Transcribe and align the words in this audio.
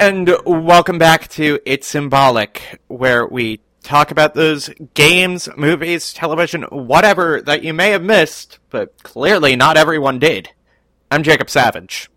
And 0.00 0.34
welcome 0.46 0.96
back 0.96 1.28
to 1.32 1.60
It's 1.66 1.86
Symbolic, 1.86 2.80
where 2.88 3.26
we 3.26 3.60
talk 3.82 4.10
about 4.10 4.32
those 4.32 4.70
games, 4.94 5.46
movies, 5.58 6.14
television, 6.14 6.62
whatever 6.62 7.42
that 7.42 7.62
you 7.62 7.74
may 7.74 7.90
have 7.90 8.02
missed, 8.02 8.60
but 8.70 9.02
clearly 9.02 9.56
not 9.56 9.76
everyone 9.76 10.18
did. 10.18 10.48
I'm 11.10 11.22
Jacob 11.22 11.50
Savage. 11.50 12.08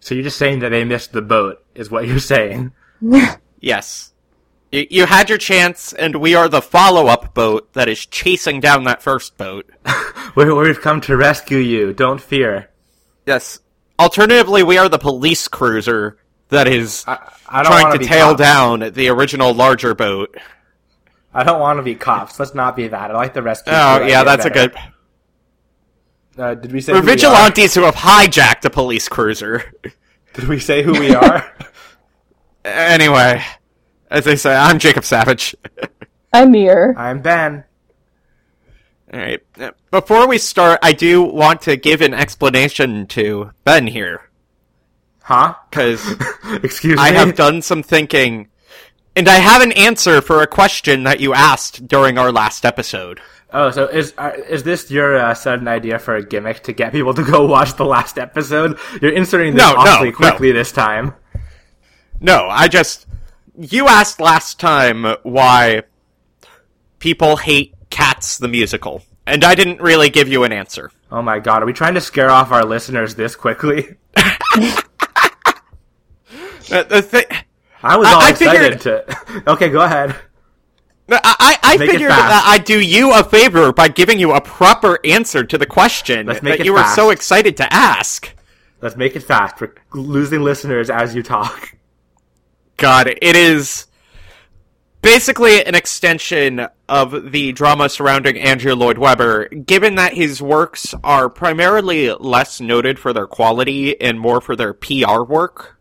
So 0.00 0.14
you're 0.14 0.24
just 0.24 0.38
saying 0.38 0.60
that 0.60 0.70
they 0.70 0.82
missed 0.82 1.12
the 1.12 1.20
boat, 1.20 1.62
is 1.74 1.90
what 1.90 2.08
you're 2.08 2.20
saying. 2.20 2.72
Yes. 3.60 4.14
You, 4.72 4.86
you 4.88 5.06
had 5.06 5.28
your 5.28 5.38
chance, 5.38 5.92
and 5.92 6.16
we 6.16 6.34
are 6.34 6.48
the 6.48 6.62
follow-up 6.62 7.34
boat 7.34 7.70
that 7.74 7.88
is 7.88 8.06
chasing 8.06 8.60
down 8.60 8.84
that 8.84 9.02
first 9.02 9.36
boat. 9.36 9.68
We've 10.36 10.80
come 10.80 11.02
to 11.02 11.16
rescue 11.16 11.58
you. 11.58 11.92
Don't 11.92 12.20
fear. 12.20 12.70
Yes. 13.26 13.58
Alternatively, 13.98 14.62
we 14.62 14.78
are 14.78 14.88
the 14.88 14.98
police 14.98 15.48
cruiser 15.48 16.16
that 16.48 16.68
is 16.68 17.04
I, 17.06 17.32
I 17.48 17.62
don't 17.62 17.72
trying 17.72 17.98
to 17.98 18.04
tail 18.04 18.28
cops. 18.28 18.38
down 18.38 18.92
the 18.92 19.08
original 19.08 19.52
larger 19.54 19.94
boat. 19.94 20.36
I 21.34 21.44
don't 21.44 21.60
want 21.60 21.78
to 21.78 21.82
be 21.82 21.94
cops. 21.94 22.38
Let's 22.38 22.54
not 22.54 22.76
be 22.76 22.88
that. 22.88 23.10
I 23.10 23.14
like 23.14 23.34
the 23.34 23.42
rescue. 23.42 23.72
Oh, 23.72 23.96
crew 23.98 24.08
yeah, 24.08 24.22
idea 24.22 24.24
that's 24.24 24.44
a 24.46 24.50
good... 24.50 24.74
Uh, 26.38 26.54
did 26.54 26.72
we 26.72 26.80
say 26.80 26.92
We're 26.92 27.00
who 27.00 27.06
we 27.06 27.12
are? 27.12 27.14
vigilantes 27.16 27.74
who 27.74 27.82
have 27.82 27.94
hijacked 27.94 28.64
a 28.64 28.70
police 28.70 29.08
cruiser. 29.08 29.72
Did 30.34 30.48
we 30.48 30.58
say 30.60 30.82
who 30.82 30.92
we 30.92 31.14
are? 31.14 31.50
Anyway, 32.64 33.42
as 34.10 34.26
I 34.26 34.34
say, 34.34 34.52
I'm 34.54 34.80
Jacob 34.80 35.04
Savage. 35.04 35.54
I'm 36.32 36.52
here. 36.52 36.94
I'm 36.98 37.22
Ben. 37.22 37.62
Alright. 39.14 39.42
Before 39.92 40.26
we 40.26 40.38
start, 40.38 40.80
I 40.82 40.92
do 40.92 41.22
want 41.22 41.62
to 41.62 41.76
give 41.76 42.00
an 42.00 42.12
explanation 42.12 43.06
to 43.06 43.52
Ben 43.62 43.86
here. 43.86 44.25
Huh? 45.26 45.56
Because 45.68 46.14
Excuse 46.62 46.96
me, 46.96 47.02
I 47.02 47.10
have 47.10 47.34
done 47.34 47.60
some 47.60 47.82
thinking, 47.82 48.46
and 49.16 49.28
I 49.28 49.38
have 49.38 49.60
an 49.60 49.72
answer 49.72 50.20
for 50.20 50.40
a 50.40 50.46
question 50.46 51.02
that 51.02 51.18
you 51.18 51.34
asked 51.34 51.88
during 51.88 52.16
our 52.16 52.30
last 52.30 52.64
episode. 52.64 53.20
Oh, 53.52 53.72
so 53.72 53.86
is 53.86 54.14
uh, 54.18 54.30
is 54.48 54.62
this 54.62 54.88
your 54.88 55.16
uh, 55.18 55.34
sudden 55.34 55.66
idea 55.66 55.98
for 55.98 56.14
a 56.14 56.24
gimmick 56.24 56.62
to 56.62 56.72
get 56.72 56.92
people 56.92 57.12
to 57.12 57.24
go 57.24 57.44
watch 57.48 57.74
the 57.74 57.84
last 57.84 58.18
episode? 58.18 58.78
You're 59.02 59.14
inserting 59.14 59.54
this 59.54 59.64
No, 59.64 59.72
no, 59.72 59.80
awfully 59.80 60.10
no. 60.10 60.16
quickly 60.16 60.52
this 60.52 60.70
time. 60.70 61.14
No, 62.20 62.46
I 62.48 62.68
just. 62.68 63.06
You 63.58 63.88
asked 63.88 64.20
last 64.20 64.60
time 64.60 65.06
why 65.24 65.82
people 67.00 67.38
hate 67.38 67.74
Cats 67.90 68.38
the 68.38 68.46
musical, 68.46 69.02
and 69.26 69.42
I 69.42 69.56
didn't 69.56 69.80
really 69.80 70.08
give 70.08 70.28
you 70.28 70.44
an 70.44 70.52
answer. 70.52 70.92
Oh 71.10 71.22
my 71.22 71.40
god, 71.40 71.64
are 71.64 71.66
we 71.66 71.72
trying 71.72 71.94
to 71.94 72.00
scare 72.00 72.30
off 72.30 72.52
our 72.52 72.64
listeners 72.64 73.16
this 73.16 73.34
quickly? 73.34 73.96
Uh, 76.70 76.82
the 76.84 77.02
thi- 77.02 77.24
I 77.82 77.96
was 77.96 78.08
all 78.08 78.20
I 78.20 78.30
excited 78.30 78.80
to. 78.82 79.42
Okay, 79.52 79.68
go 79.68 79.80
ahead. 79.82 80.16
I, 81.08 81.20
I, 81.22 81.58
I 81.62 81.76
Make 81.76 81.90
figured 81.90 82.10
that 82.10 82.44
I'd 82.46 82.64
do 82.64 82.80
you 82.80 83.12
a 83.14 83.22
favor 83.22 83.72
by 83.72 83.86
giving 83.88 84.18
you 84.18 84.32
a 84.32 84.40
proper 84.40 84.98
answer 85.04 85.44
to 85.44 85.56
the 85.56 85.66
question 85.66 86.26
that 86.26 86.64
you 86.64 86.72
were 86.72 86.84
so 86.94 87.10
excited 87.10 87.56
to 87.58 87.72
ask. 87.72 88.34
Let's 88.80 88.96
make 88.96 89.14
it 89.14 89.20
fast. 89.20 89.60
We're 89.60 89.72
losing 89.94 90.42
listeners 90.42 90.90
as 90.90 91.14
you 91.14 91.22
talk. 91.22 91.76
God, 92.76 93.06
it 93.08 93.36
is 93.36 93.86
basically 95.00 95.64
an 95.64 95.74
extension 95.76 96.66
of 96.88 97.30
the 97.32 97.52
drama 97.52 97.88
surrounding 97.88 98.36
Andrew 98.38 98.74
Lloyd 98.74 98.98
Webber, 98.98 99.48
given 99.48 99.94
that 99.94 100.14
his 100.14 100.42
works 100.42 100.92
are 101.04 101.28
primarily 101.30 102.10
less 102.12 102.60
noted 102.60 102.98
for 102.98 103.12
their 103.12 103.26
quality 103.28 103.98
and 104.00 104.18
more 104.18 104.40
for 104.40 104.56
their 104.56 104.74
PR 104.74 105.22
work, 105.22 105.75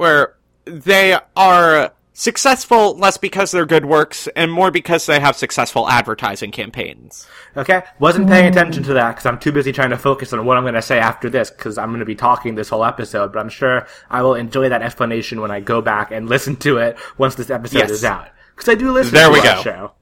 where 0.00 0.34
they 0.64 1.14
are 1.36 1.92
successful 2.14 2.96
less 2.98 3.16
because 3.18 3.50
they're 3.50 3.66
good 3.66 3.84
works 3.84 4.28
and 4.34 4.50
more 4.50 4.70
because 4.70 5.04
they 5.06 5.20
have 5.20 5.36
successful 5.36 5.88
advertising 5.88 6.50
campaigns. 6.50 7.26
Okay? 7.56 7.82
Wasn't 7.98 8.26
paying 8.28 8.46
attention 8.46 8.82
to 8.84 8.94
that 8.94 9.10
because 9.12 9.26
I'm 9.26 9.38
too 9.38 9.52
busy 9.52 9.72
trying 9.72 9.90
to 9.90 9.98
focus 9.98 10.32
on 10.32 10.44
what 10.46 10.56
I'm 10.56 10.64
going 10.64 10.74
to 10.74 10.82
say 10.82 10.98
after 10.98 11.28
this 11.28 11.50
because 11.50 11.76
I'm 11.78 11.88
going 11.90 12.00
to 12.00 12.06
be 12.06 12.14
talking 12.14 12.54
this 12.54 12.68
whole 12.70 12.84
episode, 12.84 13.32
but 13.32 13.40
I'm 13.40 13.48
sure 13.50 13.86
I 14.08 14.22
will 14.22 14.34
enjoy 14.34 14.68
that 14.70 14.82
explanation 14.82 15.40
when 15.40 15.50
I 15.50 15.60
go 15.60 15.80
back 15.82 16.10
and 16.12 16.28
listen 16.28 16.56
to 16.56 16.78
it 16.78 16.98
once 17.18 17.34
this 17.34 17.50
episode 17.50 17.78
Yes. 17.78 17.90
is 17.90 18.04
out. 18.04 18.28
Because 18.56 18.68
I 18.70 18.74
do 18.76 18.90
listen 18.92 19.14
There 19.14 19.26
to 19.28 19.32
we 19.32 19.42
go. 19.42 19.62
show. 19.62 19.92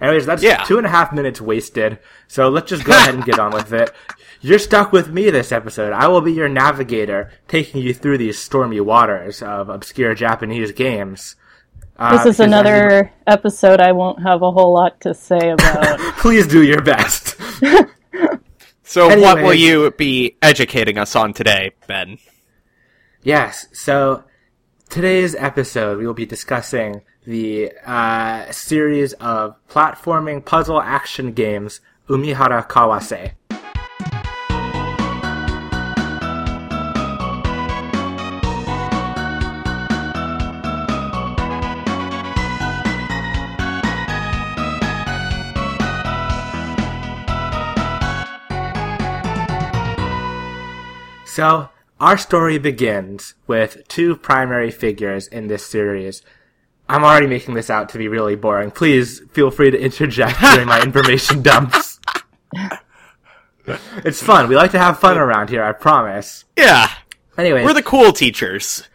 Anyways, 0.00 0.26
that's 0.26 0.42
Yeah. 0.42 0.62
two 0.64 0.76
and 0.78 0.86
a 0.86 0.90
half 0.90 1.12
minutes 1.12 1.40
wasted. 1.40 1.98
So 2.28 2.48
let's 2.48 2.68
just 2.70 2.84
go 2.84 2.92
ahead 2.92 3.14
and 3.14 3.24
get 3.24 3.38
on 3.38 3.52
with 3.52 3.72
it. 3.72 3.90
You're 4.40 4.58
stuck 4.58 4.92
with 4.92 5.08
me 5.10 5.30
this 5.30 5.52
episode. 5.52 5.92
I 5.92 6.08
will 6.08 6.20
be 6.20 6.32
your 6.32 6.48
navigator, 6.50 7.30
taking 7.48 7.80
you 7.82 7.94
through 7.94 8.18
these 8.18 8.38
stormy 8.38 8.80
waters 8.80 9.40
of 9.42 9.68
obscure 9.70 10.14
Japanese 10.14 10.72
games. 10.72 11.36
Uh, 11.98 12.10
This 12.10 12.20
is 12.20 12.24
because 12.24 12.34
as 12.34 12.38
you- 12.40 12.44
another 12.44 13.12
episode 13.26 13.80
I 13.80 13.92
won't 13.92 14.22
have 14.22 14.42
a 14.42 14.50
whole 14.50 14.74
lot 14.74 15.00
to 15.02 15.14
say 15.14 15.50
about. 15.50 15.98
Please 16.18 16.46
do 16.46 16.62
your 16.62 16.82
best. 16.82 17.36
So, 18.86 19.08
what 19.18 19.38
will 19.42 19.54
you 19.54 19.90
be 19.92 20.36
educating 20.42 20.98
us 20.98 21.16
on 21.16 21.32
today, 21.32 21.72
Ben? 21.88 22.18
Yes. 23.22 23.66
So 23.72 24.24
today's 24.90 25.34
episode, 25.34 25.98
we 25.98 26.06
will 26.06 26.14
be 26.14 26.26
discussing 26.26 27.00
the 27.24 27.72
uh, 27.84 28.50
series 28.52 29.12
of 29.14 29.56
platforming 29.68 30.44
puzzle 30.44 30.80
action 30.80 31.32
games 31.32 31.80
Umihara 32.08 32.68
Kawase. 32.68 33.32
So, 51.34 51.68
our 51.98 52.16
story 52.16 52.58
begins 52.58 53.34
with 53.48 53.88
two 53.88 54.14
primary 54.14 54.70
figures 54.70 55.26
in 55.26 55.48
this 55.48 55.66
series. 55.66 56.22
I'm 56.88 57.02
already 57.04 57.26
making 57.26 57.54
this 57.54 57.70
out 57.70 57.88
to 57.90 57.98
be 57.98 58.08
really 58.08 58.36
boring. 58.36 58.70
Please 58.70 59.20
feel 59.32 59.50
free 59.50 59.70
to 59.70 59.78
interject 59.78 60.38
during 60.40 60.68
my 60.68 60.82
information 60.84 61.42
dumps. 61.42 61.98
It's 64.04 64.22
fun. 64.22 64.48
We 64.48 64.56
like 64.56 64.72
to 64.72 64.78
have 64.78 64.98
fun 64.98 65.16
around 65.16 65.48
here, 65.48 65.62
I 65.64 65.72
promise. 65.72 66.44
Yeah, 66.56 66.90
Anyway, 67.38 67.64
we're 67.64 67.72
the 67.74 67.82
cool 67.82 68.12
teachers. 68.12 68.86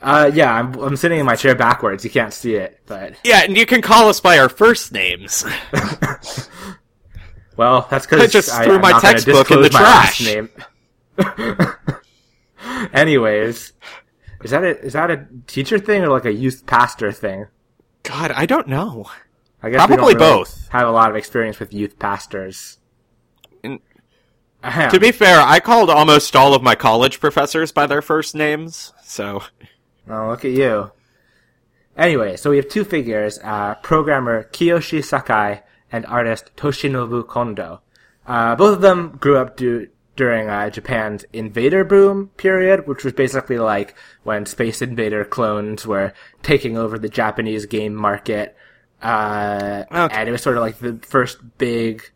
uh, 0.00 0.30
yeah, 0.32 0.52
I'm, 0.54 0.74
I'm 0.78 0.96
sitting 0.96 1.18
in 1.18 1.26
my 1.26 1.34
chair 1.36 1.54
backwards. 1.54 2.04
You 2.04 2.10
can't 2.10 2.32
see 2.32 2.54
it, 2.54 2.80
but 2.86 3.14
Yeah, 3.24 3.42
and 3.42 3.56
you 3.56 3.66
can 3.66 3.82
call 3.82 4.08
us 4.08 4.20
by 4.20 4.38
our 4.38 4.48
first 4.48 4.92
names. 4.92 5.44
well, 7.56 7.86
that's 7.90 8.06
because 8.06 8.22
I 8.22 8.26
just 8.28 8.54
threw 8.62 8.78
my 8.78 8.98
textbook 9.00 9.50
in 9.50 9.62
the 9.62 9.68
trash. 9.68 10.24
name. 10.24 10.48
Anyways, 12.92 13.72
is 14.42 14.50
that 14.50 14.64
a 14.64 14.78
is 14.80 14.92
that 14.92 15.10
a 15.10 15.26
teacher 15.46 15.78
thing 15.78 16.02
or 16.02 16.08
like 16.08 16.24
a 16.24 16.32
youth 16.32 16.66
pastor 16.66 17.12
thing? 17.12 17.46
God, 18.02 18.30
I 18.30 18.46
don't 18.46 18.68
know. 18.68 19.06
I 19.62 19.70
guess 19.70 19.88
we 19.88 19.96
Probably 19.96 20.14
don't 20.14 20.22
really 20.22 20.38
both. 20.38 20.68
Have 20.68 20.88
a 20.88 20.92
lot 20.92 21.10
of 21.10 21.16
experience 21.16 21.58
with 21.58 21.72
youth 21.72 21.98
pastors. 21.98 22.78
To 23.62 24.98
be 24.98 25.12
fair, 25.12 25.40
I 25.40 25.60
called 25.60 25.90
almost 25.90 26.34
all 26.34 26.52
of 26.52 26.62
my 26.62 26.74
college 26.74 27.20
professors 27.20 27.70
by 27.70 27.86
their 27.86 28.02
first 28.02 28.34
names, 28.34 28.92
so 29.02 29.42
oh, 30.08 30.28
look 30.28 30.44
at 30.44 30.50
you. 30.50 30.90
Anyway, 31.96 32.36
so 32.36 32.50
we 32.50 32.56
have 32.56 32.68
two 32.68 32.84
figures: 32.84 33.38
uh, 33.44 33.76
programmer 33.76 34.44
Kiyoshi 34.52 35.04
Sakai 35.04 35.62
and 35.92 36.04
artist 36.06 36.50
Toshinobu 36.56 37.26
Kondo. 37.26 37.80
Uh, 38.26 38.56
both 38.56 38.74
of 38.74 38.80
them 38.80 39.16
grew 39.20 39.36
up 39.38 39.56
du- 39.56 39.88
during 40.16 40.48
uh, 40.48 40.70
Japan's 40.70 41.24
Invader 41.32 41.84
boom 41.84 42.28
period, 42.36 42.86
which 42.88 43.04
was 43.04 43.12
basically 43.12 43.58
like 43.58 43.94
when 44.24 44.46
Space 44.46 44.80
Invader 44.82 45.24
clones 45.24 45.86
were 45.86 46.12
taking 46.42 46.76
over 46.76 46.98
the 46.98 47.08
Japanese 47.08 47.66
game 47.66 47.94
market. 47.94 48.56
Uh, 49.02 49.84
Okay. 49.92 50.14
and 50.16 50.28
it 50.28 50.32
was 50.32 50.42
sort 50.42 50.56
of 50.56 50.62
like 50.62 50.78
the 50.78 50.98
first 51.06 51.38
big 51.58 52.10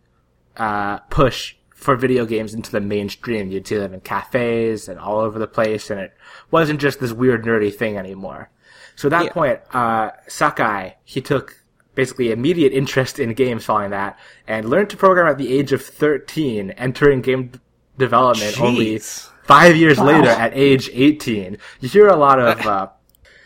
uh, 0.56 0.99
push 1.11 1.55
for 1.75 1.94
video 1.97 2.25
games 2.26 2.55
into 2.55 2.70
the 2.73 2.81
mainstream. 2.81 3.50
You'd 3.50 3.67
see 3.67 3.76
them 3.76 3.94
in 3.94 4.00
cafes 4.00 4.88
and 4.88 4.99
all 4.99 5.20
over 5.20 5.38
the 5.38 5.46
place, 5.46 5.91
and 5.91 6.00
it 6.00 6.12
wasn't 6.50 6.81
just 6.81 7.00
this 7.00 7.12
weird 7.12 7.44
nerdy 7.44 7.73
thing 7.75 7.96
anymore. 7.96 8.50
So 8.96 9.08
at 9.08 9.11
that 9.11 9.25
Yeah. 9.26 9.32
point, 9.32 9.61
uh, 9.73 10.11
Sakai, 10.26 10.96
he 11.05 11.20
took 11.20 11.56
basically 11.94 12.32
immediate 12.32 12.73
interest 12.73 13.19
in 13.19 13.32
games 13.35 13.64
following 13.64 13.91
that, 13.91 14.19
and 14.46 14.69
learned 14.69 14.91
to 14.91 14.96
program 14.96 15.26
at 15.29 15.38
the 15.38 15.53
age 15.56 15.73
of 15.73 15.82
13, 15.82 16.70
entering 16.73 17.20
game 17.20 17.53
development 18.00 18.61
only 18.61 18.99
five 19.44 19.76
years 19.76 19.99
later 19.99 20.29
at 20.29 20.52
age 20.55 20.91
18. 20.93 21.58
You 21.81 21.88
hear 21.88 22.08
a 22.08 22.17
lot 22.17 22.41
of, 22.41 22.67
uh, 22.67 22.88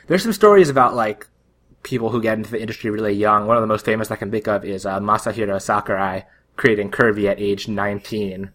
there's 0.06 0.22
some 0.22 0.32
stories 0.32 0.70
about 0.70 0.94
like 0.94 1.26
people 1.82 2.10
who 2.10 2.22
get 2.22 2.38
into 2.38 2.50
the 2.50 2.60
industry 2.60 2.90
really 2.90 3.12
young. 3.12 3.46
One 3.46 3.56
of 3.56 3.62
the 3.62 3.66
most 3.66 3.84
famous 3.84 4.10
I 4.10 4.16
can 4.16 4.30
think 4.30 4.48
of 4.48 4.64
is 4.64 4.86
uh, 4.86 5.00
Masahiro 5.00 5.60
Sakurai 5.60 6.24
creating 6.56 6.90
Kirby 6.90 7.28
at 7.28 7.38
age 7.38 7.68
19. 7.68 8.50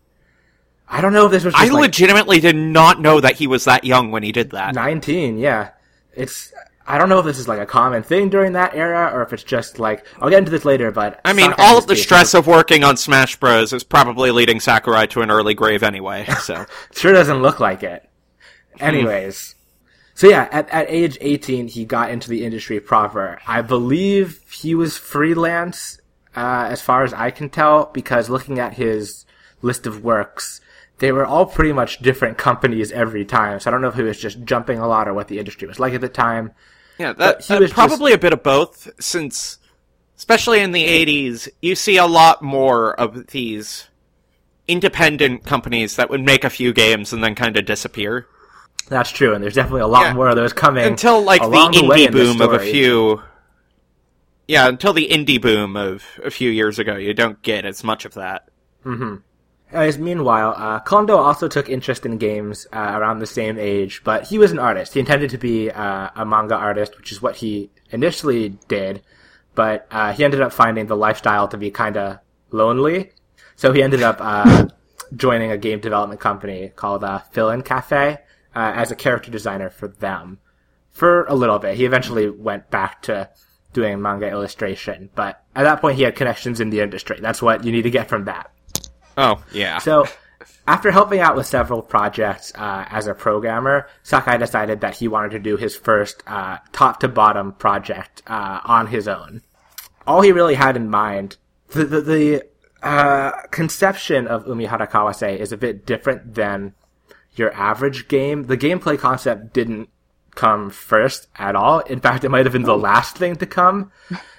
I 0.92 1.02
don't 1.02 1.14
know 1.14 1.28
if 1.28 1.32
this 1.32 1.46
was 1.46 1.54
just 1.54 1.64
I 1.64 1.72
like 1.72 1.82
legitimately 1.82 2.40
did 2.40 2.56
not 2.56 3.00
know 3.00 3.20
that 3.20 3.36
he 3.36 3.46
was 3.46 3.66
that 3.66 3.84
young 3.84 4.10
when 4.10 4.24
he 4.24 4.32
did 4.32 4.52
that. 4.52 4.74
19, 4.74 5.38
yeah. 5.38 5.70
it's 6.14 6.52
I 6.90 6.98
don't 6.98 7.08
know 7.08 7.20
if 7.20 7.26
this 7.26 7.38
is 7.38 7.48
like 7.48 7.60
a 7.60 7.68
common 7.68 8.02
thing 8.02 8.30
during 8.30 8.54
that 8.54 8.74
era 8.74 9.12
or 9.14 9.22
if 9.22 9.32
it's 9.32 9.44
just 9.44 9.78
like 9.78 10.06
I'll 10.20 10.30
get 10.30 10.40
into 10.40 10.52
this 10.52 10.66
later, 10.66 10.92
but 10.92 11.22
I 11.24 11.34
mean, 11.34 11.54
all 11.60 11.78
of 11.78 11.86
the 11.86 11.96
stress 11.96 12.34
of 12.34 12.48
working 12.48 12.84
on 12.84 12.98
Smash 12.98 13.36
Bros. 13.36 13.72
is 13.74 13.84
probably 13.84 14.32
leading 14.32 14.60
Sakurai 14.60 15.06
to 15.08 15.22
an 15.22 15.30
early 15.30 15.54
grave 15.54 15.84
anyway, 15.84 16.26
so. 16.42 16.66
sure 16.92 17.14
doesn't 17.14 17.42
look 17.42 17.60
like 17.60 17.84
it. 17.84 18.10
Anyways, 18.80 19.56
so 20.16 20.28
yeah, 20.28 20.50
at, 20.52 20.68
at 20.70 20.90
age 20.90 21.18
18, 21.22 21.68
he 21.70 21.86
got 21.86 22.10
into 22.10 22.30
the 22.30 22.44
industry 22.44 22.80
proper. 22.80 23.40
I 23.46 23.62
believe 23.62 24.42
he 24.52 24.74
was 24.74 24.98
freelance, 24.98 26.00
uh, 26.36 26.68
as 26.70 26.82
far 26.82 27.04
as 27.04 27.14
I 27.14 27.32
can 27.32 27.50
tell, 27.50 27.86
because 27.94 28.30
looking 28.30 28.60
at 28.60 28.74
his 28.74 29.26
list 29.62 29.86
of 29.86 30.04
works, 30.04 30.60
they 30.98 31.12
were 31.12 31.26
all 31.26 31.46
pretty 31.46 31.72
much 31.72 32.00
different 32.00 32.38
companies 32.38 32.92
every 32.92 33.24
time. 33.26 33.60
So 33.60 33.70
I 33.70 33.72
don't 33.72 33.82
know 33.82 33.88
if 33.88 33.96
he 33.96 34.02
was 34.02 34.20
just 34.20 34.44
jumping 34.44 34.80
a 34.80 34.88
lot 34.88 35.08
or 35.08 35.14
what 35.14 35.28
the 35.28 35.40
industry 35.40 35.68
was 35.68 35.80
like 35.80 35.94
at 35.94 36.02
the 36.02 36.10
time. 36.10 36.52
Yeah, 37.00 37.14
that, 37.14 37.50
uh, 37.50 37.68
probably 37.70 38.12
a 38.12 38.18
bit 38.18 38.34
of 38.34 38.44
both, 38.44 38.90
since, 39.00 39.58
especially 40.18 40.60
in 40.60 40.74
the 40.74 40.84
80s, 40.86 41.48
you 41.62 41.74
see 41.76 41.96
a 41.98 42.06
lot 42.06 42.42
more 42.42 42.94
of 43.00 43.28
these 43.28 43.88
independent 44.68 45.46
companies 45.46 45.96
that 45.96 46.10
would 46.10 46.22
make 46.22 46.44
a 46.44 46.50
few 46.50 46.74
games 46.74 47.14
and 47.14 47.24
then 47.24 47.36
kind 47.36 47.56
of 47.58 47.66
disappear. 47.66 48.28
That's 48.90 49.12
true, 49.12 49.34
and 49.34 49.42
there's 49.44 49.54
definitely 49.54 49.82
a 49.82 49.88
lot 49.88 50.02
Yeah. 50.08 50.14
more 50.14 50.28
of 50.28 50.36
those 50.36 50.52
coming 50.52 50.84
Until, 50.86 51.22
like, 51.24 51.42
the 51.42 51.48
along 51.48 51.72
the 51.72 51.78
indie 51.80 52.08
in 52.08 52.12
boom 52.12 52.42
of 52.42 52.54
a 52.54 52.60
few. 52.60 53.22
Yeah, 54.48 54.68
until 54.68 54.94
the 54.94 55.08
indie 55.10 55.42
boom 55.42 55.78
of 55.78 56.04
a 56.24 56.30
few 56.32 56.50
years 56.50 56.80
ago, 56.80 56.98
you 56.98 57.14
don't 57.14 57.42
get 57.44 57.66
as 57.66 57.84
much 57.84 58.04
of 58.04 58.16
that. 58.16 58.50
Anyways, 59.72 60.00
meanwhile, 60.00 60.56
uh, 60.58 60.80
Kondo 60.80 61.18
also 61.18 61.48
took 61.48 61.70
interest 61.70 62.06
in 62.06 62.18
games 62.18 62.66
uh, 62.74 62.94
around 62.96 63.20
the 63.20 63.28
same 63.28 63.60
age, 63.60 64.02
but 64.04 64.28
he 64.28 64.40
was 64.40 64.52
an 64.52 64.58
artist. 64.58 64.96
He 64.96 65.00
intended 65.00 65.30
to 65.30 65.38
be 65.38 65.70
uh, 65.70 66.10
a 66.16 66.26
manga 66.26 66.56
artist, 66.56 66.98
which 66.98 67.12
is 67.12 67.22
what 67.22 67.36
he 67.36 67.70
initially 67.92 68.58
did, 68.68 69.04
but 69.54 69.88
uh, 69.92 70.12
he 70.14 70.24
ended 70.24 70.42
up 70.42 70.54
finding 70.54 70.88
the 70.88 70.98
lifestyle 70.98 71.48
to 71.50 71.58
be 71.58 71.70
kind 71.70 71.98
of 71.98 72.18
lonely. 72.50 73.12
So 73.56 73.72
he 73.72 73.84
ended 73.84 74.02
up 74.02 74.18
uh, 74.20 74.70
joining 75.16 75.52
a 75.52 75.58
game 75.58 75.80
development 75.80 76.20
company 76.20 76.72
called 76.76 77.04
uh, 77.04 77.20
Fill-In 77.32 77.62
Cafe 77.62 78.18
uh, 78.56 78.74
as 78.76 78.90
a 78.90 78.96
character 78.96 79.30
designer 79.30 79.70
for 79.70 79.88
them 79.88 80.40
for 80.90 81.26
a 81.26 81.36
little 81.36 81.60
bit. 81.60 81.76
He 81.76 81.86
eventually 81.86 82.28
went 82.28 82.72
back 82.72 83.04
to 83.04 83.30
doing 83.74 84.02
manga 84.02 84.28
illustration, 84.28 85.12
but 85.14 85.44
at 85.56 85.64
that 85.64 85.80
point 85.80 85.98
he 85.98 86.04
had 86.04 86.16
connections 86.16 86.60
in 86.60 86.72
the 86.72 86.80
industry. 86.80 87.20
That's 87.22 87.42
what 87.42 87.64
you 87.64 87.72
need 87.72 87.84
to 87.84 87.92
get 87.92 88.10
from 88.10 88.26
that. 88.26 88.52
Oh, 89.20 89.44
yeah. 89.54 89.80
So, 89.80 90.06
after 90.66 90.92
helping 90.92 91.20
out 91.20 91.36
with 91.36 91.46
several 91.46 91.82
projects 91.82 92.54
uh, 92.56 92.86
as 92.90 93.08
a 93.08 93.14
programmer, 93.14 93.88
Sakai 94.04 94.38
decided 94.38 94.82
that 94.82 94.96
he 94.96 95.08
wanted 95.08 95.32
to 95.32 95.40
do 95.40 95.58
his 95.58 95.76
first 95.76 96.24
uh, 96.26 96.60
top 96.72 97.02
to 97.02 97.08
bottom 97.08 97.52
project 97.54 98.24
uh, 98.28 98.62
on 98.64 98.88
his 98.88 99.08
own. 99.08 99.42
All 100.08 100.22
he 100.22 100.32
really 100.32 100.56
had 100.56 100.76
in 100.76 100.90
mind, 100.90 101.38
the 101.70 101.84
the, 101.84 102.02
the 102.02 102.46
uh, 102.82 103.32
conception 103.52 104.28
of 104.28 104.46
Umihara 104.46 104.90
Kawase 104.90 105.38
is 105.38 105.52
a 105.52 105.58
bit 105.58 105.86
different 105.86 106.36
than 106.36 106.74
your 107.36 107.54
average 107.54 108.08
game. 108.08 108.44
The 108.44 108.58
gameplay 108.58 108.98
concept 108.98 109.54
didn't 109.54 109.90
come 110.36 110.70
first 110.70 111.28
at 111.36 111.56
all. 111.56 111.80
In 111.80 112.00
fact, 112.00 112.24
it 112.24 112.30
might 112.30 112.46
have 112.46 112.54
been 112.54 112.64
the 112.64 112.78
last 112.78 113.18
thing 113.18 113.36
to 113.38 113.46
come. 113.46 113.92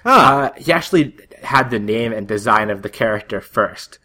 Uh, 0.03 0.49
he 0.57 0.71
actually 0.71 1.15
had 1.43 1.69
the 1.69 1.79
name 1.79 2.11
and 2.11 2.27
design 2.27 2.69
of 2.69 2.81
the 2.81 2.89
character 2.89 3.39
first. 3.41 3.99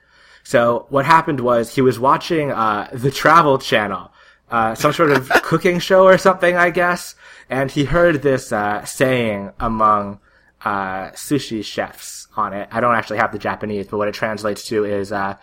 So 0.46 0.86
what 0.90 1.06
happened 1.06 1.40
was 1.40 1.74
he 1.74 1.80
was 1.80 1.98
watching 1.98 2.52
uh, 2.52 2.88
the 2.92 3.10
Travel 3.10 3.58
Channel, 3.58 4.12
uh, 4.48 4.76
some 4.76 4.92
sort 4.92 5.10
of 5.10 5.28
cooking 5.42 5.80
show 5.80 6.04
or 6.04 6.18
something, 6.18 6.56
I 6.56 6.70
guess, 6.70 7.16
and 7.50 7.68
he 7.68 7.82
heard 7.82 8.22
this 8.22 8.52
uh, 8.52 8.84
saying 8.84 9.50
among 9.58 10.20
uh, 10.64 11.10
sushi 11.10 11.64
chefs 11.64 12.28
on 12.36 12.52
it. 12.52 12.68
I 12.70 12.80
don't 12.80 12.94
actually 12.94 13.18
have 13.18 13.32
the 13.32 13.40
Japanese, 13.40 13.88
but 13.88 13.98
what 13.98 14.06
it 14.06 14.14
translates 14.14 14.64
to 14.68 14.84
is 14.84 15.10
uh, 15.10 15.34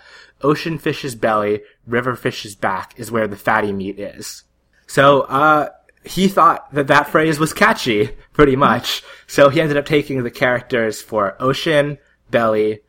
"ocean 0.42 0.78
fish's 0.78 1.16
belly, 1.16 1.64
river 1.86 2.16
fish's 2.16 2.56
back 2.56 2.94
is 2.96 3.12
where 3.12 3.28
the 3.28 3.36
fatty 3.36 3.74
meat 3.74 4.00
is." 4.00 4.46
So 4.88 5.24
uh, 5.24 5.68
he 6.06 6.30
thought 6.30 6.74
that 6.74 6.88
that 6.88 7.10
phrase 7.10 7.40
was 7.40 7.52
catchy, 7.52 8.12
pretty 8.32 8.56
much. 8.56 9.04
So 9.28 9.50
he 9.50 9.60
ended 9.60 9.76
up 9.76 9.86
taking 9.86 10.24
the 10.24 10.32
characters 10.32 11.02
for 11.02 11.36
ocean, 11.42 11.98
belly, 12.32 12.80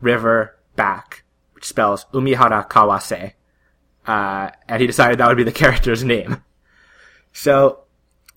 river, 0.00 0.56
back, 0.74 1.19
which 1.60 1.66
spells 1.66 2.06
Umihara 2.14 2.66
Kawase. 2.70 3.34
Uh, 4.06 4.50
and 4.66 4.80
he 4.80 4.86
decided 4.86 5.18
that 5.18 5.28
would 5.28 5.36
be 5.36 5.44
the 5.44 5.52
character's 5.64 6.02
name. 6.02 6.42
So, 7.34 7.80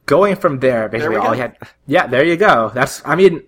going 0.05 0.35
from 0.35 0.59
there, 0.59 0.89
basically 0.89 1.15
we 1.15 1.21
all 1.21 1.31
he 1.31 1.39
had, 1.39 1.57
yeah, 1.87 2.05
there 2.05 2.25
you 2.25 2.35
go. 2.35 2.69
That's, 2.73 3.01
I 3.05 3.15
mean, 3.15 3.43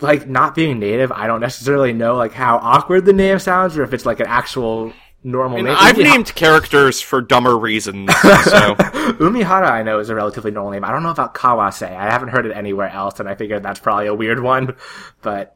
like, 0.00 0.28
not 0.28 0.54
being 0.54 0.78
native, 0.78 1.10
I 1.10 1.26
don't 1.26 1.40
necessarily 1.40 1.92
know, 1.92 2.14
like, 2.14 2.32
how 2.34 2.58
awkward 2.58 3.04
the 3.04 3.12
name 3.12 3.40
sounds, 3.40 3.76
or 3.76 3.82
if 3.82 3.92
it's, 3.92 4.06
like, 4.06 4.20
an 4.20 4.26
actual 4.26 4.92
normal 5.24 5.60
name. 5.60 5.74
I've 5.76 5.96
Umiha- 5.96 6.04
named 6.04 6.34
characters 6.36 7.00
for 7.00 7.20
dumber 7.20 7.58
reasons, 7.58 8.08
so. 8.44 8.76
Umihara, 9.18 9.68
I 9.68 9.82
know, 9.82 9.98
is 9.98 10.08
a 10.08 10.14
relatively 10.14 10.52
normal 10.52 10.70
name. 10.70 10.84
I 10.84 10.92
don't 10.92 11.02
know 11.02 11.10
about 11.10 11.34
Kawase. 11.34 11.82
I 11.90 12.10
haven't 12.12 12.28
heard 12.28 12.46
it 12.46 12.52
anywhere 12.52 12.90
else, 12.90 13.18
and 13.18 13.28
I 13.28 13.34
figured 13.34 13.64
that's 13.64 13.80
probably 13.80 14.06
a 14.06 14.14
weird 14.14 14.40
one. 14.40 14.76
But 15.20 15.55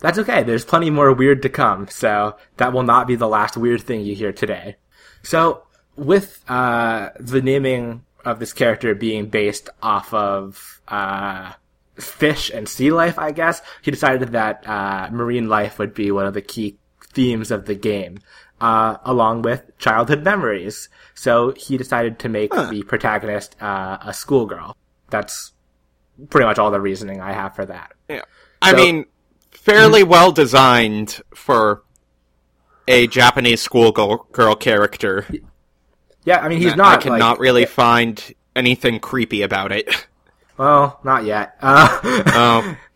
that's 0.00 0.18
okay. 0.18 0.42
There's 0.42 0.64
plenty 0.64 0.90
more 0.90 1.12
weird 1.12 1.42
to 1.42 1.48
come, 1.48 1.88
so 1.88 2.36
that 2.56 2.72
will 2.72 2.82
not 2.82 3.06
be 3.06 3.16
the 3.16 3.28
last 3.28 3.56
weird 3.56 3.82
thing 3.82 4.00
you 4.02 4.14
hear 4.14 4.32
today. 4.32 4.76
So, 5.22 5.62
with 5.96 6.42
uh, 6.48 7.10
the 7.18 7.42
naming 7.42 8.04
of 8.24 8.38
this 8.38 8.52
character 8.52 8.94
being 8.94 9.26
based 9.28 9.68
off 9.82 10.12
of 10.14 10.80
uh, 10.88 11.52
fish 11.96 12.50
and 12.50 12.68
sea 12.68 12.90
life, 12.90 13.18
I 13.18 13.30
guess, 13.32 13.60
he 13.82 13.90
decided 13.90 14.32
that 14.32 14.66
uh, 14.66 15.08
marine 15.12 15.48
life 15.48 15.78
would 15.78 15.94
be 15.94 16.10
one 16.10 16.26
of 16.26 16.34
the 16.34 16.42
key 16.42 16.78
themes 17.12 17.50
of 17.50 17.66
the 17.66 17.74
game, 17.74 18.18
uh, 18.60 18.96
along 19.04 19.42
with 19.42 19.76
childhood 19.78 20.24
memories. 20.24 20.88
So 21.14 21.52
he 21.52 21.76
decided 21.76 22.18
to 22.20 22.28
make 22.28 22.50
the 22.52 22.82
protagonist 22.86 23.56
uh, 23.60 23.98
a 24.00 24.14
schoolgirl. 24.14 24.76
That's 25.10 25.52
pretty 26.30 26.46
much 26.46 26.58
all 26.58 26.70
the 26.70 26.80
reasoning 26.80 27.20
I 27.20 27.32
have 27.32 27.54
for 27.54 27.66
that. 27.66 27.92
Yeah. 28.08 28.22
I 28.62 28.70
So- 28.70 28.76
mean, 28.76 29.04
fairly 29.50 30.02
well 30.02 30.32
designed 30.32 31.20
for 31.34 31.82
a 32.88 33.06
Japanese 33.06 33.60
schoolgirl 33.60 34.26
girl 34.32 34.54
character. 34.54 35.26
Yeah, 36.24 36.38
I 36.40 36.48
mean 36.48 36.60
he's 36.60 36.76
not. 36.76 36.98
I 36.98 37.02
cannot 37.02 37.32
like, 37.32 37.38
really 37.40 37.64
find 37.66 38.34
anything 38.56 39.00
creepy 39.00 39.42
about 39.42 39.72
it. 39.72 40.06
Well, 40.58 41.00
not 41.04 41.24
yet. 41.24 41.56
Uh, 41.62 42.00
Um, 42.34 42.76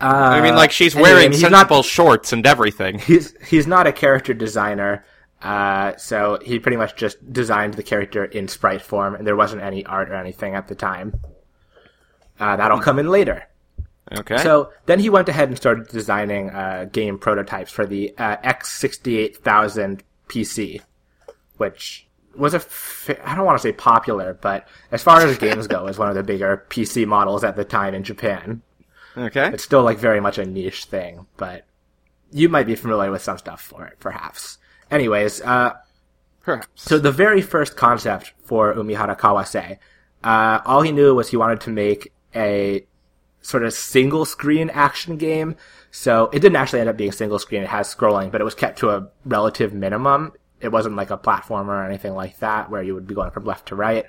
I 0.00 0.40
mean, 0.40 0.54
like 0.54 0.72
she's 0.72 0.94
anyway, 0.94 1.10
I 1.10 1.12
wearing 1.12 1.30
mean, 1.30 1.40
he's 1.40 1.50
not- 1.50 1.84
shorts 1.84 2.32
and 2.32 2.46
everything. 2.46 2.98
he's 2.98 3.34
he's 3.46 3.66
not 3.66 3.86
a 3.86 3.92
character 3.92 4.32
designer. 4.32 5.04
Uh, 5.42 5.96
so 5.96 6.38
he 6.44 6.58
pretty 6.58 6.76
much 6.76 6.96
just 6.96 7.32
designed 7.32 7.74
the 7.74 7.82
character 7.82 8.24
in 8.24 8.46
sprite 8.48 8.82
form, 8.82 9.14
and 9.14 9.26
there 9.26 9.36
wasn't 9.36 9.62
any 9.62 9.84
art 9.86 10.10
or 10.10 10.14
anything 10.14 10.54
at 10.54 10.68
the 10.68 10.74
time. 10.74 11.18
Uh, 12.38 12.56
that'll 12.56 12.80
come 12.80 12.98
in 12.98 13.08
later. 13.08 13.46
Okay. 14.12 14.38
So 14.38 14.72
then 14.86 14.98
he 14.98 15.08
went 15.08 15.28
ahead 15.28 15.48
and 15.48 15.56
started 15.56 15.88
designing 15.88 16.50
uh, 16.50 16.86
game 16.90 17.18
prototypes 17.18 17.70
for 17.70 17.86
the 17.86 18.12
uh, 18.18 18.36
X68000 18.38 20.00
PC, 20.28 20.80
which 21.56 22.06
was 22.36 22.54
a 22.54 22.58
f- 22.58 23.10
I 23.24 23.34
don't 23.34 23.44
want 23.46 23.58
to 23.58 23.62
say 23.62 23.72
popular, 23.72 24.34
but 24.40 24.68
as 24.90 25.02
far 25.02 25.20
as 25.20 25.38
games 25.38 25.66
go, 25.66 25.86
is 25.86 25.98
one 25.98 26.08
of 26.08 26.14
the 26.14 26.22
bigger 26.22 26.64
PC 26.70 27.06
models 27.06 27.44
at 27.44 27.56
the 27.56 27.64
time 27.64 27.94
in 27.94 28.02
Japan. 28.04 28.62
okay. 29.16 29.50
It's 29.52 29.64
still 29.64 29.82
like 29.82 29.98
very 29.98 30.20
much 30.20 30.38
a 30.38 30.44
niche 30.46 30.84
thing, 30.84 31.26
but 31.36 31.64
you 32.32 32.48
might 32.48 32.66
be 32.66 32.76
familiar 32.76 33.10
with 33.10 33.22
some 33.22 33.38
stuff 33.38 33.60
for 33.60 33.84
it, 33.86 33.98
perhaps. 33.98 34.58
Anyways, 34.90 35.40
uh, 35.42 35.74
Perhaps. 36.42 36.68
so 36.74 36.98
the 36.98 37.12
very 37.12 37.42
first 37.42 37.76
concept 37.76 38.32
for 38.44 38.72
Umihara 38.74 39.18
Kawase, 39.18 39.78
uh, 40.24 40.60
all 40.64 40.82
he 40.82 40.92
knew 40.92 41.14
was 41.14 41.28
he 41.30 41.36
wanted 41.36 41.60
to 41.62 41.70
make 41.70 42.12
a 42.34 42.84
sort 43.42 43.62
of 43.64 43.72
single 43.72 44.24
screen 44.24 44.70
action 44.70 45.16
game. 45.16 45.56
So 45.90 46.26
it 46.32 46.40
didn't 46.40 46.56
actually 46.56 46.80
end 46.80 46.88
up 46.88 46.96
being 46.96 47.12
single 47.12 47.38
screen. 47.38 47.62
It 47.62 47.68
has 47.68 47.92
scrolling, 47.92 48.30
but 48.30 48.40
it 48.40 48.44
was 48.44 48.54
kept 48.54 48.78
to 48.80 48.90
a 48.90 49.08
relative 49.24 49.72
minimum. 49.74 50.32
It 50.60 50.68
wasn't 50.72 50.96
like 50.96 51.10
a 51.10 51.18
platformer 51.18 51.68
or 51.68 51.84
anything 51.84 52.14
like 52.14 52.38
that 52.40 52.70
where 52.70 52.82
you 52.82 52.94
would 52.94 53.06
be 53.06 53.14
going 53.14 53.30
from 53.30 53.44
left 53.44 53.66
to 53.68 53.74
right. 53.76 54.06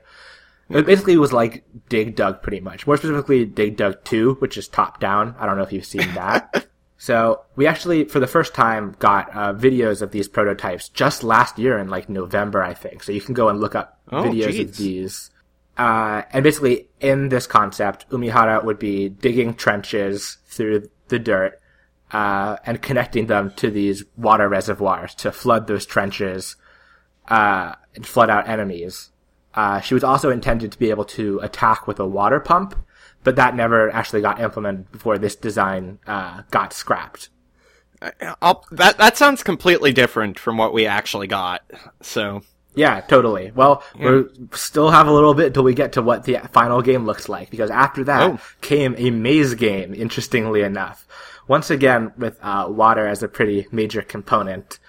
It 0.69 0.85
basically 0.85 1.17
was 1.17 1.33
like 1.33 1.65
Dig 1.89 2.15
Dug 2.15 2.41
pretty 2.41 2.61
much. 2.61 2.87
More 2.87 2.95
specifically, 2.95 3.45
Dig 3.45 3.75
Dug 3.75 4.03
2, 4.05 4.35
which 4.35 4.57
is 4.57 4.67
top 4.69 4.99
down. 5.01 5.35
I 5.37 5.45
don't 5.45 5.57
know 5.57 5.63
if 5.63 5.73
you've 5.73 5.85
seen 5.85 6.13
that. 6.13 6.67
so 6.97 7.41
we 7.57 7.67
actually, 7.67 8.05
for 8.05 8.19
the 8.21 8.27
first 8.27 8.53
time, 8.53 8.95
got 8.99 9.35
uh, 9.35 9.53
videos 9.53 10.01
of 10.01 10.11
these 10.11 10.29
prototypes 10.29 10.87
just 10.87 11.23
last 11.23 11.59
year 11.59 11.77
in 11.77 11.89
like 11.89 12.07
November, 12.07 12.63
I 12.63 12.73
think. 12.73 13.03
So 13.03 13.11
you 13.11 13.19
can 13.21 13.33
go 13.33 13.49
and 13.49 13.59
look 13.59 13.75
up 13.75 13.99
Oh, 14.11 14.23
videos 14.23 14.53
jeez. 14.53 14.61
of 14.69 14.77
these. 14.77 15.29
Uh, 15.77 16.23
and 16.31 16.43
basically, 16.43 16.89
in 16.99 17.29
this 17.29 17.47
concept, 17.47 18.09
Umihara 18.09 18.63
would 18.63 18.77
be 18.77 19.09
digging 19.09 19.53
trenches 19.53 20.37
through 20.45 20.89
the 21.07 21.19
dirt 21.19 21.59
uh, 22.11 22.57
and 22.65 22.81
connecting 22.81 23.27
them 23.27 23.51
to 23.55 23.71
these 23.71 24.03
water 24.17 24.49
reservoirs 24.49 25.15
to 25.15 25.31
flood 25.31 25.67
those 25.67 25.85
trenches 25.85 26.55
uh, 27.29 27.73
and 27.95 28.05
flood 28.05 28.29
out 28.29 28.47
enemies. 28.47 29.11
Uh, 29.53 29.79
she 29.79 29.93
was 29.93 30.03
also 30.03 30.29
intended 30.29 30.71
to 30.71 30.79
be 30.79 30.89
able 30.89 31.05
to 31.05 31.39
attack 31.39 31.87
with 31.87 31.99
a 31.99 32.07
water 32.07 32.39
pump, 32.39 32.75
but 33.23 33.35
that 33.35 33.55
never 33.55 33.89
actually 33.91 34.21
got 34.21 34.39
implemented 34.39 34.91
before 34.91 35.17
this 35.17 35.35
design 35.35 35.99
uh, 36.07 36.41
got 36.51 36.73
scrapped. 36.73 37.29
I'll, 38.41 38.65
that 38.71 38.97
that 38.97 39.15
sounds 39.15 39.43
completely 39.43 39.93
different 39.93 40.39
from 40.39 40.57
what 40.57 40.73
we 40.73 40.87
actually 40.87 41.27
got. 41.27 41.61
So 42.01 42.41
Yeah, 42.73 43.01
totally. 43.01 43.51
Well, 43.53 43.83
we 43.99 44.23
still 44.53 44.91
have 44.91 45.07
a 45.07 45.11
little 45.11 45.33
bit 45.33 45.47
until 45.47 45.63
we 45.63 45.73
get 45.73 45.93
to 45.93 46.01
what 46.01 46.23
the 46.23 46.37
final 46.53 46.81
game 46.81 47.05
looks 47.05 47.27
like, 47.27 47.49
because 47.49 47.69
after 47.69 48.03
that 48.05 48.31
Oh. 48.31 48.39
came 48.61 48.95
a 48.97 49.11
maze 49.11 49.55
game, 49.55 49.93
interestingly 49.93 50.61
enough. 50.61 51.05
Once 51.47 51.69
again, 51.69 52.13
with 52.17 52.37
uh, 52.41 52.67
water 52.69 53.05
as 53.05 53.21
a 53.23 53.27
pretty 53.27 53.67
major 53.71 54.01
component. 54.01 54.79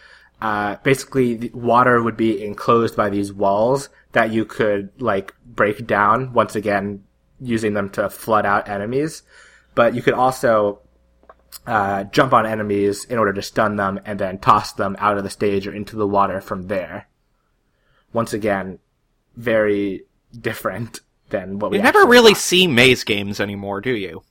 Uh, 0.40 0.76
basically, 0.82 1.34
the 1.34 1.50
water 1.54 2.02
would 2.02 2.16
be 2.16 2.44
enclosed 2.44 2.96
by 2.96 3.08
these 3.08 3.32
walls 3.32 3.88
that 4.12 4.30
you 4.32 4.44
could, 4.44 4.90
like, 5.00 5.34
break 5.44 5.86
down, 5.86 6.32
once 6.32 6.54
again, 6.54 7.02
using 7.40 7.74
them 7.74 7.88
to 7.90 8.08
flood 8.10 8.44
out 8.46 8.68
enemies. 8.68 9.22
But 9.74 9.94
you 9.94 10.02
could 10.02 10.14
also 10.14 10.80
uh, 11.66 12.04
jump 12.04 12.32
on 12.32 12.46
enemies 12.46 13.04
in 13.04 13.18
order 13.18 13.32
to 13.32 13.42
stun 13.42 13.76
them 13.76 14.00
and 14.04 14.18
then 14.18 14.38
toss 14.38 14.72
them 14.72 14.94
out 14.98 15.16
of 15.16 15.24
the 15.24 15.30
stage 15.30 15.66
or 15.66 15.72
into 15.74 15.96
the 15.96 16.06
water 16.06 16.40
from 16.40 16.68
there 16.68 17.06
once 18.12 18.32
again, 18.32 18.78
very 19.36 20.04
different 20.38 21.00
than 21.30 21.58
what 21.58 21.70
we 21.70 21.78
you 21.78 21.82
never 21.82 22.04
really 22.06 22.32
got. 22.32 22.40
see 22.40 22.66
maze 22.66 23.04
games 23.04 23.40
anymore, 23.40 23.80
do 23.80 23.90
you? 23.94 24.22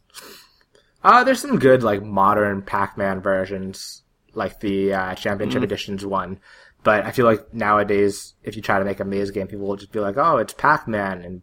Uh, 1.03 1.23
there's 1.23 1.41
some 1.41 1.57
good 1.59 1.81
like 1.83 2.03
modern 2.03 2.61
Pac-Man 2.61 3.21
versions, 3.21 4.03
like 4.33 4.59
the 4.59 4.93
uh, 4.93 5.15
Championship 5.15 5.57
Mm-hmm. 5.57 5.63
Editions 5.65 6.05
one. 6.05 6.39
But 6.83 7.05
I 7.05 7.11
feel 7.11 7.25
like 7.25 7.53
nowadays, 7.53 8.33
if 8.43 8.55
you 8.55 8.61
try 8.61 8.79
to 8.79 8.85
make 8.85 8.99
a 8.99 9.05
maze 9.05 9.29
game, 9.31 9.47
people 9.47 9.67
will 9.67 9.75
just 9.75 9.91
be 9.91 9.99
like, 9.99 10.17
"Oh, 10.17 10.37
it's 10.37 10.53
Pac-Man," 10.53 11.21
and 11.21 11.41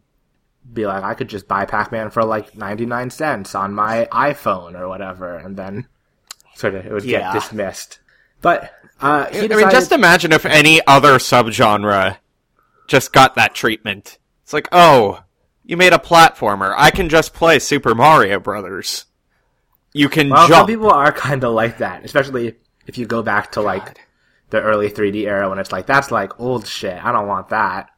be 0.71 0.85
like, 0.85 1.03
"I 1.03 1.13
could 1.13 1.29
just 1.29 1.47
buy 1.47 1.65
Pac-Man 1.65 2.09
for 2.09 2.23
like 2.25 2.55
99 2.57 3.09
cents 3.09 3.55
on 3.55 3.73
my 3.73 4.07
iPhone 4.11 4.77
or 4.79 4.87
whatever," 4.89 5.37
and 5.37 5.55
then 5.55 5.87
sort 6.55 6.75
of 6.75 6.85
it 6.85 6.91
would 6.91 7.03
Yeah. 7.05 7.31
get 7.31 7.41
dismissed. 7.41 7.99
But 8.41 8.63
uh, 9.01 9.27
I 9.33 9.47
mean, 9.47 9.69
just 9.71 9.91
imagine 9.93 10.31
if 10.33 10.45
any 10.45 10.81
other 10.87 11.17
subgenre 11.19 12.17
just 12.89 13.13
got 13.13 13.35
that 13.35 13.55
treatment. 13.55 14.17
It's 14.43 14.51
like, 14.53 14.67
oh, 14.71 15.23
you 15.63 15.77
made 15.77 15.93
a 15.93 15.97
platformer. 15.99 16.73
I 16.75 16.91
can 16.91 17.07
just 17.07 17.33
play 17.33 17.59
Super 17.59 17.95
Mario 17.95 18.39
Brothers. 18.39 19.05
You 19.93 20.09
can 20.09 20.29
Well, 20.29 20.41
some 20.41 20.49
jump. 20.49 20.67
people 20.67 20.91
are 20.91 21.11
kind 21.27 21.43
of 21.43 21.53
like 21.53 21.77
that, 21.77 22.03
especially 22.03 22.55
if 22.87 22.97
you 22.97 23.05
go 23.05 23.23
back 23.23 23.51
to 23.53 23.61
like 23.61 23.85
God. 23.85 23.99
the 24.49 24.61
early 24.61 24.89
3D 24.89 25.25
era 25.25 25.49
when 25.49 25.59
it's 25.59 25.71
like 25.71 25.85
that's 25.85 26.11
like 26.11 26.39
old 26.39 26.67
shit. 26.67 27.03
I 27.03 27.11
don't 27.11 27.27
want 27.27 27.49
that. 27.49 27.89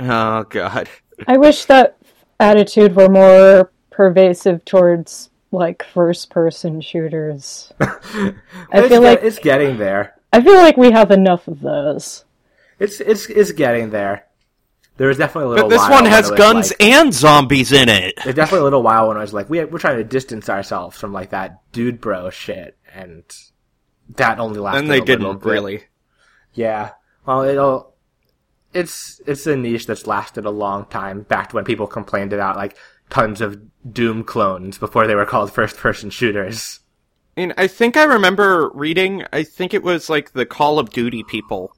Oh 0.00 0.42
god. 0.44 0.88
I 1.28 1.36
wish 1.36 1.66
that 1.66 1.96
attitude 2.40 2.96
were 2.96 3.08
more 3.08 3.70
pervasive 3.90 4.64
towards 4.64 5.30
like 5.52 5.82
first 5.84 6.30
person 6.30 6.80
shooters. 6.80 7.72
I 7.80 8.32
feel 8.72 8.88
get- 8.88 9.02
like 9.02 9.22
it's 9.22 9.38
getting 9.38 9.76
there. 9.78 10.14
I 10.32 10.40
feel 10.40 10.54
like 10.54 10.78
we 10.78 10.90
have 10.92 11.10
enough 11.10 11.46
of 11.46 11.60
those. 11.60 12.24
It's 12.82 13.00
it's 13.00 13.26
it's 13.26 13.52
getting 13.52 13.90
there. 13.90 14.26
There 14.96 15.06
was 15.06 15.16
definitely 15.16 15.46
a 15.46 15.48
little. 15.50 15.68
But 15.68 15.76
this 15.76 15.88
while 15.88 16.02
one 16.02 16.06
has 16.06 16.30
guns 16.32 16.70
like- 16.70 16.82
and 16.82 17.14
zombies 17.14 17.70
in 17.70 17.88
it. 17.88 18.14
There's 18.24 18.34
definitely 18.34 18.62
a 18.62 18.64
little 18.64 18.82
while 18.82 19.06
when 19.06 19.16
I 19.16 19.20
was 19.20 19.32
like, 19.32 19.48
we 19.48 19.64
we're 19.64 19.78
trying 19.78 19.98
to 19.98 20.04
distance 20.04 20.48
ourselves 20.48 20.98
from 20.98 21.12
like 21.12 21.30
that 21.30 21.60
dude 21.70 22.00
bro 22.00 22.30
shit, 22.30 22.76
and 22.92 23.22
that 24.16 24.40
only 24.40 24.58
lasted. 24.58 24.80
And 24.80 24.90
they 24.90 25.00
didn't 25.00 25.44
really. 25.44 25.84
Yeah. 26.54 26.90
Well, 27.24 27.42
it'll. 27.42 27.94
It's 28.74 29.20
it's 29.26 29.46
a 29.46 29.56
niche 29.56 29.86
that's 29.86 30.08
lasted 30.08 30.44
a 30.44 30.50
long 30.50 30.86
time. 30.86 31.22
Back 31.22 31.50
to 31.50 31.56
when 31.56 31.64
people 31.64 31.86
complained 31.86 32.32
about 32.32 32.56
like 32.56 32.76
tons 33.10 33.40
of 33.40 33.60
Doom 33.92 34.24
clones 34.24 34.76
before 34.76 35.06
they 35.06 35.14
were 35.14 35.26
called 35.26 35.52
first 35.52 35.76
person 35.76 36.10
shooters. 36.10 36.80
I 37.36 37.40
mean, 37.42 37.54
I 37.56 37.68
think 37.68 37.96
I 37.96 38.04
remember 38.04 38.70
reading, 38.74 39.24
I 39.32 39.42
think 39.42 39.72
it 39.72 39.82
was 39.82 40.10
like 40.10 40.32
the 40.32 40.44
Call 40.44 40.78
of 40.78 40.90
Duty 40.90 41.22
people 41.22 41.74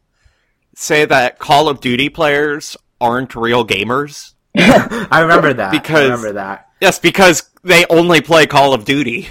say 0.74 1.04
that 1.04 1.38
Call 1.38 1.68
of 1.68 1.80
Duty 1.80 2.08
players 2.08 2.76
aren't 3.00 3.34
real 3.34 3.66
gamers. 3.66 4.34
I 4.56 5.20
remember 5.20 5.52
that. 5.54 5.72
Because- 5.72 6.00
I 6.00 6.14
remember 6.14 6.32
that. 6.32 6.68
Yes, 6.80 6.98
because 6.98 7.48
they 7.62 7.86
only 7.88 8.20
play 8.20 8.46
Call 8.46 8.74
of 8.74 8.84
Duty. 8.84 9.28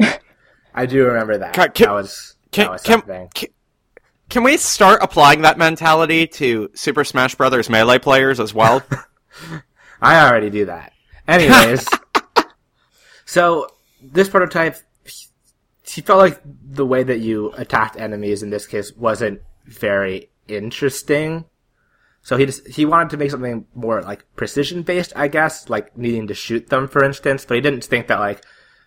I 0.74 0.86
do 0.86 1.04
remember 1.06 1.38
that. 1.38 1.54
Can- 1.54 1.72
that 1.76 1.92
was 1.92 2.36
Can, 2.52 2.66
that 2.66 2.72
was 2.72 2.82
can, 2.82 2.92
something. 3.00 3.28
can, 3.34 3.48
can 4.28 4.42
we 4.44 4.56
start 4.56 5.00
applying 5.02 5.42
that 5.42 5.58
mentality 5.58 6.26
to 6.26 6.70
Super 6.74 7.02
Smash 7.04 7.34
Brothers 7.34 7.68
Melee 7.68 7.98
players 7.98 8.38
as 8.40 8.54
well? 8.54 8.82
I 10.00 10.28
already 10.28 10.50
do 10.50 10.66
that. 10.66 10.92
Anyways, 11.26 11.86
so 13.24 13.66
this 14.00 14.28
prototype, 14.28 14.76
he 15.86 16.00
felt 16.00 16.18
like 16.20 16.40
the 16.44 16.86
way 16.86 17.02
that 17.02 17.18
you 17.18 17.52
attacked 17.52 17.96
enemies 17.98 18.42
in 18.42 18.50
this 18.50 18.66
case 18.66 18.92
wasn't 18.94 19.40
very 19.66 20.30
interesting. 20.48 21.44
So 22.22 22.36
he 22.36 22.46
just, 22.46 22.66
he 22.66 22.84
wanted 22.84 23.10
to 23.10 23.16
make 23.16 23.30
something 23.30 23.66
more 23.74 24.02
like 24.02 24.24
precision 24.36 24.82
based, 24.82 25.12
I 25.16 25.28
guess, 25.28 25.68
like 25.68 25.96
needing 25.96 26.26
to 26.26 26.34
shoot 26.34 26.68
them, 26.68 26.88
for 26.88 27.04
instance. 27.04 27.44
But 27.44 27.54
he 27.54 27.60
didn't 27.60 27.84
think 27.84 28.08
that 28.08 28.20
like 28.20 28.42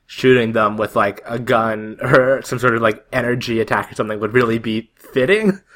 shooting 0.05 0.51
them 0.51 0.77
with 0.77 0.95
like 0.95 1.21
a 1.25 1.39
gun 1.39 1.97
or 2.01 2.41
some 2.43 2.59
sort 2.59 2.75
of 2.75 2.81
like 2.81 3.05
energy 3.11 3.59
attack 3.59 3.91
or 3.91 3.95
something 3.95 4.19
would 4.19 4.33
really 4.33 4.59
be 4.59 4.91
fitting. 4.95 5.59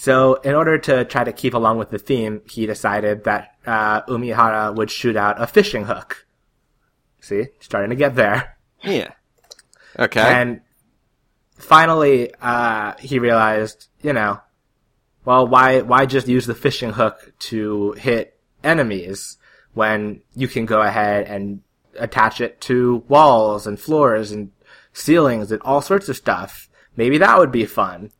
So, 0.00 0.34
in 0.34 0.54
order 0.54 0.78
to 0.78 1.04
try 1.04 1.24
to 1.24 1.32
keep 1.32 1.54
along 1.54 1.78
with 1.78 1.90
the 1.90 1.98
theme, 1.98 2.42
he 2.48 2.66
decided 2.66 3.24
that 3.24 3.56
uh, 3.66 4.02
Umihara 4.02 4.72
would 4.72 4.92
shoot 4.92 5.16
out 5.16 5.42
a 5.42 5.46
fishing 5.48 5.86
hook. 5.86 6.24
See, 7.20 7.46
starting 7.58 7.90
to 7.90 7.96
get 7.96 8.14
there. 8.14 8.58
yeah. 8.84 9.10
Okay. 9.98 10.20
And 10.20 10.60
finally, 11.56 12.32
uh, 12.40 12.92
he 13.00 13.18
realized, 13.18 13.88
you 14.00 14.12
know, 14.12 14.40
well, 15.24 15.46
why 15.46 15.80
why 15.82 16.06
just 16.06 16.28
use 16.28 16.46
the 16.46 16.54
fishing 16.54 16.92
hook 16.92 17.32
to 17.50 17.92
hit 17.92 18.38
enemies 18.64 19.36
when 19.74 20.22
you 20.34 20.48
can 20.48 20.66
go 20.66 20.80
ahead 20.82 21.26
and 21.26 21.60
attach 21.98 22.40
it 22.40 22.60
to 22.62 23.04
walls 23.08 23.66
and 23.66 23.78
floors 23.78 24.30
and 24.32 24.50
ceilings 24.92 25.52
and 25.52 25.60
all 25.62 25.80
sorts 25.82 26.08
of 26.08 26.16
stuff? 26.16 26.68
Maybe 26.96 27.18
that 27.18 27.38
would 27.38 27.52
be 27.52 27.64
fun. 27.66 28.10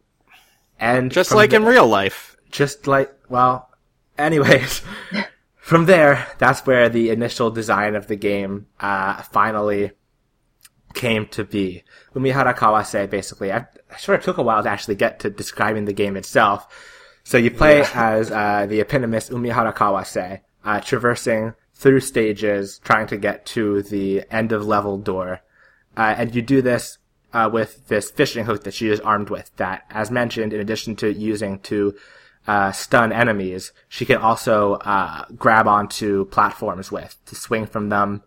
And 0.79 1.11
Just 1.11 1.33
like 1.33 1.51
the- 1.51 1.57
in 1.57 1.65
real 1.65 1.87
life. 1.87 2.37
just 2.51 2.87
like 2.87 3.13
well 3.29 3.69
anyways 4.17 4.81
from 5.57 5.85
there 5.87 6.27
that's 6.39 6.65
where 6.67 6.89
the 6.89 7.11
initial 7.11 7.51
design 7.51 7.95
of 7.95 8.07
the 8.07 8.17
game 8.17 8.67
uh, 8.81 9.21
finally 9.23 9.91
came 10.99 11.27
to 11.27 11.45
be 11.45 11.83
umihara 12.15 12.55
kawase 12.55 13.09
basically 13.09 13.51
I, 13.53 13.67
I 13.91 13.97
sort 13.97 14.19
of 14.19 14.25
took 14.25 14.39
a 14.39 14.43
while 14.43 14.63
to 14.63 14.69
actually 14.69 14.97
get 14.97 15.21
to 15.21 15.31
describing 15.31 15.87
the 15.87 15.93
game 16.03 16.17
itself 16.17 16.61
so 17.25 17.39
you 17.39 17.51
play 17.51 17.85
as 17.95 18.31
uh, 18.31 18.67
the 18.67 18.81
eponymous 18.81 19.31
umihara 19.31 19.75
kawase 19.75 20.41
uh, 20.65 20.81
traversing 20.81 21.55
through 21.75 22.01
stages 22.01 22.81
trying 22.85 23.07
to 23.07 23.17
get 23.17 23.47
to 23.47 23.83
the 23.83 24.25
end 24.31 24.53
of 24.53 24.67
level 24.67 24.99
door 24.99 25.41
uh, 25.97 26.15
and 26.19 26.35
you 26.35 26.43
do 26.43 26.61
this 26.61 26.99
uh, 27.33 27.49
with 27.53 27.89
this 27.89 28.11
fishing 28.11 28.45
hook 28.45 28.65
that 28.65 28.75
she 28.75 28.89
is 28.89 29.01
armed 29.01 29.31
with. 29.31 29.51
That, 29.57 29.85
as 29.91 30.11
mentioned, 30.11 30.53
in 30.53 30.61
addition 30.61 30.97
to 30.97 31.13
using 31.13 31.59
to 31.61 31.95
uh, 32.47 32.73
stun 32.73 33.13
enemies, 33.13 33.73
she 33.89 34.07
can 34.07 34.19
also 34.19 34.75
uh, 34.75 35.25
grab 35.37 35.67
onto 35.67 36.25
platforms 36.27 36.91
with 36.91 37.17
to 37.27 37.35
swing 37.35 37.67
from 37.67 37.89
them 37.89 38.23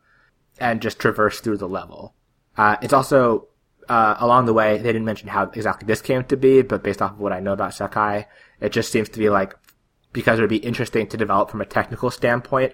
and 0.60 0.82
just 0.82 1.00
traverse 1.00 1.40
through 1.40 1.58
the 1.58 1.68
level. 1.68 2.14
Uh, 2.58 2.78
it's 2.82 2.94
also 2.94 3.48
uh, 3.90 4.16
along 4.20 4.46
the 4.46 4.54
way. 4.54 4.78
They 4.78 4.92
didn't 4.92 5.06
mention 5.06 5.28
how 5.28 5.44
exactly 5.44 5.86
this 5.86 6.02
came 6.02 6.24
to 6.26 6.38
be, 6.38 6.62
but 6.62 6.84
based 6.84 7.02
off 7.02 7.12
of 7.12 7.20
what 7.20 7.34
I 7.34 7.40
know 7.40 7.54
about 7.54 7.74
Sakai, 7.74 8.28
it 8.60 8.72
just 8.72 8.92
seems 8.92 9.10
to 9.10 9.20
be 9.20 9.30
like 9.30 9.56
because 10.14 10.40
it 10.40 10.42
would 10.42 10.50
be 10.50 10.58
interesting 10.58 11.08
to 11.08 11.18
develop 11.18 11.50
from 11.50 11.62
a 11.62 11.66
technical 11.66 12.12
standpoint. 12.12 12.74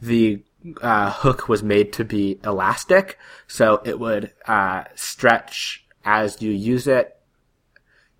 The 0.00 0.42
uh, 0.80 1.10
hook 1.10 1.48
was 1.48 1.62
made 1.62 1.92
to 1.94 2.04
be 2.04 2.38
elastic, 2.44 3.18
so 3.46 3.82
it 3.84 3.98
would 3.98 4.32
uh, 4.46 4.84
stretch 4.94 5.84
as 6.04 6.40
you 6.40 6.50
use 6.50 6.86
it. 6.86 7.14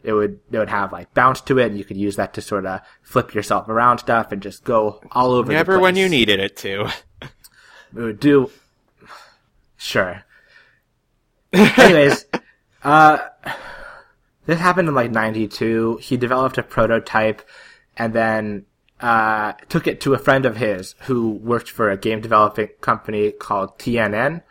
It 0.02 0.12
would 0.12 0.40
it 0.50 0.58
would 0.58 0.68
have 0.68 0.92
like 0.92 1.12
bounce 1.14 1.40
to 1.42 1.58
it, 1.58 1.66
and 1.66 1.78
you 1.78 1.84
could 1.84 1.96
use 1.96 2.16
that 2.16 2.34
to 2.34 2.40
sort 2.40 2.66
of 2.66 2.80
flip 3.02 3.34
yourself 3.34 3.68
around 3.68 3.98
stuff 3.98 4.30
and 4.32 4.40
just 4.40 4.64
go 4.64 5.00
all 5.10 5.32
over. 5.32 5.48
the 5.48 5.54
Never 5.54 5.78
when 5.78 5.96
you 5.96 6.08
needed 6.08 6.40
it 6.40 6.56
to. 6.58 6.90
It 7.20 7.28
would 8.00 8.20
do. 8.20 8.50
Sure. 9.76 10.24
Anyways, 11.52 12.26
uh, 12.82 13.18
this 14.46 14.60
happened 14.60 14.88
in 14.88 14.94
like 14.94 15.10
'92. 15.10 15.98
He 16.02 16.16
developed 16.16 16.58
a 16.58 16.62
prototype, 16.62 17.42
and 17.96 18.12
then 18.12 18.66
uh, 19.00 19.52
took 19.68 19.86
it 19.86 20.00
to 20.02 20.14
a 20.14 20.18
friend 20.18 20.44
of 20.44 20.56
his 20.56 20.94
who 21.02 21.32
worked 21.32 21.70
for 21.70 21.90
a 21.90 21.96
game 21.96 22.20
developing 22.20 22.68
company 22.80 23.30
called 23.30 23.78
TNN, 23.78 24.42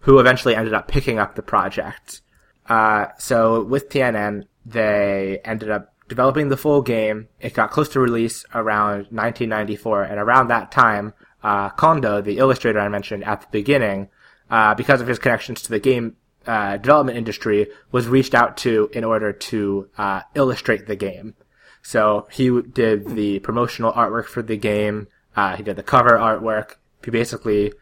who 0.00 0.18
eventually 0.18 0.56
ended 0.56 0.72
up 0.72 0.88
picking 0.88 1.18
up 1.18 1.34
the 1.34 1.42
project. 1.42 2.22
Uh, 2.68 3.06
so 3.18 3.62
with 3.62 3.88
TNN, 3.90 4.44
they 4.64 5.40
ended 5.44 5.70
up 5.70 5.94
developing 6.08 6.48
the 6.48 6.56
full 6.56 6.82
game. 6.82 7.28
It 7.40 7.54
got 7.54 7.70
close 7.70 7.88
to 7.90 8.00
release 8.00 8.44
around 8.54 9.08
1994, 9.10 10.04
and 10.04 10.18
around 10.18 10.48
that 10.48 10.72
time, 10.72 11.12
uh, 11.42 11.70
Kondo, 11.70 12.20
the 12.20 12.38
illustrator 12.38 12.80
I 12.80 12.88
mentioned 12.88 13.24
at 13.24 13.42
the 13.42 13.48
beginning, 13.50 14.08
uh, 14.50 14.74
because 14.74 15.00
of 15.00 15.06
his 15.06 15.18
connections 15.18 15.62
to 15.62 15.70
the 15.70 15.80
game 15.80 16.16
uh, 16.46 16.76
development 16.76 17.18
industry, 17.18 17.68
was 17.90 18.08
reached 18.08 18.34
out 18.34 18.56
to 18.58 18.90
in 18.92 19.04
order 19.04 19.32
to 19.32 19.88
uh, 19.98 20.22
illustrate 20.34 20.86
the 20.86 20.96
game. 20.96 21.34
So 21.82 22.26
he 22.30 22.62
did 22.62 23.08
the 23.08 23.38
promotional 23.40 23.92
artwork 23.92 24.26
for 24.26 24.42
the 24.42 24.56
game. 24.56 25.08
Uh, 25.36 25.56
he 25.56 25.62
did 25.62 25.76
the 25.76 25.82
cover 25.82 26.10
artwork. 26.10 26.76
He 27.04 27.10
basically 27.10 27.72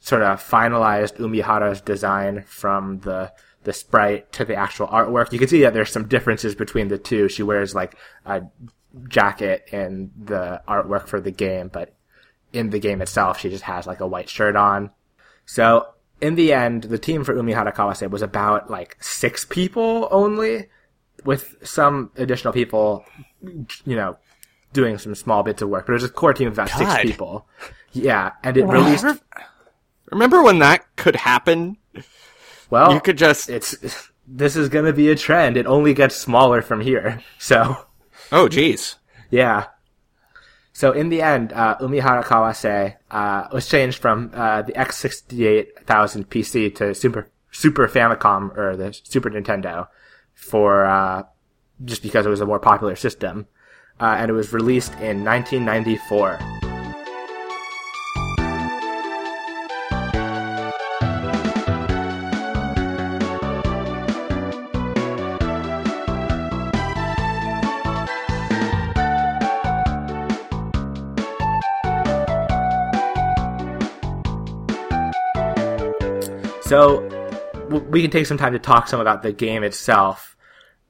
sort 0.00 0.22
of 0.22 0.42
finalized 0.42 1.18
Umihara's 1.18 1.80
design 1.80 2.44
from 2.46 3.00
the 3.00 3.32
the 3.64 3.72
sprite 3.72 4.30
to 4.32 4.44
the 4.44 4.54
actual 4.54 4.86
artwork. 4.86 5.32
You 5.32 5.40
can 5.40 5.48
see 5.48 5.62
that 5.62 5.74
there's 5.74 5.90
some 5.90 6.06
differences 6.06 6.54
between 6.54 6.86
the 6.86 6.98
two. 6.98 7.28
She 7.28 7.42
wears 7.42 7.74
like 7.74 7.96
a 8.24 8.42
jacket 9.08 9.68
in 9.72 10.12
the 10.16 10.62
artwork 10.68 11.08
for 11.08 11.20
the 11.20 11.32
game, 11.32 11.68
but 11.72 11.94
in 12.52 12.70
the 12.70 12.78
game 12.78 13.02
itself, 13.02 13.40
she 13.40 13.50
just 13.50 13.64
has 13.64 13.86
like 13.86 14.00
a 14.00 14.06
white 14.06 14.28
shirt 14.28 14.54
on. 14.54 14.90
So 15.44 15.86
in 16.20 16.34
the 16.34 16.52
end, 16.52 16.84
the 16.84 16.98
team 16.98 17.24
for 17.24 17.34
Umihara 17.34 17.74
Kawase 17.74 18.08
was 18.10 18.22
about 18.22 18.70
like 18.70 18.96
six 19.00 19.44
people 19.44 20.08
only, 20.10 20.68
with 21.24 21.56
some 21.62 22.10
additional 22.16 22.52
people, 22.52 23.04
you 23.84 23.96
know, 23.96 24.16
doing 24.72 24.98
some 24.98 25.14
small 25.14 25.42
bits 25.42 25.62
of 25.62 25.68
work. 25.68 25.86
But 25.86 25.92
it 25.92 26.02
was 26.02 26.04
a 26.04 26.08
core 26.08 26.32
team 26.34 26.48
of 26.48 26.54
about 26.54 26.70
God. 26.70 26.78
six 26.78 27.02
people. 27.02 27.46
Yeah, 27.92 28.32
and 28.42 28.56
it 28.56 28.64
released. 28.66 29.04
Remember 30.10 30.42
when 30.42 30.58
that 30.60 30.84
could 30.96 31.16
happen? 31.16 31.76
Well, 32.70 32.92
You 32.92 33.00
could 33.00 33.18
just. 33.18 33.48
it's 33.48 33.74
this 34.26 34.56
is 34.56 34.68
going 34.68 34.84
to 34.84 34.92
be 34.92 35.08
a 35.10 35.14
trend. 35.16 35.56
It 35.56 35.66
only 35.66 35.94
gets 35.94 36.16
smaller 36.16 36.60
from 36.62 36.80
here. 36.80 37.22
So, 37.38 37.86
Oh, 38.32 38.48
jeez. 38.48 38.96
yeah. 39.30 39.66
So 40.76 40.92
in 40.92 41.08
the 41.08 41.22
end, 41.22 41.54
uh, 41.54 41.78
Umihara 41.80 42.22
Kawase 42.22 42.96
uh, 43.10 43.48
was 43.50 43.66
changed 43.66 43.96
from 43.96 44.30
uh, 44.34 44.60
the 44.60 44.74
X68000 44.74 46.26
PC 46.26 46.74
to 46.74 46.94
Super 46.94 47.30
Super 47.50 47.88
Famicom 47.88 48.54
or 48.54 48.76
the 48.76 48.92
Super 48.92 49.30
Nintendo 49.30 49.88
for 50.34 50.84
uh, 50.84 51.22
just 51.82 52.02
because 52.02 52.26
it 52.26 52.28
was 52.28 52.42
a 52.42 52.46
more 52.46 52.60
popular 52.60 52.94
system, 52.94 53.46
uh, 54.00 54.16
and 54.18 54.28
it 54.28 54.34
was 54.34 54.52
released 54.52 54.92
in 55.00 55.24
1994. 55.24 56.65
So 76.66 77.08
we 77.70 78.02
can 78.02 78.10
take 78.10 78.26
some 78.26 78.38
time 78.38 78.52
to 78.52 78.58
talk 78.58 78.88
some 78.88 78.98
about 78.98 79.22
the 79.22 79.30
game 79.30 79.62
itself. 79.62 80.36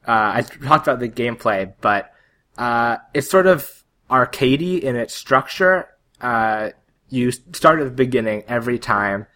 Uh, 0.09 0.33
I 0.37 0.41
talked 0.41 0.89
about 0.89 1.01
the 1.01 1.09
gameplay, 1.09 1.71
but 1.83 2.13
uh, 2.57 2.97
it's 3.13 3.29
sort 3.29 3.47
of 3.47 3.85
arcadey 4.11 4.81
in 4.81 4.97
its 4.97 5.13
structure. 5.13 5.89
Uh, 6.19 6.71
you 7.11 7.31
start 7.31 7.81
at 7.81 7.85
the 7.85 7.91
beginning 7.91 8.43
every 8.49 8.79
time, 8.79 9.27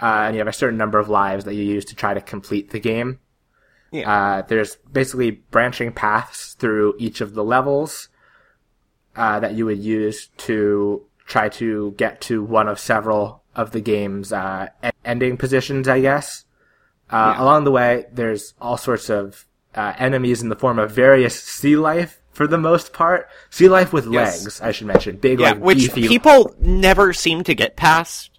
uh, 0.00 0.24
and 0.24 0.34
you 0.34 0.38
have 0.38 0.48
a 0.48 0.54
certain 0.54 0.78
number 0.78 0.98
of 0.98 1.10
lives 1.10 1.44
that 1.44 1.54
you 1.54 1.64
use 1.64 1.84
to 1.84 1.94
try 1.94 2.14
to 2.14 2.22
complete 2.22 2.70
the 2.70 2.80
game. 2.80 3.20
Yeah. 3.90 4.10
Uh, 4.10 4.42
there's 4.42 4.76
basically 4.90 5.32
branching 5.32 5.92
paths 5.92 6.54
through 6.54 6.94
each 6.98 7.20
of 7.20 7.34
the 7.34 7.44
levels 7.44 8.08
uh, 9.16 9.38
that 9.40 9.52
you 9.52 9.66
would 9.66 9.78
use 9.80 10.28
to 10.38 11.04
try 11.26 11.50
to 11.50 11.92
get 11.98 12.22
to 12.22 12.42
one 12.42 12.68
of 12.68 12.80
several 12.80 13.39
of 13.60 13.70
the 13.72 13.80
game's 13.80 14.32
uh, 14.32 14.68
ending 15.04 15.36
positions, 15.36 15.88
I 15.88 16.00
guess. 16.00 16.44
Uh, 17.10 17.34
Along 17.38 17.64
the 17.64 17.70
way, 17.70 18.06
there's 18.12 18.54
all 18.60 18.76
sorts 18.76 19.10
of 19.10 19.46
uh, 19.74 19.92
enemies 19.98 20.42
in 20.42 20.48
the 20.48 20.56
form 20.56 20.78
of 20.78 20.90
various 20.92 21.40
sea 21.40 21.76
life, 21.76 22.20
for 22.32 22.46
the 22.46 22.58
most 22.58 22.92
part. 22.92 23.28
Sea 23.50 23.68
life 23.68 23.92
with 23.92 24.06
Yes. 24.06 24.42
legs, 24.44 24.60
I 24.60 24.72
should 24.72 24.86
mention. 24.86 25.16
Big, 25.16 25.40
Yeah, 25.40 25.50
like, 25.50 25.58
which 25.60 25.94
beefy. 25.94 26.08
people 26.08 26.54
never 26.60 27.12
seem 27.12 27.42
to 27.44 27.54
get 27.54 27.76
past. 27.76 28.30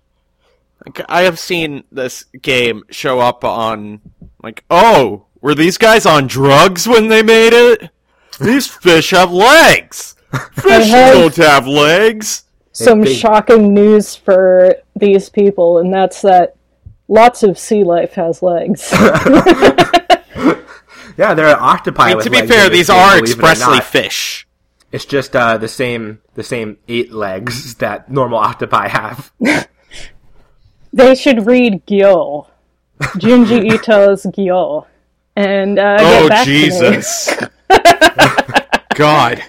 Like, 0.85 1.01
I 1.09 1.21
have 1.21 1.37
seen 1.37 1.83
this 1.91 2.23
game 2.41 2.83
show 2.89 3.19
up 3.19 3.43
on, 3.43 4.01
like, 4.41 4.63
oh, 4.71 5.25
were 5.41 5.53
these 5.53 5.77
guys 5.77 6.05
on 6.05 6.27
drugs 6.27 6.87
when 6.87 7.07
they 7.09 7.21
made 7.21 7.53
it? 7.53 7.89
These 8.39 8.67
fish 8.85 9.11
have 9.11 9.31
legs! 9.31 10.15
Fish 10.53 10.87
have- 10.89 11.13
don't 11.13 11.35
have 11.35 11.67
legs! 11.67 12.43
Some 12.71 13.01
big- 13.01 13.17
shocking 13.17 13.73
news 13.73 14.15
for 14.15 14.75
these 15.01 15.27
people, 15.29 15.79
and 15.79 15.93
that's 15.93 16.21
that 16.21 16.55
lots 17.09 17.43
of 17.43 17.59
sea 17.59 17.83
life 17.83 18.13
has 18.13 18.41
legs. 18.41 18.93
Yeah, 21.17 21.33
they're 21.33 21.55
octopi 21.61 22.03
I 22.03 22.15
mean, 22.15 22.23
to 22.23 22.29
be 22.29 22.47
fair, 22.47 22.69
these 22.69 22.87
game, 22.87 22.97
are 22.97 23.09
believe 23.09 23.23
it 23.23 23.29
expressly 23.31 23.79
fish. 23.81 24.47
It's 24.91 25.05
just 25.05 25.35
uh, 25.35 25.57
the 25.57 25.67
same 25.67 26.19
the 26.35 26.43
same 26.43 26.77
eight 26.87 27.11
legs 27.11 27.75
that 27.83 28.09
normal 28.09 28.39
octopi 28.39 28.87
have. 28.87 29.31
they 30.93 31.15
should 31.15 31.45
read 31.45 31.85
Gyo. 31.85 32.47
Junji 32.99 33.71
Ito's 33.71 34.23
Gyo. 34.23 34.85
And 35.35 35.79
uh, 35.79 35.97
get 35.97 36.23
Oh, 36.23 36.29
back 36.29 36.45
to 36.45 36.51
me. 36.51 36.59
Jesus. 36.61 37.33
God. 38.95 39.43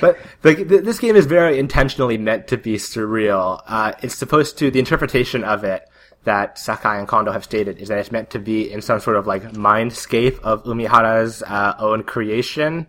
But 0.00 0.18
th 0.42 0.68
this 0.68 0.98
game 0.98 1.16
is 1.16 1.26
very 1.26 1.58
intentionally 1.58 2.18
meant 2.18 2.46
to 2.48 2.56
be 2.56 2.74
surreal. 2.76 3.62
Uh, 3.66 3.92
it's 4.02 4.14
supposed 4.14 4.58
to 4.58 4.70
the 4.70 4.78
interpretation 4.78 5.44
of 5.44 5.64
it 5.64 5.88
that 6.24 6.58
Sakai 6.58 6.98
and 6.98 7.08
Kondo 7.08 7.32
have 7.32 7.44
stated 7.44 7.78
is 7.78 7.88
that 7.88 7.98
it's 7.98 8.12
meant 8.12 8.30
to 8.30 8.38
be 8.38 8.70
in 8.70 8.82
some 8.82 9.00
sort 9.00 9.16
of 9.16 9.26
like 9.26 9.42
mindscape 9.52 10.38
of 10.40 10.64
Umihara's 10.64 11.42
uh, 11.42 11.74
own 11.78 12.02
creation. 12.02 12.86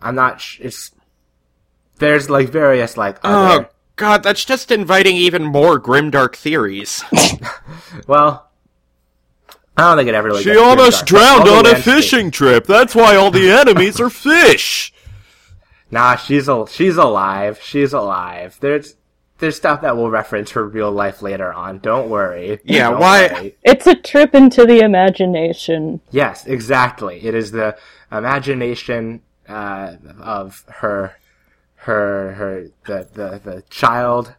I'm 0.00 0.14
not. 0.14 0.40
Sh- 0.40 0.60
it's 0.60 0.90
there's 1.98 2.28
like 2.28 2.48
various 2.48 2.96
like 2.96 3.18
other. 3.22 3.64
Oh, 3.64 3.68
God, 3.96 4.22
that's 4.22 4.44
just 4.44 4.70
inviting 4.70 5.16
even 5.16 5.44
more 5.44 5.80
grimdark 5.80 6.36
theories. 6.36 7.04
Well, 8.06 8.50
I 9.76 9.82
don't 9.82 9.96
think 9.98 10.08
it 10.08 10.14
ever 10.14 10.28
really. 10.28 10.42
She 10.42 10.56
almost 10.56 11.06
drowned 11.06 11.48
on 11.48 11.66
a 11.66 11.76
fishing 11.76 12.30
trip. 12.30 12.66
That's 12.66 12.94
why 12.94 13.16
all 13.16 13.30
the 13.30 13.50
enemies 13.50 14.00
are 14.00 14.10
fish. 14.10 14.91
Nah, 15.92 16.16
she's 16.16 16.48
al- 16.48 16.66
she's 16.66 16.96
alive. 16.96 17.60
She's 17.62 17.92
alive. 17.92 18.56
There's 18.60 18.96
there's 19.38 19.56
stuff 19.56 19.82
that 19.82 19.96
we'll 19.96 20.08
reference 20.10 20.52
her 20.52 20.64
real 20.66 20.90
life 20.90 21.20
later 21.20 21.52
on. 21.52 21.78
Don't 21.80 22.08
worry. 22.08 22.60
Yeah, 22.64 22.90
Don't 22.90 23.00
why- 23.00 23.28
worry. 23.32 23.56
It's 23.62 23.86
a 23.86 23.94
trip 23.94 24.34
into 24.34 24.64
the 24.66 24.80
imagination. 24.80 26.00
Yes, 26.10 26.46
exactly. 26.46 27.22
It 27.24 27.34
is 27.34 27.50
the 27.52 27.76
imagination 28.10 29.20
uh, 29.48 29.96
of 30.20 30.64
her, 30.68 31.14
her, 31.74 32.32
her, 32.34 32.68
the 32.86 33.06
the 33.12 33.40
the 33.50 33.62
child, 33.68 34.34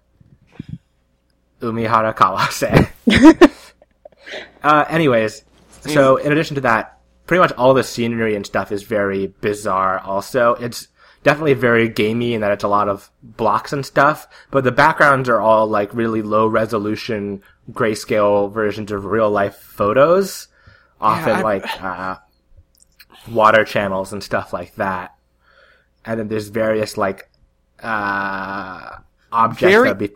Umihara 1.62 2.16
Kawase. 2.16 2.90
uh, 4.64 4.86
anyways, 4.90 5.44
so 5.82 6.18
in 6.18 6.32
addition 6.32 6.56
to 6.56 6.62
that, 6.62 6.98
pretty 7.28 7.42
much 7.42 7.52
all 7.54 7.74
the 7.74 7.84
scenery 7.84 8.36
and 8.36 8.46
stuff 8.46 8.72
is 8.72 8.84
very 8.84 9.28
bizarre. 9.28 10.00
Also, 10.00 10.56
it's 10.56 10.88
definitely 11.24 11.54
very 11.54 11.90
gamey 11.90 12.34
in 12.34 12.42
that 12.42 12.52
it's 12.52 12.64
a 12.64 12.68
lot 12.68 12.88
of 12.90 13.10
blocks 13.22 13.74
and 13.74 13.86
stuff, 13.86 14.28
but 14.52 14.64
the 14.64 14.72
backgrounds 14.72 15.28
are 15.30 15.40
all 15.42 15.68
like 15.68 15.94
really 15.94 16.22
low 16.22 16.48
resolution 16.48 17.42
grayscale 17.72 18.52
versions 18.54 18.92
of 18.92 19.06
real 19.06 19.30
life 19.32 19.56
photos. 19.56 20.48
Often 21.02 21.36
I- 21.38 21.42
like 21.42 21.66
uh, 21.84 22.18
water 23.32 23.64
channels 23.64 24.14
and 24.14 24.24
stuff 24.24 24.54
like 24.54 24.76
that. 24.76 25.16
And 26.06 26.20
then 26.20 26.28
there's 26.28 26.50
various 26.50 26.98
like 26.98 27.30
uh, 27.82 28.98
objects 29.32 29.74
Very- 29.74 29.88
that 29.90 29.98
be 29.98 30.12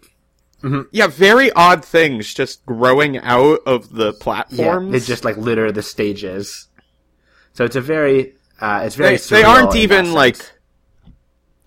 Yeah, 0.91 1.07
very 1.07 1.51
odd 1.53 1.85
things 1.85 2.33
just 2.33 2.65
growing 2.65 3.17
out 3.19 3.59
of 3.65 3.93
the 3.93 4.13
platforms. 4.13 4.85
yeah, 4.87 4.91
they 4.99 5.05
just 5.05 5.23
like 5.23 5.37
litter 5.37 5.71
the 5.71 5.83
stages. 5.83 6.67
So 7.53 7.63
it's 7.65 7.75
a 7.75 7.81
very 7.81 8.35
uh, 8.59 8.81
it's 8.85 8.95
very 8.95 9.17
they, 9.17 9.37
they 9.37 9.43
aren't 9.43 9.75
even 9.75 10.13
like. 10.13 10.37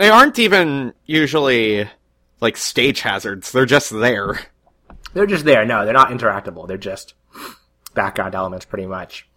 They 0.01 0.09
aren't 0.09 0.39
even 0.39 0.95
usually 1.05 1.87
like 2.41 2.57
stage 2.57 3.03
hazards. 3.03 3.53
They're 3.53 3.67
just 3.67 3.91
there. 3.91 4.41
they're 5.13 5.27
just 5.27 5.45
there. 5.45 5.67
No, 5.67 5.85
they're 5.85 5.93
not 5.93 6.09
interactable. 6.09 6.67
They're 6.67 6.79
just 6.79 7.13
background 7.95 8.35
elements, 8.35 8.65
pretty 8.65 8.87
much. 8.87 9.29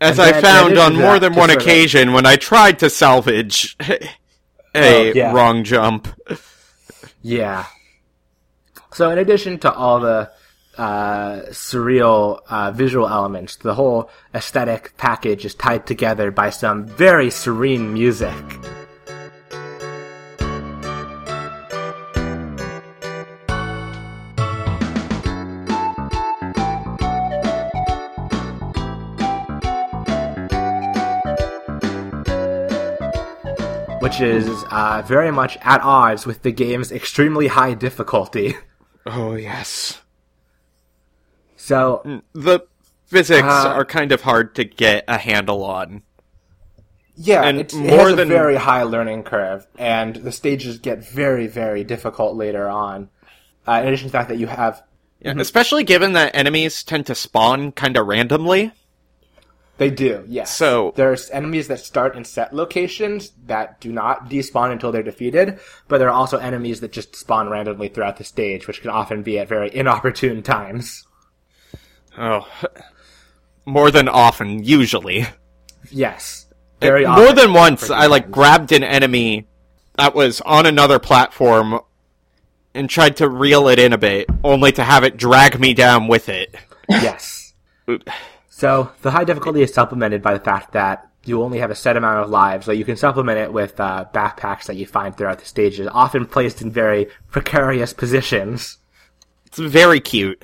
As 0.00 0.18
And 0.18 0.28
I 0.28 0.32
then, 0.32 0.42
found 0.42 0.78
on 0.78 0.94
more 0.94 1.18
than 1.18 1.34
one 1.34 1.48
sort 1.48 1.60
of- 1.60 1.66
occasion 1.66 2.12
when 2.12 2.26
I 2.26 2.36
tried 2.36 2.78
to 2.78 2.88
salvage 2.90 3.76
a 3.80 3.98
Oh, 4.74 5.12
yeah. 5.14 5.32
wrong 5.32 5.64
jump. 5.64 6.06
Yeah. 7.22 7.64
So 8.92 9.10
in 9.10 9.18
addition 9.18 9.58
to 9.60 9.72
all 9.72 9.98
the 10.00 10.30
uh, 10.78 11.40
surreal 11.50 12.40
uh, 12.50 12.70
visual 12.70 13.08
elements. 13.08 13.56
The 13.56 13.74
whole 13.74 14.10
aesthetic 14.34 14.92
package 14.98 15.46
is 15.46 15.54
tied 15.54 15.86
together 15.86 16.30
by 16.30 16.50
some 16.50 16.86
very 16.86 17.30
serene 17.30 17.94
music. 17.94 18.34
Which 34.06 34.20
is 34.20 34.48
uh, 34.70 35.02
very 35.04 35.32
much 35.32 35.58
at 35.62 35.80
odds 35.80 36.26
with 36.26 36.42
the 36.42 36.52
game's 36.52 36.92
extremely 36.92 37.48
high 37.48 37.74
difficulty. 37.74 38.54
Oh 39.04 39.34
yes. 39.34 40.00
So 41.56 42.22
The 42.32 42.60
physics 43.06 43.42
Uh, 43.46 43.72
are 43.76 43.84
kind 43.84 44.12
of 44.12 44.22
hard 44.22 44.54
to 44.56 44.64
get 44.64 45.04
a 45.08 45.18
handle 45.18 45.64
on. 45.64 46.02
Yeah, 47.16 47.42
And 47.42 47.58
it's, 47.58 47.74
it 47.74 47.80
has 47.90 48.14
than- 48.14 48.30
a 48.30 48.32
very 48.32 48.54
high 48.56 48.84
learning 48.84 49.24
curve, 49.24 49.66
and 49.76 50.14
the 50.16 50.30
stages 50.32 50.78
get 50.78 51.04
very, 51.08 51.48
very 51.48 51.82
difficult 51.82 52.36
later 52.36 52.68
on. 52.68 53.08
Uh, 53.66 53.80
in 53.82 53.88
addition 53.88 54.06
to 54.08 54.12
the 54.12 54.18
fact 54.18 54.28
that 54.28 54.38
you 54.38 54.46
have, 54.46 54.82
Yeah, 55.20 55.34
especially 55.38 55.82
given 55.82 56.12
that 56.12 56.34
enemies 56.34 56.82
tend 56.84 57.06
to 57.06 57.14
spawn 57.16 57.72
kind 57.72 57.96
of 57.96 58.06
randomly. 58.06 58.70
They 59.78 59.90
do, 59.90 60.24
yes. 60.26 60.56
So- 60.56 60.92
there's 60.96 61.30
enemies 61.30 61.68
that 61.68 61.80
start 61.80 62.16
in 62.16 62.24
set 62.24 62.54
locations 62.54 63.32
that 63.46 63.80
do 63.80 63.92
not 63.92 64.30
despawn 64.30 64.72
until 64.72 64.90
they're 64.92 65.02
defeated, 65.02 65.58
but 65.88 65.98
there 65.98 66.08
are 66.08 66.12
also 66.18 66.38
enemies 66.38 66.80
that 66.80 66.92
just 66.92 67.14
spawn 67.14 67.48
randomly 67.50 67.88
throughout 67.88 68.16
the 68.16 68.24
stage, 68.24 68.66
which 68.66 68.80
can 68.80 68.90
often 68.90 69.22
be 69.22 69.38
at 69.38 69.48
very 69.48 69.70
inopportune 69.74 70.42
times. 70.42 71.06
Oh, 72.18 72.46
more 73.66 73.90
than 73.90 74.08
often, 74.08 74.64
usually. 74.64 75.26
Yes, 75.90 76.46
very 76.80 77.04
More 77.04 77.12
often. 77.24 77.34
than 77.36 77.52
once, 77.52 77.90
I 77.90 78.06
like 78.06 78.24
times. 78.24 78.34
grabbed 78.34 78.72
an 78.72 78.82
enemy 78.84 79.46
that 79.96 80.14
was 80.14 80.40
on 80.40 80.66
another 80.66 80.98
platform 80.98 81.80
and 82.74 82.88
tried 82.88 83.16
to 83.18 83.28
reel 83.28 83.68
it 83.68 83.78
in 83.78 83.92
a 83.92 83.98
bit, 83.98 84.26
only 84.44 84.72
to 84.72 84.84
have 84.84 85.04
it 85.04 85.16
drag 85.16 85.58
me 85.60 85.74
down 85.74 86.08
with 86.08 86.28
it. 86.28 86.54
Yes. 86.88 87.54
So 88.56 88.90
the 89.02 89.10
high 89.10 89.24
difficulty 89.24 89.60
is 89.60 89.74
supplemented 89.74 90.22
by 90.22 90.32
the 90.32 90.42
fact 90.42 90.72
that 90.72 91.10
you 91.26 91.42
only 91.42 91.58
have 91.58 91.70
a 91.70 91.74
set 91.74 91.98
amount 91.98 92.24
of 92.24 92.30
lives, 92.30 92.64
so 92.64 92.72
you 92.72 92.86
can 92.86 92.96
supplement 92.96 93.38
it 93.38 93.52
with 93.52 93.78
uh, 93.78 94.06
backpacks 94.14 94.64
that 94.64 94.76
you 94.76 94.86
find 94.86 95.14
throughout 95.14 95.40
the 95.40 95.44
stages, 95.44 95.86
often 95.92 96.24
placed 96.24 96.62
in 96.62 96.70
very 96.70 97.08
precarious 97.30 97.92
positions. 97.92 98.78
It's 99.44 99.58
very 99.58 100.00
cute. 100.00 100.42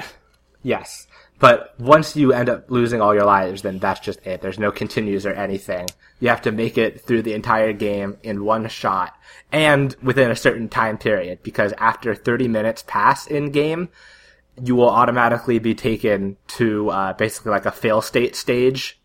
Yes. 0.62 1.07
But 1.38 1.75
once 1.81 2.14
you 2.14 2.35
end 2.35 2.51
up 2.51 2.70
losing 2.70 3.01
all 3.01 3.14
your 3.14 3.25
lives, 3.25 3.62
then 3.62 3.79
that's 3.79 4.01
just 4.01 4.27
it. 4.27 4.42
There's 4.42 4.59
no 4.59 4.70
continues 4.70 5.25
or 5.25 5.33
anything. 5.33 5.88
You 6.20 6.29
have 6.29 6.42
to 6.42 6.53
make 6.53 6.77
it 6.77 7.01
through 7.01 7.22
the 7.22 7.33
entire 7.33 7.72
game 7.72 8.18
in 8.22 8.44
one 8.44 8.68
shot 8.68 9.16
and 9.51 9.96
within 10.03 10.31
a 10.31 10.37
certain 10.37 10.68
time 10.68 10.98
period 10.98 11.42
because 11.42 11.72
after 11.79 12.14
30 12.14 12.46
minutes 12.46 12.85
pass 12.87 13.27
in 13.27 13.53
game, 13.53 13.88
you 14.62 14.75
will 14.75 14.91
automatically 14.91 15.59
be 15.59 15.75
taken 15.75 16.37
to 16.47 16.91
uh, 16.91 17.12
basically 17.15 17.51
like 17.51 17.67
a 17.67 17.71
fail 17.73 18.03
state 18.03 18.35
stage, 18.37 19.01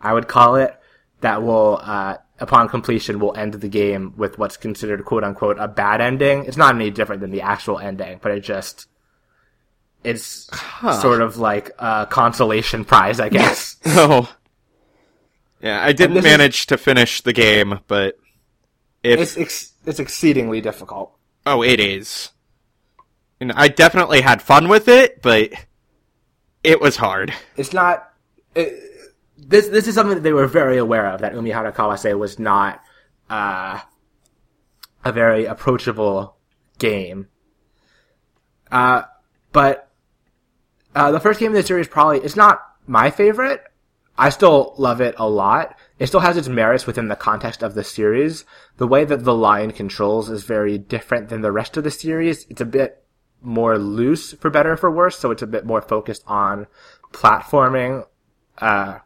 I 0.00 0.12
would 0.12 0.28
call 0.28 0.56
it, 0.56 0.76
that 1.20 1.42
will, 1.42 1.78
uh, 1.82 2.16
upon 2.38 2.68
completion, 2.68 3.18
will 3.20 3.34
end 3.36 3.54
the 3.54 3.68
game 3.68 4.14
with 4.16 4.38
what's 4.38 4.56
considered 4.56 5.04
quote 5.04 5.24
unquote 5.24 5.58
a 5.58 5.68
bad 5.68 6.00
ending. 6.00 6.44
It's 6.44 6.56
not 6.56 6.74
any 6.74 6.90
different 6.90 7.20
than 7.20 7.30
the 7.30 7.42
actual 7.42 7.78
ending, 7.78 8.18
but 8.22 8.32
it 8.32 8.40
just, 8.40 8.86
it's 10.04 10.48
sort 11.00 11.20
of 11.20 11.36
like 11.36 11.70
a 11.78 12.06
consolation 12.10 12.84
prize, 12.84 13.20
I 13.20 13.28
guess. 13.28 13.76
Oh. 13.86 14.34
Yeah, 15.62 15.82
I 15.84 15.92
didn't 15.92 16.14
this 16.14 16.24
is- 16.24 16.30
manage 16.30 16.66
to 16.66 16.78
finish 16.78 17.20
the 17.20 17.34
game, 17.34 17.80
but 17.86 18.18
if 19.02 19.20
it's 19.20 19.36
ex- 19.36 19.72
it's 19.84 19.98
exceedingly 20.00 20.60
difficult. 20.62 21.12
oh, 21.46 21.62
it 21.62 21.80
is. 21.80 22.30
And 23.40 23.52
I 23.52 23.68
definitely 23.68 24.20
had 24.20 24.42
fun 24.42 24.68
with 24.68 24.86
it, 24.86 25.22
but 25.22 25.50
it 26.62 26.80
was 26.80 26.96
hard. 26.96 27.32
It's 27.56 27.72
not. 27.72 28.12
It, 28.54 28.90
this 29.38 29.68
this 29.68 29.88
is 29.88 29.94
something 29.94 30.16
that 30.16 30.22
they 30.22 30.32
were 30.32 30.46
very 30.46 30.76
aware 30.76 31.06
of. 31.06 31.20
That 31.20 31.32
Umihara 31.32 31.74
Kawase 31.74 32.18
was 32.18 32.38
not 32.38 32.82
uh, 33.30 33.80
a 35.04 35.12
very 35.12 35.46
approachable 35.46 36.36
game. 36.78 37.28
Uh, 38.70 39.02
but 39.52 39.90
uh, 40.94 41.10
the 41.10 41.20
first 41.20 41.40
game 41.40 41.48
in 41.48 41.54
the 41.54 41.62
series 41.62 41.88
probably 41.88 42.18
it's 42.18 42.36
not 42.36 42.60
my 42.86 43.10
favorite. 43.10 43.62
I 44.18 44.28
still 44.28 44.74
love 44.76 45.00
it 45.00 45.14
a 45.16 45.28
lot. 45.28 45.78
It 45.98 46.08
still 46.08 46.20
has 46.20 46.36
its 46.36 46.48
merits 46.48 46.86
within 46.86 47.08
the 47.08 47.16
context 47.16 47.62
of 47.62 47.74
the 47.74 47.84
series. 47.84 48.44
The 48.76 48.86
way 48.86 49.06
that 49.06 49.24
the 49.24 49.34
line 49.34 49.72
controls 49.72 50.28
is 50.28 50.42
very 50.42 50.76
different 50.76 51.30
than 51.30 51.40
the 51.40 51.52
rest 51.52 51.78
of 51.78 51.84
the 51.84 51.90
series. 51.90 52.44
It's 52.50 52.60
a 52.60 52.66
bit 52.66 52.99
more 53.42 53.78
loose, 53.78 54.32
for 54.34 54.50
better 54.50 54.72
or 54.72 54.76
for 54.76 54.90
worse, 54.90 55.18
so 55.18 55.30
it's 55.30 55.42
a 55.42 55.46
bit 55.46 55.64
more 55.64 55.80
focused 55.82 56.22
on 56.26 56.66
platforming, 57.12 58.06
uh, 58.58 58.98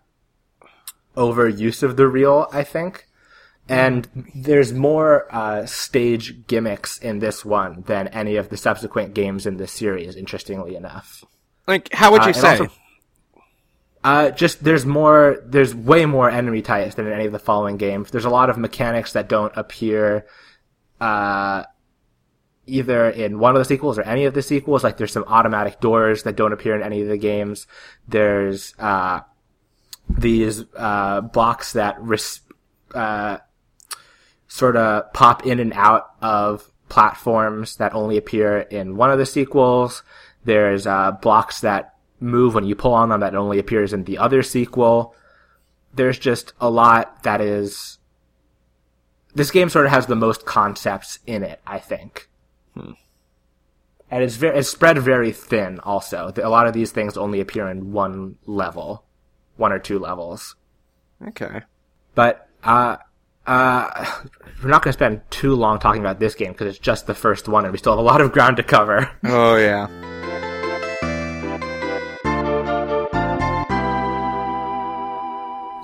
over 1.16 1.48
use 1.48 1.82
of 1.82 1.96
the 1.96 2.08
reel, 2.08 2.48
I 2.52 2.64
think. 2.64 3.06
And 3.68 4.30
there's 4.34 4.72
more, 4.74 5.26
uh, 5.34 5.64
stage 5.64 6.46
gimmicks 6.46 6.98
in 6.98 7.20
this 7.20 7.44
one 7.44 7.82
than 7.86 8.08
any 8.08 8.36
of 8.36 8.50
the 8.50 8.56
subsequent 8.58 9.14
games 9.14 9.46
in 9.46 9.56
this 9.56 9.72
series, 9.72 10.16
interestingly 10.16 10.76
enough. 10.76 11.24
Like, 11.66 11.92
how 11.94 12.12
would 12.12 12.20
Uh, 12.22 12.24
you 12.24 12.28
and 12.28 12.36
say? 12.36 12.50
also- 12.58 12.68
Uh, 14.02 14.30
just 14.30 14.62
there's 14.62 14.84
more, 14.84 15.38
there's 15.46 15.74
way 15.74 16.04
more 16.04 16.28
enemy 16.28 16.60
types 16.60 16.94
than 16.94 17.06
in 17.06 17.12
any 17.14 17.24
of 17.24 17.32
the 17.32 17.38
following 17.38 17.78
games. 17.78 18.10
There's 18.10 18.26
a 18.26 18.30
lot 18.30 18.50
of 18.50 18.58
mechanics 18.58 19.12
that 19.14 19.30
don't 19.30 19.56
appear, 19.56 20.26
uh, 21.00 21.62
either 22.66 23.10
in 23.10 23.38
one 23.38 23.54
of 23.54 23.60
the 23.60 23.64
sequels 23.64 23.98
or 23.98 24.02
any 24.02 24.24
of 24.24 24.34
the 24.34 24.42
sequels. 24.42 24.84
Like 24.84 24.96
there's 24.96 25.12
some 25.12 25.24
automatic 25.26 25.80
doors 25.80 26.22
that 26.22 26.36
don't 26.36 26.52
appear 26.52 26.74
in 26.76 26.82
any 26.82 27.02
of 27.02 27.08
the 27.08 27.18
games. 27.18 27.66
There's, 28.08 28.74
uh, 28.78 29.20
these, 30.08 30.64
uh, 30.76 31.22
blocks 31.22 31.72
that 31.72 31.96
res- 32.00 32.40
uh, 32.94 33.38
sort 34.48 34.76
of 34.76 35.12
pop 35.12 35.46
in 35.46 35.60
and 35.60 35.72
out 35.72 36.10
of 36.20 36.70
platforms 36.88 37.76
that 37.76 37.94
only 37.94 38.16
appear 38.16 38.58
in 38.58 38.96
one 38.96 39.10
of 39.10 39.18
the 39.18 39.26
sequels. 39.26 40.02
There's, 40.44 40.86
uh, 40.86 41.12
blocks 41.12 41.60
that 41.60 41.94
move 42.20 42.54
when 42.54 42.64
you 42.64 42.74
pull 42.74 42.94
on 42.94 43.08
them 43.08 43.20
that 43.20 43.34
only 43.34 43.58
appears 43.58 43.92
in 43.92 44.04
the 44.04 44.18
other 44.18 44.42
sequel. 44.42 45.14
There's 45.94 46.18
just 46.18 46.52
a 46.60 46.70
lot 46.70 47.22
that 47.22 47.40
is. 47.40 47.98
This 49.34 49.50
game 49.50 49.68
sort 49.68 49.86
of 49.86 49.92
has 49.92 50.06
the 50.06 50.14
most 50.14 50.46
concepts 50.46 51.18
in 51.26 51.42
it, 51.42 51.60
I 51.66 51.78
think. 51.78 52.28
And 52.76 54.22
it's 54.22 54.36
very, 54.36 54.58
it's 54.58 54.68
spread 54.68 54.98
very 54.98 55.32
thin 55.32 55.80
also. 55.80 56.32
A 56.36 56.48
lot 56.48 56.66
of 56.66 56.72
these 56.72 56.92
things 56.92 57.16
only 57.16 57.40
appear 57.40 57.68
in 57.68 57.92
one 57.92 58.36
level. 58.46 59.04
One 59.56 59.72
or 59.72 59.78
two 59.78 59.98
levels. 59.98 60.56
Okay. 61.28 61.62
But, 62.14 62.48
uh, 62.62 62.96
uh, 63.46 64.20
we're 64.62 64.70
not 64.70 64.82
going 64.82 64.90
to 64.90 64.98
spend 64.98 65.22
too 65.30 65.54
long 65.54 65.78
talking 65.78 66.00
about 66.00 66.18
this 66.18 66.34
game 66.34 66.52
because 66.52 66.68
it's 66.68 66.78
just 66.78 67.06
the 67.06 67.14
first 67.14 67.48
one 67.48 67.64
and 67.64 67.72
we 67.72 67.78
still 67.78 67.92
have 67.92 67.98
a 67.98 68.02
lot 68.02 68.20
of 68.20 68.32
ground 68.32 68.56
to 68.56 68.62
cover. 68.62 69.10
Oh, 69.24 69.56
yeah. 69.56 69.88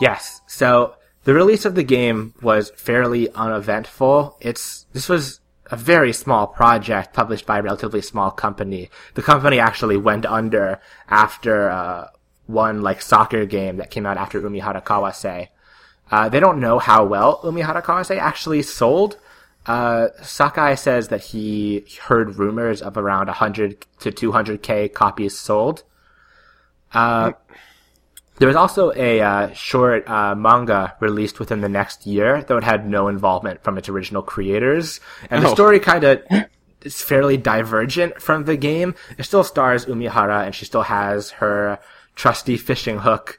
Yes. 0.01 0.41
So 0.47 0.95
the 1.25 1.35
release 1.35 1.65
of 1.65 1.75
the 1.75 1.83
game 1.83 2.35
was 2.41 2.71
fairly 2.77 3.31
uneventful. 3.33 4.39
It's 4.41 4.87
this 4.93 5.09
was 5.09 5.40
a 5.71 5.77
very 5.77 6.13
small 6.13 6.47
project 6.47 7.15
published 7.15 7.47
by 7.47 7.59
a 7.59 7.63
relatively 7.63 8.03
small 8.03 8.31
company. 8.31 8.91
The 9.15 9.23
company 9.23 9.59
actually 9.59 9.97
went 9.97 10.27
under 10.27 10.81
after 11.09 11.71
uh, 11.71 12.09
one 12.47 12.83
like 12.83 13.01
soccer 13.01 13.47
game 13.47 13.77
that 13.77 13.91
came 13.91 14.07
out 14.07 14.17
after 14.17 14.41
Umihara 14.41 14.83
Kawase. 14.83 15.49
Uh, 16.11 16.29
they 16.29 16.41
don't 16.41 16.61
know 16.61 16.79
how 16.79 17.05
well 17.05 17.41
Umihara 17.43 17.83
Kawase 17.83 18.19
actually 18.19 18.63
sold. 18.63 19.17
Uh, 19.67 20.09
Sakai 20.23 20.75
says 20.75 21.09
that 21.09 21.21
he 21.21 21.85
heard 22.03 22.37
rumors 22.37 22.83
of 22.83 22.97
around 22.97 23.27
100 23.27 23.87
to 24.01 24.11
200k 24.11 24.93
copies 24.93 25.39
sold. 25.39 25.85
Uh, 26.93 27.33
there 28.41 28.49
was 28.49 28.57
also 28.57 28.91
a 28.97 29.21
uh, 29.21 29.53
short 29.53 30.09
uh, 30.09 30.35
manga 30.35 30.97
released 30.99 31.39
within 31.39 31.61
the 31.61 31.69
next 31.69 32.07
year, 32.07 32.43
though 32.43 32.57
it 32.57 32.65
had 32.65 32.89
no 32.89 33.07
involvement 33.09 33.63
from 33.63 33.79
its 33.79 33.89
original 33.89 34.23
creators. 34.23 34.99
And 35.31 35.45
the 35.45 35.49
Oh. 35.51 35.55
story 35.55 35.79
kind 35.79 36.03
of 36.05 36.23
is 36.83 37.01
fairly 37.03 37.37
divergent 37.37 38.21
from 38.21 38.45
the 38.45 38.57
game. 38.57 38.95
It 39.19 39.25
still 39.25 39.45
stars 39.45 39.85
Umihara, 39.87 40.45
and 40.47 40.55
she 40.55 40.65
still 40.65 40.83
has 40.83 41.31
her 41.33 41.79
trusty 42.17 42.57
fishing 42.57 42.99
hook. 43.01 43.39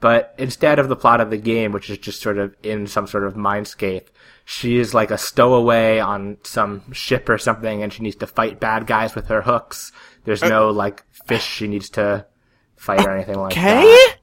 But 0.00 0.34
instead 0.38 0.78
of 0.78 0.88
the 0.88 0.96
plot 0.96 1.20
of 1.20 1.30
the 1.30 1.36
game, 1.36 1.72
which 1.72 1.88
is 1.90 1.98
just 1.98 2.20
sort 2.20 2.38
of 2.38 2.54
in 2.62 2.86
some 2.86 3.06
sort 3.06 3.24
of 3.24 3.34
mindscape, 3.34 4.06
she 4.44 4.78
is 4.78 4.94
like 4.94 5.10
a 5.10 5.18
stowaway 5.18 5.98
on 6.00 6.38
some 6.42 6.90
ship 6.92 7.28
or 7.28 7.38
something, 7.38 7.82
and 7.82 7.92
she 7.92 8.02
needs 8.02 8.16
to 8.16 8.26
fight 8.26 8.58
bad 8.58 8.86
guys 8.86 9.14
with 9.14 9.28
her 9.28 9.42
hooks 9.42 9.92
There's 10.24 10.42
no 10.42 10.70
like 10.70 11.04
fish 11.26 11.44
she 11.44 11.68
needs 11.68 11.88
to 11.90 12.26
fight 12.76 13.06
or 13.06 13.14
anything 13.14 13.38
like 13.38 13.52
Okay? 13.52 13.82
that. 13.82 14.16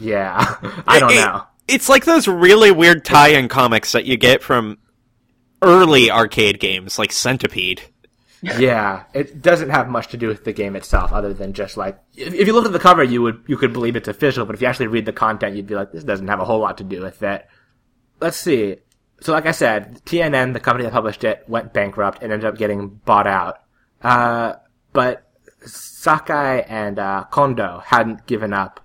Yeah, 0.00 0.56
I 0.86 0.98
don't 1.00 1.12
It- 1.12 1.16
know. 1.16 1.44
It's 1.66 1.88
like 1.88 2.04
those 2.04 2.28
really 2.28 2.70
weird 2.70 3.06
tie-in 3.06 3.48
comics 3.48 3.92
that 3.92 4.04
you 4.04 4.18
get 4.18 4.42
from 4.42 4.76
early 5.62 6.10
arcade 6.10 6.60
games, 6.60 6.98
like 6.98 7.10
Centipede. 7.10 7.80
Yeah, 8.42 9.04
it 9.14 9.40
doesn't 9.40 9.70
have 9.70 9.88
much 9.88 10.08
to 10.08 10.18
do 10.18 10.28
with 10.28 10.44
the 10.44 10.52
game 10.52 10.76
itself, 10.76 11.10
other 11.10 11.32
than 11.32 11.54
just 11.54 11.78
like 11.78 11.98
if, 12.14 12.34
if 12.34 12.46
you 12.46 12.52
looked 12.52 12.66
at 12.66 12.74
the 12.74 12.78
cover, 12.78 13.02
you 13.02 13.22
would 13.22 13.42
you 13.46 13.56
could 13.56 13.72
believe 13.72 13.96
it's 13.96 14.08
official, 14.08 14.44
but 14.44 14.54
if 14.54 14.60
you 14.60 14.66
actually 14.66 14.88
read 14.88 15.06
the 15.06 15.14
content, 15.14 15.56
you'd 15.56 15.66
be 15.66 15.74
like, 15.74 15.90
this 15.92 16.04
doesn't 16.04 16.28
have 16.28 16.40
a 16.40 16.44
whole 16.44 16.58
lot 16.60 16.76
to 16.78 16.84
do 16.84 17.00
with 17.00 17.22
it. 17.22 17.46
Let's 18.20 18.36
see. 18.36 18.76
So, 19.22 19.32
like 19.32 19.46
I 19.46 19.52
said, 19.52 20.02
TNN, 20.04 20.52
the 20.52 20.60
company 20.60 20.84
that 20.84 20.92
published 20.92 21.24
it, 21.24 21.44
went 21.48 21.72
bankrupt 21.72 22.22
and 22.22 22.30
ended 22.30 22.44
up 22.46 22.58
getting 22.58 22.88
bought 22.88 23.26
out. 23.26 23.60
Uh, 24.02 24.56
but 24.92 25.26
Sakai 25.64 26.64
and 26.68 26.98
uh, 26.98 27.24
Kondo 27.30 27.78
hadn't 27.86 28.26
given 28.26 28.52
up 28.52 28.80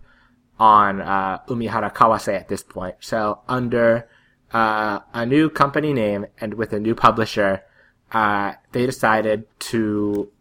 on 0.60 1.02
uh, 1.02 1.40
Umihara 1.48 1.94
Kawase 1.94 2.36
at 2.36 2.48
this 2.48 2.64
point. 2.64 2.96
So, 3.00 3.40
under 3.48 4.10
uh, 4.52 5.00
a 5.14 5.26
new 5.26 5.50
company 5.50 5.94
name 5.94 6.26
and 6.40 6.56
with 6.56 6.74
a 6.74 6.80
new 6.80 6.96
publisher, 6.96 7.64
uh, 8.12 8.54
they 8.72 8.86
decided 8.86 9.46
to 9.60 10.32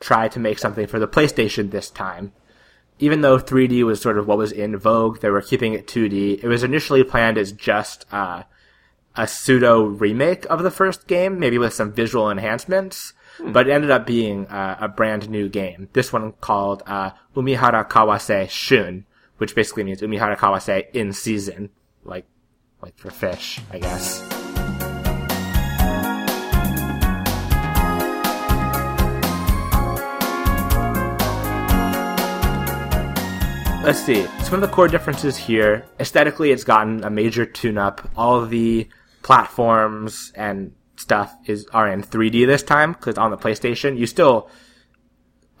try 0.00 0.28
to 0.28 0.40
make 0.40 0.58
something 0.58 0.86
for 0.86 0.98
the 0.98 1.08
PlayStation 1.08 1.70
this 1.70 1.90
time. 1.90 2.32
Even 2.98 3.20
though 3.20 3.38
3D 3.38 3.84
was 3.84 4.00
sort 4.00 4.18
of 4.18 4.26
what 4.26 4.38
was 4.38 4.52
in 4.52 4.76
vogue, 4.76 5.20
they 5.20 5.30
were 5.30 5.40
keeping 5.40 5.74
it 5.74 5.86
2D. 5.86 6.42
It 6.42 6.48
was 6.48 6.62
initially 6.62 7.04
planned 7.04 7.38
as 7.38 7.52
just 7.52 8.04
uh, 8.12 8.44
a 9.16 9.26
pseudo 9.26 9.82
remake 9.82 10.44
of 10.46 10.62
the 10.62 10.70
first 10.70 11.06
game, 11.06 11.38
maybe 11.38 11.58
with 11.58 11.74
some 11.74 11.92
visual 11.92 12.30
enhancements, 12.30 13.12
but 13.44 13.68
it 13.68 13.72
ended 13.72 13.90
up 13.90 14.06
being 14.06 14.46
uh, 14.46 14.76
a 14.80 14.88
brand 14.88 15.28
new 15.28 15.48
game. 15.48 15.88
This 15.92 16.12
one 16.12 16.32
called 16.32 16.82
uh, 16.86 17.10
Umihara 17.34 17.88
Kawase 17.88 18.48
Shun, 18.50 19.04
which 19.42 19.56
basically 19.56 19.82
means 19.82 20.00
Umihara 20.00 20.36
Kawase 20.36 20.88
in 20.92 21.12
season, 21.12 21.68
like 22.04 22.26
like 22.80 22.96
for 22.96 23.10
fish, 23.10 23.58
I 23.72 23.80
guess. 23.80 24.22
Let's 33.84 33.98
see. 33.98 34.24
Some 34.44 34.54
of 34.54 34.60
the 34.60 34.68
core 34.70 34.86
differences 34.86 35.36
here. 35.36 35.86
Aesthetically, 35.98 36.52
it's 36.52 36.62
gotten 36.62 37.02
a 37.02 37.10
major 37.10 37.44
tune-up. 37.44 38.08
All 38.16 38.46
the 38.46 38.88
platforms 39.22 40.30
and 40.36 40.72
stuff 40.94 41.34
is 41.46 41.66
are 41.72 41.88
in 41.88 42.04
3D 42.04 42.46
this 42.46 42.62
time 42.62 42.92
because 42.92 43.18
on 43.18 43.32
the 43.32 43.36
PlayStation, 43.36 43.98
you 43.98 44.06
still 44.06 44.48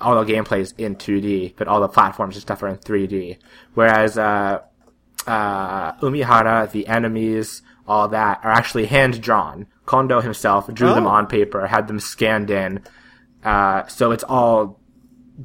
all 0.02 0.22
the 0.24 0.32
gameplay 0.32 0.60
is 0.60 0.74
in 0.78 0.96
2D, 0.96 1.54
but 1.56 1.68
all 1.68 1.80
the 1.80 1.88
platforms 1.88 2.34
and 2.36 2.42
stuff 2.42 2.62
are 2.62 2.68
in 2.68 2.76
3D. 2.76 3.38
Whereas 3.74 4.18
uh, 4.18 4.60
uh, 5.26 5.92
Umihara, 5.94 6.70
the 6.70 6.86
enemies, 6.86 7.62
all 7.86 8.08
that 8.08 8.40
are 8.44 8.50
actually 8.52 8.86
hand 8.86 9.20
drawn. 9.22 9.66
Kondo 9.86 10.20
himself 10.20 10.72
drew 10.72 10.94
them 10.94 11.06
Oh. 11.06 11.10
on 11.10 11.26
paper, 11.26 11.66
had 11.66 11.88
them 11.88 11.98
scanned 12.00 12.50
in, 12.50 12.82
uh, 13.44 13.86
so 13.86 14.12
it's 14.12 14.24
all 14.24 14.80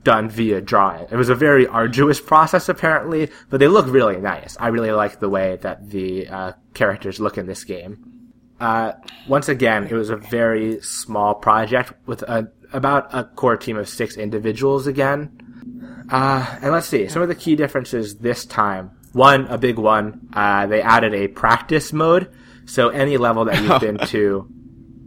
done 0.03 0.29
via 0.29 0.61
drawing. 0.61 1.07
It 1.09 1.15
was 1.15 1.29
a 1.29 1.35
very 1.35 1.65
arduous 1.65 2.19
process 2.21 2.69
apparently, 2.69 3.29
but 3.49 3.59
they 3.59 3.67
look 3.67 3.87
really 3.87 4.17
nice. 4.17 4.55
I 4.59 4.67
really 4.67 4.91
like 4.91 5.19
the 5.19 5.29
way 5.29 5.57
that 5.61 5.89
the 5.89 6.27
uh, 6.27 6.51
characters 6.73 7.19
look 7.19 7.37
in 7.37 7.47
this 7.47 7.63
game. 7.63 8.13
Uh, 8.59 8.93
once 9.27 9.49
again, 9.49 9.85
it 9.87 9.93
was 9.93 10.09
a 10.09 10.15
very 10.17 10.81
small 10.81 11.35
project 11.35 11.93
with 12.05 12.21
a, 12.23 12.51
about 12.73 13.13
a 13.13 13.23
core 13.23 13.57
team 13.57 13.77
of 13.77 13.89
six 13.89 14.17
individuals 14.17 14.87
again. 14.87 16.05
Uh, 16.09 16.57
and 16.61 16.71
let's 16.71 16.87
see, 16.87 17.07
some 17.07 17.21
of 17.21 17.27
the 17.27 17.35
key 17.35 17.55
differences 17.55 18.17
this 18.17 18.45
time. 18.45 18.91
One, 19.13 19.47
a 19.47 19.57
big 19.57 19.77
one, 19.77 20.29
uh, 20.33 20.67
they 20.67 20.81
added 20.81 21.13
a 21.13 21.27
practice 21.27 21.91
mode. 21.91 22.31
So 22.65 22.89
any 22.89 23.17
level 23.17 23.45
that 23.45 23.61
you've 23.61 23.81
been 23.81 23.97
to 24.07 24.47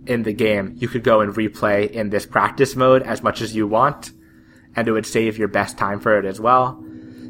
in 0.07 0.23
the 0.23 0.33
game, 0.33 0.75
you 0.79 0.88
could 0.88 1.05
go 1.05 1.20
and 1.20 1.35
replay 1.35 1.90
in 1.90 2.11
this 2.11 2.27
practice 2.27 2.75
mode 2.75 3.03
as 3.03 3.23
much 3.23 3.40
as 3.40 3.55
you 3.55 3.66
want. 3.66 4.11
And 4.77 4.87
it 4.88 4.92
would 4.92 5.07
save 5.07 5.38
your 5.38 5.49
best 5.49 5.79
time 5.79 6.01
for 6.01 6.18
it 6.18 6.25
as 6.25 6.40
well. 6.40 6.83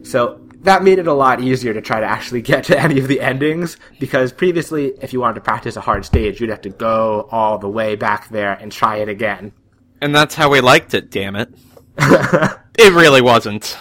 So 0.03 0.47
that 0.63 0.83
made 0.83 0.99
it 0.99 1.07
a 1.07 1.13
lot 1.13 1.41
easier 1.41 1.73
to 1.73 1.81
try 1.81 2.01
to 2.01 2.07
actually 2.07 2.43
get 2.53 2.65
to 2.65 2.79
any 2.79 2.99
of 2.99 3.09
the 3.09 3.21
endings 3.21 3.77
because 3.99 4.33
previously, 4.33 4.93
if 5.01 5.13
you 5.13 5.21
wanted 5.21 5.35
to 5.35 5.41
practice 5.41 5.77
a 5.77 5.81
hard 5.81 6.05
stage, 6.05 6.41
you'd 6.41 6.51
have 6.51 6.61
to 6.63 6.71
go 6.71 7.29
all 7.31 7.59
the 7.59 7.69
way 7.69 7.97
back 7.97 8.29
there 8.29 8.53
and 8.53 8.71
try 8.71 8.97
it 8.97 9.09
again. 9.09 9.53
And 10.01 10.15
that's 10.15 10.35
how 10.35 10.51
we 10.51 10.61
liked 10.61 10.95
it, 10.95 11.11
damn 11.11 11.37
it. 11.37 11.51
it 11.99 12.93
really 12.93 13.21
wasn't. 13.21 13.77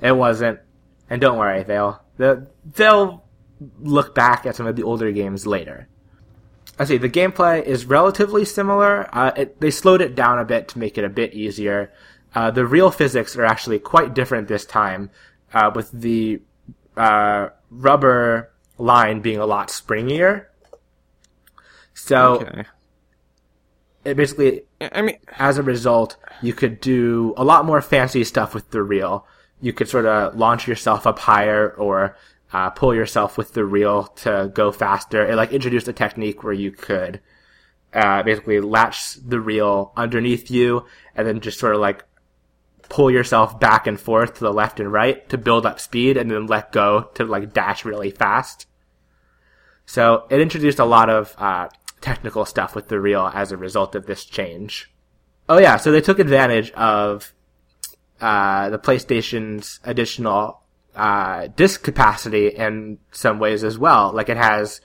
It 0.00 0.12
wasn't. 0.12 0.60
And 1.08 1.20
don't 1.20 1.38
worry, 1.38 1.62
they'll 1.62 2.02
they'll, 2.16 2.46
they'll 2.74 3.24
look 3.80 4.14
back 4.14 4.44
at 4.46 4.56
some 4.56 4.66
of 4.66 4.76
the 4.76 4.82
older 4.82 5.10
games 5.12 5.46
later. 5.46 5.88
I 6.78 6.84
see 6.84 6.96
the 6.98 7.08
gameplay 7.08 7.62
is 7.62 7.84
relatively 7.84 8.44
similar. 8.44 9.08
Uh, 9.14 9.32
it, 9.36 9.60
they 9.60 9.70
slowed 9.70 10.00
it 10.00 10.14
down 10.14 10.38
a 10.38 10.44
bit 10.44 10.68
to 10.68 10.78
make 10.78 10.98
it 10.98 11.04
a 11.04 11.08
bit 11.08 11.34
easier. 11.34 11.92
Uh, 12.34 12.50
the 12.50 12.64
reel 12.66 12.90
physics 12.90 13.36
are 13.36 13.44
actually 13.44 13.78
quite 13.78 14.14
different 14.14 14.48
this 14.48 14.64
time, 14.64 15.10
uh, 15.52 15.70
with 15.74 15.90
the 15.92 16.40
uh, 16.96 17.48
rubber 17.70 18.50
line 18.78 19.20
being 19.20 19.38
a 19.38 19.46
lot 19.46 19.68
springier. 19.68 20.46
So 21.94 22.40
Okay. 22.40 22.64
it 24.04 24.16
basically 24.16 24.62
I 24.92 25.02
mean, 25.02 25.18
as 25.38 25.58
a 25.58 25.62
result, 25.62 26.16
you 26.40 26.52
could 26.52 26.80
do 26.80 27.34
a 27.36 27.44
lot 27.44 27.64
more 27.64 27.80
fancy 27.80 28.24
stuff 28.24 28.54
with 28.54 28.70
the 28.70 28.82
reel. 28.82 29.26
You 29.60 29.72
could 29.72 29.88
sort 29.88 30.06
of 30.06 30.36
launch 30.36 30.66
yourself 30.66 31.06
up 31.06 31.18
higher 31.18 31.70
or 31.70 32.16
uh, 32.52 32.70
pull 32.70 32.94
yourself 32.94 33.38
with 33.38 33.52
the 33.52 33.64
reel 33.64 34.04
to 34.04 34.50
go 34.54 34.72
faster. 34.72 35.26
It 35.26 35.36
like 35.36 35.52
introduced 35.52 35.88
a 35.88 35.92
technique 35.92 36.42
where 36.42 36.52
you 36.52 36.70
could 36.70 37.20
uh, 37.92 38.22
basically 38.22 38.60
latch 38.60 39.14
the 39.16 39.40
reel 39.40 39.92
underneath 39.96 40.50
you 40.50 40.86
and 41.14 41.26
then 41.26 41.40
just 41.40 41.58
sort 41.58 41.74
of 41.74 41.80
like 41.80 42.04
pull 42.88 43.10
yourself 43.10 43.58
back 43.58 43.86
and 43.86 43.98
forth 43.98 44.34
to 44.34 44.40
the 44.40 44.52
left 44.52 44.80
and 44.80 44.92
right 44.92 45.28
to 45.28 45.38
build 45.38 45.64
up 45.64 45.80
speed 45.80 46.16
and 46.16 46.30
then 46.30 46.46
let 46.46 46.72
go 46.72 47.10
to 47.14 47.24
like 47.24 47.52
dash 47.52 47.84
really 47.84 48.10
fast. 48.10 48.66
So 49.86 50.26
it 50.30 50.40
introduced 50.40 50.78
a 50.78 50.84
lot 50.84 51.08
of 51.10 51.34
uh, 51.38 51.68
technical 52.02 52.44
stuff 52.44 52.74
with 52.74 52.88
the 52.88 53.00
reel 53.00 53.30
as 53.32 53.52
a 53.52 53.56
result 53.56 53.94
of 53.94 54.06
this 54.06 54.24
change. 54.24 54.92
Oh 55.48 55.58
yeah, 55.58 55.76
so 55.76 55.90
they 55.90 56.00
took 56.00 56.18
advantage 56.18 56.70
of 56.72 57.32
uh, 58.20 58.70
the 58.70 58.78
PlayStation's 58.78 59.80
additional 59.84 60.62
uh, 60.94 61.48
disk 61.48 61.82
capacity 61.82 62.48
in 62.48 62.98
some 63.10 63.38
ways 63.38 63.64
as 63.64 63.78
well. 63.78 64.12
Like 64.12 64.28
it 64.28 64.36
has, 64.36 64.80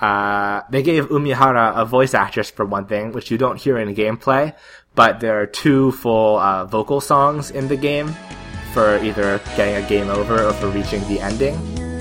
uh, 0.00 0.62
they 0.70 0.82
gave 0.82 1.08
Umihara 1.08 1.76
a 1.76 1.84
voice 1.84 2.14
actress 2.14 2.50
for 2.50 2.66
one 2.66 2.86
thing, 2.86 3.12
which 3.12 3.30
you 3.30 3.38
don't 3.38 3.60
hear 3.60 3.78
in 3.78 3.94
gameplay, 3.94 4.54
but 4.94 5.20
there 5.20 5.40
are 5.40 5.46
two 5.46 5.92
full 5.92 6.38
uh, 6.38 6.64
vocal 6.66 7.00
songs 7.00 7.50
in 7.50 7.68
the 7.68 7.76
game 7.76 8.14
for 8.74 8.98
either 8.98 9.38
getting 9.56 9.82
a 9.82 9.88
game 9.88 10.08
over 10.08 10.42
or 10.42 10.52
for 10.52 10.68
reaching 10.68 11.00
the 11.08 11.20
ending. 11.20 11.91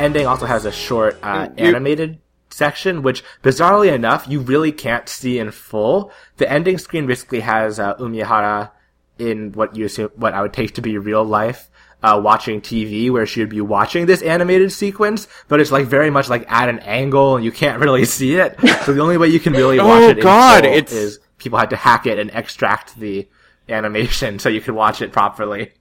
Ending 0.00 0.26
also 0.26 0.46
has 0.46 0.64
a 0.64 0.72
short 0.72 1.18
uh, 1.22 1.48
You- 1.56 1.66
animated 1.66 2.18
section, 2.50 3.02
which 3.02 3.22
bizarrely 3.42 3.92
enough, 3.92 4.26
you 4.28 4.40
really 4.40 4.72
can't 4.72 5.08
see 5.08 5.38
in 5.38 5.50
full. 5.52 6.10
The 6.38 6.50
ending 6.50 6.78
screen 6.78 7.06
basically 7.06 7.40
has 7.40 7.78
uh, 7.78 7.94
Umihara 7.96 8.70
in 9.18 9.52
what 9.52 9.76
you 9.76 9.84
assume, 9.86 10.10
what 10.16 10.34
I 10.34 10.42
would 10.42 10.52
take 10.52 10.74
to 10.74 10.82
be 10.82 10.98
real 10.98 11.22
life, 11.24 11.70
uh, 12.02 12.20
watching 12.22 12.60
TV, 12.60 13.10
where 13.10 13.26
she 13.26 13.40
would 13.40 13.50
be 13.50 13.60
watching 13.60 14.06
this 14.06 14.22
animated 14.22 14.72
sequence, 14.72 15.28
but 15.48 15.60
it's 15.60 15.70
like 15.70 15.86
very 15.86 16.10
much 16.10 16.28
like 16.28 16.50
at 16.50 16.68
an 16.68 16.78
angle, 16.80 17.36
and 17.36 17.44
you 17.44 17.52
can't 17.52 17.80
really 17.84 18.04
see 18.04 18.34
it. 18.36 18.58
So 18.84 18.92
the 18.94 19.00
only 19.02 19.18
way 19.18 19.28
you 19.28 19.38
can 19.40 19.52
really 19.52 19.78
watch 19.90 20.02
Oh, 20.02 20.08
it 20.08 20.20
God, 20.20 20.64
it's- 20.64 20.92
is 20.92 21.18
people 21.38 21.58
had 21.58 21.70
to 21.70 21.76
hack 21.76 22.06
it 22.06 22.18
and 22.18 22.30
extract 22.34 22.98
the 22.98 23.28
animation 23.68 24.38
so 24.42 24.48
you 24.48 24.60
could 24.60 24.74
watch 24.74 25.00
it 25.02 25.12
properly. 25.12 25.72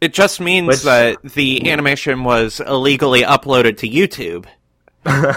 It 0.00 0.12
just 0.14 0.40
means 0.40 0.68
Which- 0.68 0.82
that 0.82 1.22
the 1.22 1.70
animation 1.70 2.24
was 2.24 2.60
illegally 2.60 3.22
uploaded 3.22 3.78
to 3.78 3.88
YouTube. 3.88 4.46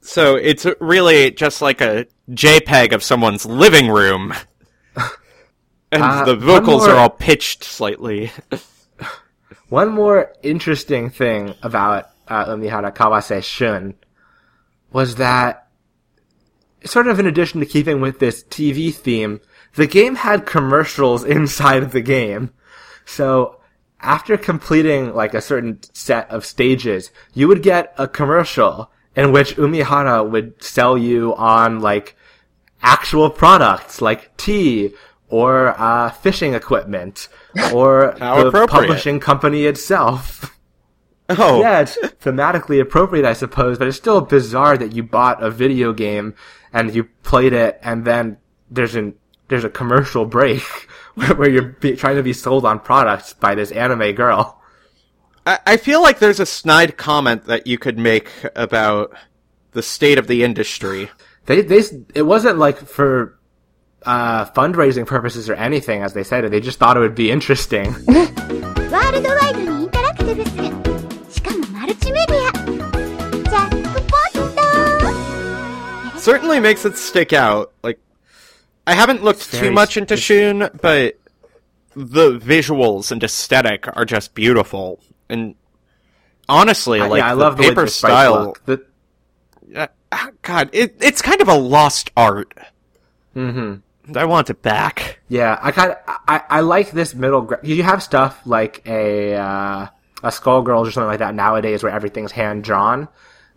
so 0.00 0.34
it's 0.36 0.66
really 0.80 1.30
just 1.30 1.62
like 1.62 1.80
a 1.80 2.06
JPEG 2.30 2.92
of 2.92 3.02
someone's 3.02 3.46
living 3.46 3.88
room. 3.88 4.34
And 5.92 6.02
Uh, 6.02 6.24
the 6.24 6.36
vocals 6.36 6.86
more- 6.86 6.90
are 6.96 6.98
all 6.98 7.10
pitched 7.10 7.62
slightly. 7.64 8.32
One 9.68 9.90
more 9.92 10.32
interesting 10.42 11.10
thing 11.10 11.54
about 11.62 12.06
uh, 12.28 12.46
Umihara 12.46 12.94
Kawase 12.94 13.42
Shun 13.44 13.94
was 14.92 15.16
that 15.16 15.68
sort 16.84 17.06
of 17.06 17.18
in 17.18 17.26
addition 17.26 17.60
to 17.60 17.66
keeping 17.66 18.00
with 18.00 18.18
this 18.18 18.42
TV 18.44 18.92
theme, 18.94 19.40
the 19.74 19.86
game 19.86 20.16
had 20.16 20.46
commercials 20.46 21.24
inside 21.36 21.82
of 21.82 21.92
the 21.92 22.00
game. 22.00 22.50
So 23.04 23.60
after 24.00 24.36
completing 24.36 25.14
like 25.14 25.34
a 25.34 25.40
certain 25.40 25.80
set 25.92 26.30
of 26.30 26.44
stages, 26.44 27.10
you 27.32 27.48
would 27.48 27.62
get 27.62 27.94
a 27.98 28.06
commercial 28.06 28.90
in 29.16 29.32
which 29.32 29.56
Umihara 29.56 30.28
would 30.28 30.62
sell 30.62 30.98
you 30.98 31.34
on 31.36 31.80
like 31.80 32.16
actual 32.82 33.30
products 33.30 34.02
like 34.02 34.36
tea 34.36 34.92
or 35.28 35.74
uh, 35.80 36.10
fishing 36.10 36.54
equipment 36.54 37.28
or 37.72 38.14
the 38.18 38.66
publishing 38.68 39.20
company 39.20 39.64
itself. 39.66 40.50
Oh, 41.30 41.60
Yeah, 41.62 41.80
it's 41.80 41.96
thematically 41.96 42.82
appropriate, 42.82 43.24
I 43.24 43.32
suppose, 43.32 43.78
but 43.78 43.88
it's 43.88 43.96
still 43.96 44.20
bizarre 44.20 44.76
that 44.76 44.94
you 44.94 45.02
bought 45.02 45.42
a 45.42 45.50
video 45.50 45.94
game 45.94 46.34
and 46.70 46.94
you 46.94 47.04
played 47.22 47.54
it, 47.54 47.78
and 47.82 48.04
then 48.04 48.36
there's 48.70 48.94
an 48.94 49.14
there's 49.48 49.64
a 49.64 49.70
commercial 49.70 50.26
break 50.26 50.62
where 51.36 51.48
you're 51.48 51.62
be, 51.62 51.96
trying 51.96 52.16
to 52.16 52.22
be 52.22 52.32
sold 52.32 52.64
on 52.64 52.80
products 52.80 53.32
by 53.32 53.54
this 53.54 53.70
anime 53.70 54.12
girl. 54.12 54.60
I, 55.46 55.58
I 55.66 55.76
feel 55.76 56.02
like 56.02 56.18
there's 56.18 56.40
a 56.40 56.46
snide 56.46 56.96
comment 56.96 57.44
that 57.44 57.66
you 57.66 57.78
could 57.78 57.98
make 57.98 58.30
about 58.56 59.14
the 59.72 59.82
state 59.82 60.18
of 60.18 60.26
the 60.26 60.42
industry. 60.42 61.10
They, 61.46 61.62
they, 61.62 61.82
it 62.14 62.22
wasn't 62.22 62.58
like 62.58 62.78
for 62.78 63.38
uh, 64.04 64.46
fundraising 64.46 65.06
purposes 65.06 65.48
or 65.48 65.54
anything, 65.54 66.02
as 66.02 66.14
they 66.14 66.24
said 66.24 66.44
it. 66.44 66.50
They 66.50 66.60
just 66.60 66.78
thought 66.78 66.96
it 66.96 67.00
would 67.00 67.14
be 67.14 67.30
interesting. 67.30 67.94
Certainly 76.16 76.60
makes 76.60 76.86
it 76.86 76.96
stick 76.96 77.34
out. 77.34 77.72
Like 77.82 77.98
I 78.86 78.94
haven't 78.94 79.22
looked 79.24 79.40
It's 79.40 79.50
too 79.50 79.58
very 79.58 79.72
much 79.72 79.96
into 79.96 80.16
Shun, 80.16 80.70
but 80.80 81.18
the 81.96 82.38
visuals 82.38 83.10
and 83.12 83.22
aesthetic 83.22 83.86
are 83.96 84.04
just 84.04 84.34
beautiful. 84.34 85.00
And 85.28 85.54
honestly, 86.48 87.00
I- 87.00 87.06
like 87.06 87.18
yeah, 87.20 87.30
I 87.32 87.34
the 87.34 87.40
love 87.40 87.56
paper 87.58 87.84
the 87.84 87.90
style. 87.90 88.56
The, 88.66 88.84
Uh, 89.74 89.86
ah, 90.12 90.28
God, 90.42 90.68
it, 90.72 90.96
it's 91.00 91.22
kind 91.22 91.40
of 91.40 91.48
a 91.48 91.54
lost 91.54 92.10
art. 92.16 92.52
Mm-hmm. 93.34 94.16
I 94.16 94.24
want 94.26 94.50
it 94.50 94.60
back. 94.62 95.18
Yeah, 95.28 95.58
I 95.62 95.72
kind 95.72 95.92
of 95.92 95.98
I, 96.06 96.42
I 96.48 96.60
like 96.60 96.90
this 96.90 97.14
middle 97.14 97.40
ground. 97.40 97.66
You 97.66 97.82
have 97.82 98.02
stuff 98.02 98.38
like 98.44 98.82
a 98.86 99.34
uh, 99.34 99.86
a 100.22 100.28
Skullgirls 100.28 100.86
or 100.86 100.90
something 100.90 101.08
like 101.08 101.20
that 101.20 101.34
nowadays, 101.34 101.82
where 101.82 101.90
everything's 101.92 102.30
hand 102.32 102.62
drawn, 102.64 103.08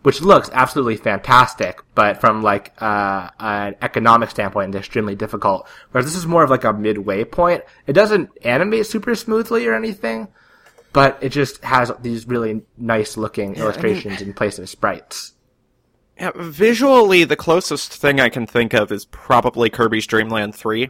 which 0.08 0.22
looks 0.22 0.48
absolutely 0.54 0.96
fantastic. 0.96 1.82
But 1.94 2.18
from 2.18 2.40
like 2.40 2.72
uh, 2.80 3.28
an 3.38 3.76
economic 3.82 4.30
standpoint, 4.30 4.74
it's 4.74 4.86
extremely 4.86 5.14
difficult. 5.14 5.68
Whereas 5.90 6.06
this 6.06 6.16
is 6.16 6.24
more 6.24 6.42
of 6.42 6.48
like 6.48 6.64
a 6.64 6.72
midway 6.72 7.24
point. 7.24 7.62
It 7.86 7.92
doesn't 7.92 8.30
animate 8.40 8.86
super 8.86 9.14
smoothly 9.14 9.66
or 9.66 9.74
anything, 9.74 10.28
but 10.94 11.18
it 11.20 11.28
just 11.28 11.62
has 11.62 11.92
these 12.00 12.26
really 12.26 12.62
nice 12.78 13.18
looking 13.18 13.56
illustrations 13.56 14.22
in 14.22 14.32
place 14.32 14.58
of 14.58 14.70
sprites. 14.70 15.34
Yeah, 16.18 16.30
visually, 16.36 17.24
the 17.24 17.36
closest 17.36 17.92
thing 17.92 18.18
I 18.18 18.30
can 18.30 18.46
think 18.46 18.72
of 18.72 18.90
is 18.90 19.04
probably 19.04 19.68
Kirby's 19.68 20.06
Dream 20.06 20.30
Land 20.30 20.54
3. 20.54 20.88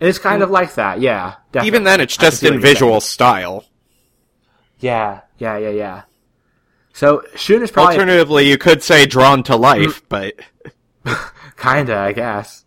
It's 0.00 0.18
kind 0.18 0.42
of 0.42 0.50
like 0.50 0.74
that, 0.74 1.00
yeah. 1.00 1.36
Definitely. 1.50 1.66
Even 1.68 1.84
then, 1.84 2.02
it's 2.02 2.18
just 2.18 2.42
in 2.42 2.52
you're 2.52 2.60
saying. 2.60 2.74
visual 2.74 3.00
style. 3.00 3.64
Yeah, 4.80 5.22
yeah, 5.38 5.56
yeah, 5.56 5.70
yeah. 5.70 6.02
So 6.98 7.22
Shun 7.36 7.62
is 7.62 7.70
probably 7.70 7.94
Alternatively, 7.94 8.48
you 8.48 8.58
could 8.58 8.82
say 8.82 9.06
drawn 9.06 9.44
to 9.44 9.52
Mm. 9.52 9.60
life, 9.60 10.02
but 10.08 10.34
Kinda, 11.56 11.96
I 11.96 12.12
guess. 12.12 12.64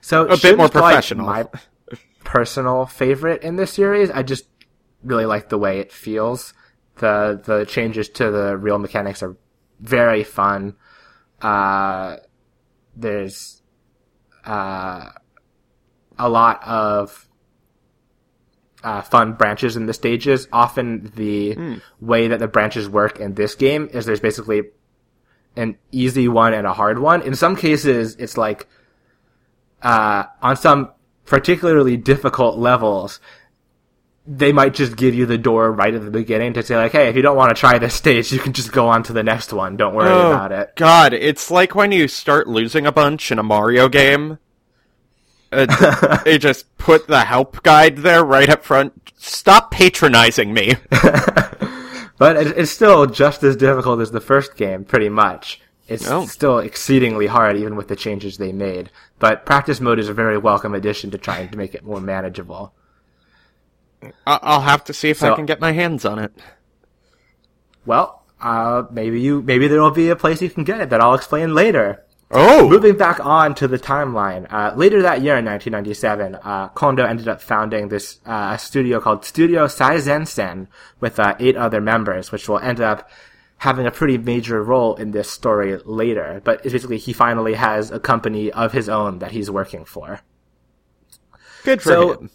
So 0.00 0.28
a 0.28 0.36
bit 0.36 0.56
more 0.56 0.68
professional. 0.68 1.26
My 1.26 1.48
personal 2.22 2.86
favorite 2.86 3.42
in 3.42 3.56
this 3.56 3.72
series. 3.72 4.08
I 4.12 4.22
just 4.22 4.44
really 5.02 5.26
like 5.26 5.48
the 5.48 5.58
way 5.58 5.80
it 5.80 5.90
feels. 5.90 6.54
The 6.98 7.40
the 7.44 7.64
changes 7.64 8.08
to 8.10 8.30
the 8.30 8.56
reel 8.56 8.78
mechanics 8.78 9.20
are 9.20 9.36
very 9.80 10.22
fun. 10.22 10.76
Uh, 11.40 12.18
there's 12.94 13.62
uh, 14.44 15.08
a 16.20 16.28
lot 16.28 16.62
of 16.62 17.26
uh, 18.82 19.02
fun 19.02 19.34
branches 19.34 19.76
in 19.76 19.86
the 19.86 19.92
stages. 19.92 20.48
Often 20.52 21.12
the 21.16 21.80
way 22.00 22.28
that 22.28 22.38
the 22.38 22.48
branches 22.48 22.88
work 22.88 23.20
in 23.20 23.34
this 23.34 23.54
game 23.54 23.88
is 23.92 24.06
there's 24.06 24.20
basically 24.20 24.62
an 25.56 25.76
easy 25.90 26.28
one 26.28 26.54
and 26.54 26.66
a 26.66 26.72
hard 26.72 26.98
one. 26.98 27.22
In 27.22 27.34
some 27.34 27.56
cases, 27.56 28.16
it's 28.16 28.36
like, 28.36 28.66
uh, 29.82 30.24
on 30.40 30.56
some 30.56 30.90
particularly 31.26 31.96
difficult 31.96 32.58
levels, 32.58 33.20
they 34.26 34.52
might 34.52 34.72
just 34.72 34.96
give 34.96 35.14
you 35.14 35.26
the 35.26 35.36
door 35.38 35.72
right 35.72 35.92
at 35.94 36.04
the 36.04 36.10
beginning 36.10 36.52
to 36.54 36.62
say 36.62 36.76
like, 36.76 36.92
hey, 36.92 37.08
if 37.08 37.16
you 37.16 37.22
don't 37.22 37.36
want 37.36 37.50
to 37.54 37.58
try 37.58 37.78
this 37.78 37.94
stage, 38.02 38.32
you 38.32 38.38
can 38.38 38.52
just 38.52 38.72
go 38.72 38.88
on 38.88 39.02
to 39.04 39.12
the 39.12 39.22
next 39.22 39.52
one. 39.52 39.76
Don't 39.76 39.94
worry 39.94 40.08
Oh, 40.10 40.30
about 40.32 40.52
it. 40.52 40.72
God, 40.76 41.12
it's 41.12 41.50
like 41.50 41.74
when 41.74 41.92
you 41.92 42.08
start 42.08 42.46
losing 42.46 42.86
a 42.86 42.92
bunch 42.92 43.30
in 43.32 43.38
a 43.38 43.42
Mario 43.42 43.88
game. 43.88 44.38
Uh, 45.52 46.16
they 46.24 46.38
just 46.38 46.76
put 46.78 47.06
the 47.06 47.20
help 47.20 47.62
guide 47.62 47.98
there 47.98 48.24
right 48.24 48.48
up 48.48 48.64
front. 48.64 49.12
Stop 49.16 49.70
patronizing 49.70 50.52
me. 50.54 50.74
But 52.18 52.36
it, 52.36 52.56
it's 52.58 52.70
still 52.70 53.06
just 53.06 53.42
as 53.42 53.56
difficult 53.56 53.98
as 54.00 54.12
the 54.12 54.20
first 54.20 54.54
game, 54.56 54.84
pretty 54.84 55.08
much. 55.08 55.60
It's 55.88 56.08
Oh. 56.08 56.24
still 56.26 56.58
exceedingly 56.60 57.26
hard, 57.26 57.56
even 57.56 57.74
with 57.74 57.88
the 57.88 57.96
changes 57.96 58.36
they 58.38 58.52
made. 58.52 58.90
But 59.18 59.44
practice 59.44 59.80
mode 59.80 59.98
is 59.98 60.08
a 60.08 60.14
very 60.14 60.38
welcome 60.38 60.72
addition 60.72 61.10
to 61.10 61.18
trying 61.18 61.48
to 61.48 61.58
make 61.58 61.74
it 61.74 61.82
more 61.84 62.00
manageable. 62.00 62.74
I'll 64.24 64.60
have 64.60 64.84
to 64.84 64.92
see 64.92 65.10
if 65.10 65.18
So- 65.18 65.32
I 65.32 65.34
can 65.36 65.46
get 65.46 65.60
my 65.60 65.72
hands 65.72 66.04
on 66.04 66.20
it. 66.20 66.32
Well, 67.86 68.22
uh, 68.40 68.84
maybe 68.92 69.20
you, 69.20 69.42
maybe 69.42 69.66
there 69.66 69.80
will 69.82 69.90
be 69.90 70.08
a 70.08 70.14
place 70.16 70.40
you 70.40 70.50
can 70.50 70.62
get 70.64 70.80
it 70.80 70.90
that 70.90 71.00
I'll 71.00 71.14
explain 71.14 71.54
later. 71.54 72.04
Oh, 72.34 72.66
Moving 72.68 72.96
back 72.96 73.24
on 73.24 73.54
to 73.56 73.68
the 73.68 73.78
timeline, 73.78 74.50
uh, 74.50 74.72
later 74.74 75.02
that 75.02 75.20
year 75.20 75.36
in 75.36 75.44
1997, 75.44 76.34
uh, 76.36 76.68
Kondo 76.68 77.04
ended 77.04 77.28
up 77.28 77.42
founding 77.42 77.88
this 77.88 78.20
uh, 78.24 78.56
studio 78.56 79.00
called 79.00 79.24
Studio 79.26 79.66
Saizensen 79.66 80.68
with 80.98 81.20
uh, 81.20 81.34
eight 81.38 81.56
other 81.56 81.80
members, 81.82 82.32
which 82.32 82.48
will 82.48 82.58
end 82.58 82.80
up 82.80 83.10
having 83.58 83.86
a 83.86 83.90
pretty 83.90 84.16
major 84.16 84.62
role 84.62 84.94
in 84.96 85.10
this 85.10 85.30
story 85.30 85.78
later. 85.84 86.40
But 86.42 86.62
basically, 86.62 86.96
he 86.96 87.12
finally 87.12 87.52
has 87.54 87.90
a 87.90 88.00
company 88.00 88.50
of 88.50 88.72
his 88.72 88.88
own 88.88 89.18
that 89.18 89.32
he's 89.32 89.50
working 89.50 89.84
for. 89.84 90.20
good 91.64 91.82
for 91.82 91.88
so- 91.90 92.12
him. 92.14 92.30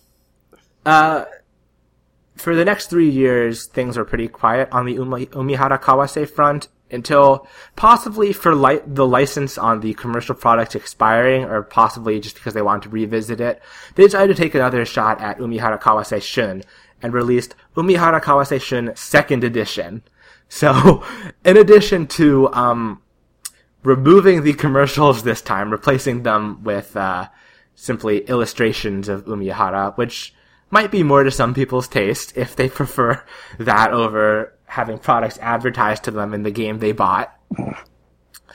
For 2.37 2.55
the 2.55 2.65
next 2.65 2.89
three 2.89 3.09
years, 3.09 3.65
things 3.65 3.97
were 3.97 4.05
pretty 4.05 4.27
quiet 4.27 4.69
on 4.71 4.85
the 4.85 4.93
Umi- 4.93 5.27
Umihara 5.27 5.81
Kawase 5.81 6.29
front 6.29 6.67
until 6.89 7.47
possibly 7.75 8.31
for 8.31 8.55
li- 8.55 8.79
the 8.85 9.05
license 9.05 9.57
on 9.57 9.81
the 9.81 9.93
commercial 9.95 10.35
product 10.35 10.75
expiring, 10.75 11.43
or 11.43 11.63
possibly 11.63 12.19
just 12.19 12.35
because 12.35 12.53
they 12.53 12.61
wanted 12.61 12.83
to 12.83 12.89
revisit 12.89 13.41
it. 13.41 13.61
They 13.95 14.03
decided 14.03 14.35
to 14.35 14.41
take 14.41 14.55
another 14.55 14.85
shot 14.85 15.21
at 15.21 15.39
Umihara 15.39 15.81
Kawase 15.81 16.21
Shun 16.21 16.63
and 17.01 17.13
released 17.13 17.55
Umihara 17.75 18.21
Kawase 18.21 18.61
Shun 18.61 18.95
Second 18.95 19.43
Edition. 19.43 20.03
So, 20.49 21.03
in 21.43 21.57
addition 21.57 22.07
to 22.07 22.47
um, 22.53 23.01
removing 23.83 24.43
the 24.43 24.53
commercials 24.53 25.23
this 25.23 25.41
time, 25.41 25.71
replacing 25.71 26.23
them 26.23 26.63
with 26.63 26.95
uh, 26.95 27.27
simply 27.75 28.19
illustrations 28.19 29.09
of 29.09 29.25
Umihara, 29.25 29.97
which 29.97 30.33
might 30.69 30.91
be 30.91 31.03
more 31.03 31.23
to 31.23 31.31
some 31.31 31.53
people's 31.53 31.87
taste 31.87 32.35
if 32.35 32.55
they 32.55 32.69
prefer 32.69 33.23
that 33.57 33.91
over 33.91 34.53
having 34.65 34.97
products 34.97 35.37
advertised 35.39 36.03
to 36.03 36.11
them 36.11 36.33
in 36.33 36.43
the 36.43 36.51
game 36.51 36.79
they 36.79 36.91
bought. 36.91 37.33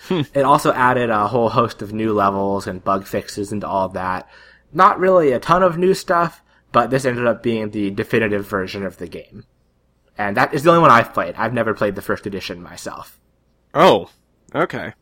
it 0.11 0.43
also 0.43 0.73
added 0.73 1.11
a 1.11 1.29
whole 1.29 1.49
host 1.51 1.81
of 1.83 1.93
new 1.93 2.13
levels 2.13 2.67
and 2.67 2.85
bug 2.85 3.07
fixes 3.07 3.53
and 3.53 3.65
all 3.65 3.89
that. 3.89 4.29
Not 4.73 4.99
really 4.99 5.33
a 5.33 5.41
ton 5.41 5.63
of 5.63 5.79
new 5.79 5.95
stuff, 5.95 6.43
but 6.71 6.91
this 6.91 7.05
ended 7.05 7.27
up 7.27 7.43
being 7.43 7.71
the 7.71 7.91
definitive 7.91 8.47
version 8.47 8.85
of 8.85 8.99
the 8.99 9.07
game. 9.07 9.45
And 10.17 10.37
that 10.37 10.53
is 10.53 10.63
the 10.63 10.71
only 10.71 10.83
one 10.83 10.91
I've 10.91 11.15
played. 11.15 11.35
I've 11.37 11.55
never 11.55 11.75
played 11.75 11.95
the 11.95 12.03
first 12.03 12.27
edition 12.27 12.63
myself. 12.63 13.19
Oh, 13.75 14.11
okay. 14.55 14.93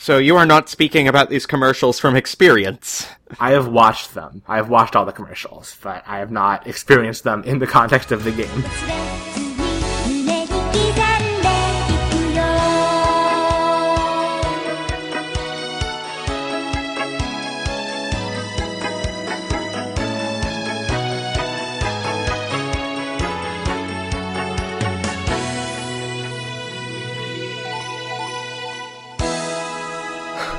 So 0.00 0.18
you 0.18 0.36
are 0.36 0.46
not 0.46 0.68
speaking 0.68 1.08
about 1.08 1.28
these 1.28 1.44
commercials 1.44 1.98
from 1.98 2.14
experience. 2.14 3.08
I 3.40 3.50
have 3.50 3.66
watched 3.66 4.14
them. 4.14 4.42
I 4.46 4.56
have 4.56 4.70
watched 4.70 4.94
all 4.94 5.04
the 5.04 5.12
commercials, 5.12 5.76
but 5.82 6.04
I 6.06 6.18
have 6.18 6.30
not 6.30 6.68
experienced 6.68 7.24
them 7.24 7.42
in 7.42 7.58
the 7.58 7.66
context 7.66 8.12
of 8.12 8.22
the 8.22 8.30
game. 8.30 9.27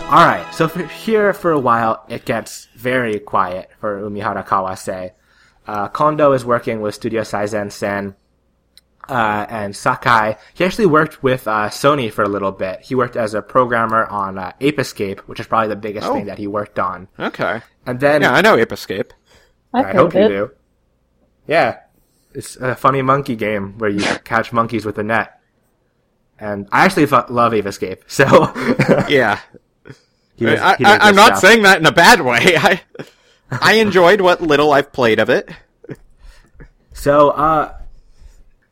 All 0.10 0.26
right, 0.26 0.51
so 0.55 0.68
for 0.68 0.84
here 0.88 1.34
for 1.34 1.51
a 1.51 1.60
while, 1.60 2.03
it 2.10 2.26
gets 2.26 2.66
very 2.76 3.20
quiet 3.20 3.70
for 3.80 4.01
Umihara 4.01 4.43
Kawase. 4.45 5.12
Uh, 5.68 5.88
Kondo 5.89 6.32
is 6.32 6.43
working 6.43 6.82
with 6.82 6.95
Studio 6.95 7.22
Saizen 7.22 7.72
Sen, 7.72 8.16
uh, 9.07 9.45
and 9.49 9.76
Sakai. 9.76 10.38
He 10.55 10.66
actually 10.66 10.88
worked 10.88 11.22
with 11.22 11.47
uh, 11.47 11.70
Sony 11.70 12.12
for 12.12 12.24
a 12.24 12.28
little 12.28 12.51
bit. 12.51 12.82
He 12.82 12.95
worked 12.95 13.16
as 13.18 13.36
a 13.36 13.43
programmer 13.43 14.07
on 14.07 14.39
uh, 14.39 14.51
Ape 14.62 14.80
Escape, 14.80 15.20
which 15.28 15.39
is 15.39 15.45
probably 15.45 15.68
the 15.68 15.76
biggest 15.76 16.07
Oh. 16.07 16.16
thing 16.16 16.26
that 16.26 16.39
he 16.39 16.47
worked 16.47 16.80
on. 16.80 17.07
Okay. 17.20 17.62
And 17.86 17.99
then 17.99 18.24
Yeah, 18.24 18.34
I 18.34 18.41
know 18.41 18.57
Ape 18.57 18.72
Escape. 18.72 19.14
I've 19.76 19.86
I 19.86 19.93
hope 19.93 20.16
of 20.16 20.22
you 20.24 20.28
do. 20.28 20.51
Yeah, 21.47 21.82
it's 22.34 22.55
a 22.55 22.76
funny 22.76 23.03
monkey 23.03 23.36
game 23.36 23.78
where 23.78 23.91
you 23.91 23.99
catch 24.24 24.51
monkeys 24.51 24.86
with 24.86 24.97
a 24.97 25.03
net. 25.03 25.39
And 26.39 26.68
I 26.72 26.86
actually 26.86 27.05
fu- 27.05 27.22
love 27.30 27.53
Ape 27.53 27.68
Escape, 27.68 28.05
so 28.07 28.26
Yeah. 29.07 29.39
Was- 30.46 30.60
I, 30.60 30.76
he 30.78 30.86
I, 30.86 30.98
I'm 31.10 31.16
not 31.16 31.38
saying 31.40 31.64
that 31.64 31.80
in 31.80 31.86
a 31.86 31.92
bad 31.92 32.22
way. 32.22 32.38
I 32.58 32.82
I 33.52 33.74
enjoyed 33.74 34.22
what 34.22 34.42
little 34.42 34.72
I've 34.72 34.92
played 34.92 35.20
of 35.20 35.30
it. 35.30 35.50
So, 36.94 37.30
uh, 37.30 37.74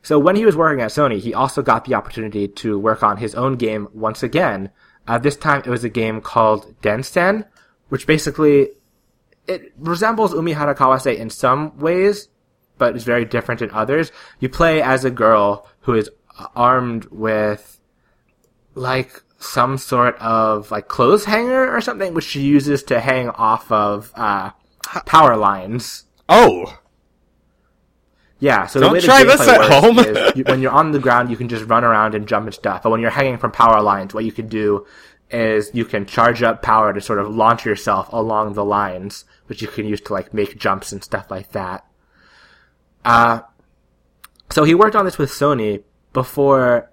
so 0.02 0.18
when 0.18 0.36
he 0.36 0.44
was 0.44 0.56
working 0.56 0.82
at 0.82 0.90
Sony, 0.90 1.18
he 1.18 1.34
also 1.34 1.62
got 1.62 1.84
the 1.84 1.94
opportunity 1.94 2.46
to 2.48 2.78
work 2.78 3.02
on 3.02 3.16
his 3.16 3.34
own 3.34 3.56
game 3.56 3.88
once 3.92 4.22
again. 4.22 4.70
Uh, 5.06 5.18
this 5.18 5.36
time 5.36 5.62
it 5.64 5.70
was 5.70 5.84
a 5.84 5.88
game 5.88 6.20
called 6.20 6.78
Densen, 6.82 7.46
which 7.88 8.06
basically, 8.06 8.68
it 9.46 9.72
resembles 9.78 10.34
Umihara 10.34 10.74
Kawase 10.76 11.16
in 11.16 11.30
some 11.30 11.78
ways, 11.78 12.28
but 12.76 12.94
is 12.94 13.04
very 13.04 13.24
different 13.24 13.62
in 13.62 13.70
others. 13.70 14.12
You 14.40 14.48
play 14.50 14.82
as 14.82 15.04
a 15.04 15.10
girl 15.10 15.66
who 15.80 15.94
is 15.94 16.10
armed 16.54 17.06
with, 17.06 17.80
like, 18.74 19.22
some 19.38 19.78
sort 19.78 20.16
of, 20.16 20.70
like, 20.70 20.88
clothes 20.88 21.24
hanger 21.24 21.74
or 21.74 21.80
something, 21.80 22.12
which 22.12 22.26
she 22.26 22.40
uses 22.40 22.82
to 22.84 23.00
hang 23.00 23.30
off 23.30 23.70
of, 23.70 24.12
uh, 24.14 24.50
power 25.06 25.36
lines. 25.36 26.04
Oh. 26.28 26.78
Yeah, 28.40 28.66
so 28.66 28.80
Don't 28.80 28.90
the 28.90 28.94
way 28.94 29.00
the 29.00 29.06
try 29.06 29.24
this 29.24 29.40
gameplay 29.40 29.48
at 29.48 29.58
works 29.58 29.74
home. 29.74 29.98
is 29.98 30.36
you, 30.36 30.44
when 30.44 30.60
you're 30.62 30.72
on 30.72 30.92
the 30.92 30.98
ground, 30.98 31.30
you 31.30 31.36
can 31.36 31.48
just 31.48 31.64
run 31.64 31.84
around 31.84 32.14
and 32.14 32.26
jump 32.28 32.46
and 32.46 32.54
stuff. 32.54 32.82
But 32.82 32.90
when 32.90 33.00
you're 33.00 33.10
hanging 33.10 33.38
from 33.38 33.50
power 33.50 33.82
lines, 33.82 34.14
what 34.14 34.24
you 34.24 34.32
can 34.32 34.48
do 34.48 34.86
is 35.30 35.70
you 35.74 35.84
can 35.84 36.06
charge 36.06 36.42
up 36.42 36.62
power 36.62 36.92
to 36.92 37.00
sort 37.00 37.18
of 37.18 37.28
launch 37.34 37.64
yourself 37.64 38.08
along 38.12 38.54
the 38.54 38.64
lines, 38.64 39.24
which 39.46 39.60
you 39.60 39.68
can 39.68 39.86
use 39.86 40.00
to 40.02 40.12
like 40.12 40.32
make 40.32 40.58
jumps 40.58 40.92
and 40.92 41.02
stuff 41.02 41.30
like 41.30 41.50
that. 41.52 41.84
Uh, 43.04 43.40
so 44.50 44.64
he 44.64 44.74
worked 44.74 44.96
on 44.96 45.04
this 45.04 45.18
with 45.18 45.30
Sony 45.30 45.82
before, 46.12 46.90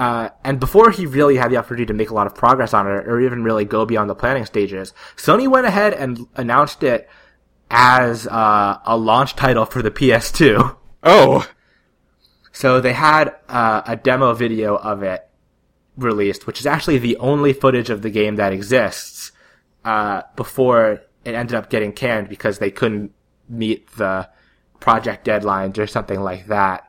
uh, 0.00 0.30
and 0.44 0.58
before 0.58 0.90
he 0.90 1.04
really 1.04 1.36
had 1.36 1.50
the 1.50 1.58
opportunity 1.58 1.84
to 1.84 1.92
make 1.92 2.08
a 2.08 2.14
lot 2.14 2.26
of 2.26 2.34
progress 2.34 2.72
on 2.72 2.86
it, 2.86 3.06
or 3.06 3.20
even 3.20 3.44
really 3.44 3.66
go 3.66 3.84
beyond 3.84 4.08
the 4.08 4.14
planning 4.14 4.46
stages, 4.46 4.94
Sony 5.14 5.46
went 5.46 5.66
ahead 5.66 5.92
and 5.92 6.26
announced 6.36 6.82
it 6.82 7.06
as 7.70 8.26
uh, 8.26 8.78
a 8.86 8.96
launch 8.96 9.36
title 9.36 9.66
for 9.66 9.82
the 9.82 9.90
PS2. 9.90 10.74
Oh. 11.02 11.46
So 12.50 12.80
they 12.80 12.94
had 12.94 13.34
uh, 13.46 13.82
a 13.86 13.94
demo 13.94 14.32
video 14.32 14.74
of 14.76 15.02
it 15.02 15.28
released, 15.98 16.46
which 16.46 16.60
is 16.60 16.66
actually 16.66 16.96
the 16.96 17.18
only 17.18 17.52
footage 17.52 17.90
of 17.90 18.00
the 18.00 18.10
game 18.10 18.36
that 18.36 18.54
exists 18.54 19.32
uh, 19.84 20.22
before 20.34 21.02
it 21.26 21.34
ended 21.34 21.54
up 21.54 21.68
getting 21.68 21.92
canned 21.92 22.30
because 22.30 22.58
they 22.58 22.70
couldn't 22.70 23.12
meet 23.50 23.90
the 23.96 24.30
project 24.78 25.26
deadlines 25.26 25.76
or 25.76 25.86
something 25.86 26.20
like 26.20 26.46
that. 26.46 26.86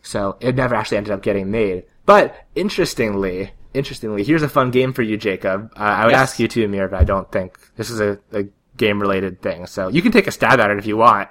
So 0.00 0.38
it 0.40 0.54
never 0.54 0.74
actually 0.74 0.96
ended 0.96 1.12
up 1.12 1.22
getting 1.22 1.50
made. 1.50 1.84
But 2.08 2.46
interestingly, 2.54 3.50
interestingly, 3.74 4.24
here's 4.24 4.42
a 4.42 4.48
fun 4.48 4.70
game 4.70 4.94
for 4.94 5.02
you, 5.02 5.18
Jacob. 5.18 5.74
Uh, 5.76 5.80
I 5.80 6.04
would 6.06 6.12
Yes. 6.12 6.20
ask 6.20 6.38
you 6.38 6.48
too, 6.48 6.66
Mir, 6.66 6.88
but 6.88 6.98
I 6.98 7.04
don't 7.04 7.30
think 7.30 7.58
this 7.76 7.90
is 7.90 8.00
a, 8.00 8.18
a 8.32 8.44
game-related 8.78 9.42
thing. 9.42 9.66
So 9.66 9.88
you 9.88 10.00
can 10.00 10.10
take 10.10 10.26
a 10.26 10.30
stab 10.30 10.58
at 10.58 10.70
it 10.70 10.78
if 10.78 10.86
you 10.86 10.96
want. 10.96 11.28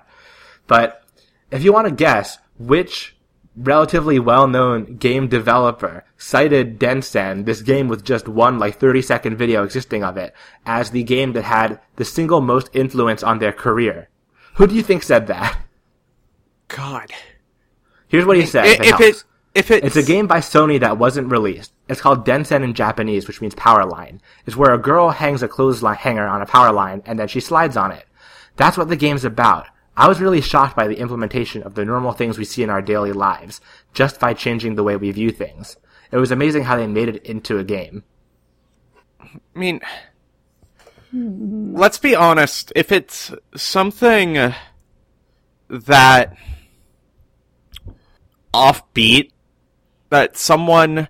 But 0.67 1.01
if 1.49 1.63
you 1.63 1.73
want 1.73 1.87
to 1.87 1.95
guess 1.95 2.37
which 2.59 3.17
relatively 3.55 4.19
well-known 4.19 4.97
game 4.97 5.27
developer 5.27 6.05
cited 6.15 6.79
Densen, 6.79 7.45
this 7.45 7.63
game 7.63 7.87
with 7.87 8.05
just 8.05 8.27
one 8.27 8.59
like 8.59 8.77
30 8.79 9.01
second 9.01 9.35
video 9.35 9.63
existing 9.63 10.03
of 10.03 10.15
it, 10.15 10.31
as 10.63 10.91
the 10.91 11.01
game 11.01 11.33
that 11.33 11.45
had 11.45 11.79
the 11.95 12.05
single 12.05 12.39
most 12.39 12.69
influence 12.73 13.23
on 13.23 13.39
their 13.39 13.51
career. 13.51 14.09
Who 14.57 14.67
do 14.67 14.75
you 14.75 14.83
think 14.83 15.01
said 15.01 15.25
that? 15.25 15.59
God. 16.67 17.11
Here's 18.07 18.25
what 18.25 18.37
he 18.37 18.45
said. 18.45 18.67
If 18.67 18.79
if 18.81 18.99
it. 19.01 19.23
If 19.53 19.71
it's, 19.71 19.85
It's 19.85 19.95
a 19.95 20.03
game 20.03 20.27
by 20.27 20.39
Sony 20.39 20.79
that 20.79 20.97
wasn't 20.97 21.31
released. 21.31 21.73
It's 21.89 22.01
called 22.01 22.25
Densen 22.25 22.63
in 22.63 22.73
Japanese, 22.73 23.27
which 23.27 23.41
means 23.41 23.55
power 23.55 23.85
line. 23.85 24.21
It's 24.45 24.55
where 24.55 24.73
a 24.73 24.77
girl 24.77 25.09
hangs 25.09 25.41
a 25.41 25.47
clothesline 25.47 25.95
hanger 25.95 26.27
on 26.27 26.41
a 26.41 26.45
power 26.45 26.71
line 26.71 27.01
and 27.05 27.17
then 27.17 27.27
she 27.27 27.39
slides 27.39 27.75
on 27.75 27.91
it. 27.91 28.05
That's 28.55 28.77
what 28.77 28.89
the 28.89 28.95
game's 28.95 29.25
about. 29.25 29.67
I 29.95 30.07
was 30.07 30.21
really 30.21 30.41
shocked 30.41 30.75
by 30.75 30.87
the 30.87 30.99
implementation 30.99 31.63
of 31.63 31.73
the 31.73 31.83
normal 31.83 32.11
things 32.11 32.37
we 32.37 32.45
see 32.45 32.61
in 32.61 32.69
our 32.69 32.83
daily 32.83 33.13
lives, 33.13 33.59
just 33.93 34.19
by 34.19 34.35
changing 34.35 34.75
the 34.75 34.83
way 34.83 34.95
we 34.95 35.09
view 35.09 35.31
things. 35.31 35.77
It 36.11 36.17
was 36.17 36.31
amazing 36.31 36.63
how 36.63 36.77
they 36.77 36.85
made 36.85 37.09
it 37.09 37.25
into 37.25 37.57
a 37.57 37.63
game. 37.63 38.03
I 39.19 39.59
mean, 39.59 39.81
let's 41.11 41.97
be 41.97 42.15
honest. 42.15 42.71
If 42.75 42.91
it's 42.91 43.31
something 43.55 44.53
that 45.67 46.37
offbeat, 48.53 49.31
that 50.09 50.37
someone, 50.37 51.07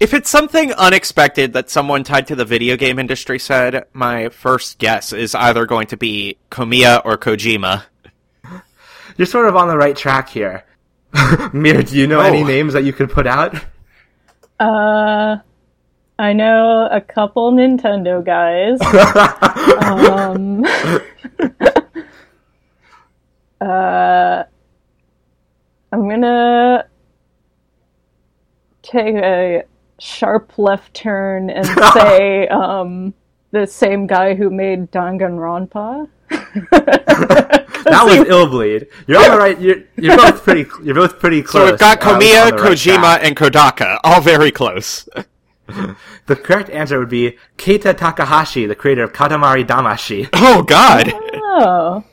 if 0.00 0.14
it's 0.14 0.30
something 0.30 0.72
unexpected 0.72 1.52
that 1.54 1.70
someone 1.70 2.04
tied 2.04 2.26
to 2.28 2.36
the 2.36 2.44
video 2.44 2.76
game 2.76 2.98
industry 2.98 3.38
said, 3.38 3.84
my 3.92 4.28
first 4.30 4.78
guess 4.78 5.12
is 5.12 5.34
either 5.34 5.66
going 5.66 5.86
to 5.88 5.96
be 5.96 6.38
Kamiya 6.50 7.02
or 7.04 7.18
Kojima. 7.18 7.84
You're 9.16 9.26
sort 9.26 9.48
of 9.48 9.56
on 9.56 9.68
the 9.68 9.76
right 9.76 9.96
track 9.96 10.28
here. 10.30 10.64
Mir, 11.52 11.82
do 11.82 11.96
you 11.96 12.06
know 12.06 12.20
Oh. 12.20 12.24
any 12.24 12.42
names 12.42 12.72
that 12.72 12.84
you 12.84 12.92
could 12.92 13.10
put 13.10 13.26
out? 13.26 13.54
Uh, 14.58 15.36
I 16.18 16.32
know 16.32 16.88
a 16.90 17.00
couple 17.00 17.52
Nintendo 17.52 18.24
guys. 18.24 18.80
um, 19.84 20.64
uh, 23.60 24.44
I'm 25.92 26.08
gonna 26.08 26.86
take 28.92 29.16
a 29.16 29.62
sharp 29.98 30.58
left 30.58 30.94
turn 30.94 31.50
and 31.50 31.66
say 31.94 32.46
um, 32.48 33.14
the 33.50 33.66
same 33.66 34.06
guy 34.06 34.34
who 34.34 34.50
made 34.50 34.90
Danganronpa. 34.92 36.08
That 36.30 38.04
was 38.04 38.26
Illbleed. 38.28 38.88
You're 39.06 39.22
on 39.22 39.30
the 39.30 39.38
right. 39.38 39.60
You're, 39.60 39.82
you're 39.96 40.16
both 40.16 40.42
pretty. 40.42 40.70
You're 40.82 40.94
both 40.94 41.18
pretty 41.18 41.42
close. 41.42 41.66
So 41.66 41.70
we've 41.72 41.80
got 41.80 42.02
uh, 42.02 42.18
Kamiya, 42.18 42.44
on 42.52 42.56
the 42.56 42.62
right 42.62 42.72
Kojima, 42.72 43.18
and 43.22 43.36
Kodaka, 43.36 43.98
all 44.04 44.20
very 44.20 44.50
close. 44.50 45.08
The 46.26 46.36
correct 46.36 46.68
answer 46.70 46.98
would 46.98 47.08
be 47.08 47.38
Keita 47.56 47.96
Takahashi, 47.96 48.66
the 48.66 48.74
creator 48.74 49.04
of 49.04 49.12
Katamari 49.12 49.66
Damacy. 49.66 50.28
Oh 50.34 50.62
God, 50.62 51.12
Oh, 51.14 52.04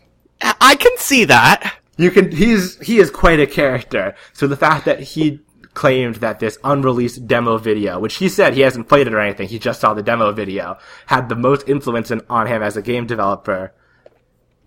I 0.42 0.56
I 0.62 0.76
can 0.76 0.98
see 0.98 1.26
that. 1.26 1.80
You 1.98 2.10
can. 2.10 2.32
He's 2.32 2.80
he 2.80 3.00
is 3.00 3.12
quite 3.12 3.40
a 3.40 3.46
character. 3.46 4.16
So 4.34 4.48
the 4.48 4.56
fact 4.56 4.86
that 4.86 5.02
he 5.02 5.42
claimed 5.80 6.16
that 6.16 6.40
this 6.42 6.58
unreleased 6.66 7.26
demo 7.26 7.58
video, 7.58 7.98
which 8.02 8.16
he 8.16 8.28
said 8.28 8.54
he 8.54 8.60
hasn't 8.60 8.90
played 8.90 9.08
it 9.08 9.14
or 9.14 9.20
anything, 9.22 9.48
he 9.48 9.58
just 9.58 9.80
saw 9.80 9.94
the 9.94 10.04
demo 10.04 10.30
video, 10.34 10.78
had 11.06 11.30
the 11.30 11.36
most 11.38 11.70
influence 11.70 12.12
in, 12.12 12.20
on 12.30 12.48
him 12.48 12.62
as 12.62 12.76
a 12.76 12.82
game 12.82 13.08
developer. 13.08 13.72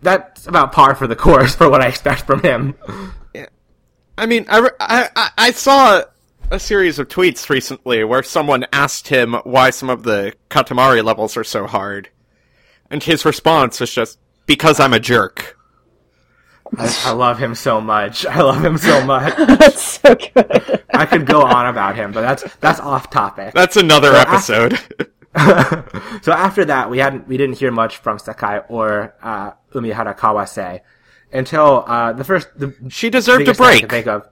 That's 0.01 0.47
about 0.47 0.73
par 0.73 0.95
for 0.95 1.07
the 1.07 1.15
course 1.15 1.55
for 1.59 1.69
what 1.69 1.83
I 1.83 1.89
expect 1.89 2.23
from 2.23 2.41
him. 2.43 2.75
Yeah. 3.35 3.45
I 4.17 4.25
mean, 4.25 4.47
I, 4.49 4.71
I- 4.81 5.31
I 5.37 5.51
saw 5.51 6.01
a 6.51 6.59
series 6.59 6.99
of 6.99 7.09
tweets 7.09 7.51
recently 7.51 8.03
where 8.05 8.23
someone 8.23 8.65
asked 8.73 9.09
him 9.09 9.35
why 9.45 9.69
some 9.69 9.91
of 9.91 10.05
the 10.05 10.33
Katamari 10.49 11.05
levels 11.05 11.37
are 11.37 11.45
so 11.45 11.67
hard. 11.67 12.09
And 12.91 13.03
his 13.03 13.27
response 13.27 13.81
was 13.81 13.93
just, 13.93 14.19
because 14.47 14.81
I'm 14.81 14.95
a 14.95 15.01
jerk. 15.01 15.59
I, 16.79 17.03
I 17.07 17.11
love 17.13 17.39
him 17.39 17.55
so 17.55 17.81
much. 17.81 18.25
I 18.27 18.41
love 18.41 18.65
him 18.65 18.79
so 18.79 19.05
much. 19.05 19.35
that's 19.59 19.83
so 20.01 20.15
good. 20.15 20.83
I 20.95 21.07
could 21.07 21.27
go 21.27 21.43
on 21.43 21.67
about 21.67 21.97
him, 21.97 22.13
but 22.13 22.21
that's 22.23 22.45
that's 22.57 22.81
off 22.81 23.11
topic. 23.11 23.55
That's 23.55 23.77
another 23.77 24.11
I- 24.13 24.23
episode. 24.23 24.79
so 26.23 26.33
after 26.33 26.65
that, 26.67 26.91
we 26.91 26.99
hadn't 26.99 27.27
we 27.29 27.37
didn't 27.37 27.59
hear 27.59 27.71
much 27.71 27.97
from 27.97 28.19
Sakai 28.19 28.61
or 28.69 29.15
uh, 29.23 29.53
Umihara 29.75 30.17
Kawase 30.17 30.81
until 31.33 31.85
uh, 31.87 32.13
the 32.13 32.25
first 32.25 32.49
the 32.57 32.75
she 32.91 33.09
deserved 33.11 33.43
a 33.43 33.55
biggest 33.55 33.59
thing 33.61 33.67
I 33.67 33.71
break. 33.71 33.81
can 33.81 33.89
think 33.89 34.07
of. 34.07 34.29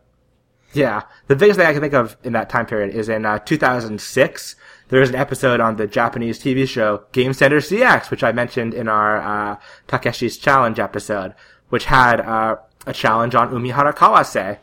Yeah, 0.72 1.02
the 1.26 1.34
biggest 1.36 1.58
thing 1.58 1.66
I 1.66 1.72
can 1.72 1.80
think 1.80 1.94
of 1.94 2.16
in 2.22 2.32
that 2.34 2.48
time 2.48 2.66
period 2.66 2.94
is 2.94 3.08
in 3.08 3.24
uh, 3.26 3.38
2006. 3.40 4.56
There 4.88 5.00
was 5.00 5.08
an 5.08 5.16
episode 5.16 5.58
on 5.60 5.76
the 5.76 5.86
Japanese 5.86 6.38
TV 6.38 6.68
show 6.68 7.04
Game 7.12 7.32
Center 7.32 7.58
CX, 7.58 8.10
which 8.10 8.22
I 8.22 8.30
mentioned 8.32 8.74
in 8.74 8.86
our 8.88 9.20
uh, 9.20 9.56
Takeshi's 9.88 10.36
Challenge 10.36 10.78
episode, 10.78 11.34
which 11.70 11.86
had 11.86 12.20
uh, 12.20 12.56
a 12.86 12.92
challenge 12.92 13.34
on 13.34 13.50
Umihara 13.50 13.94
Kawase. 13.94 14.58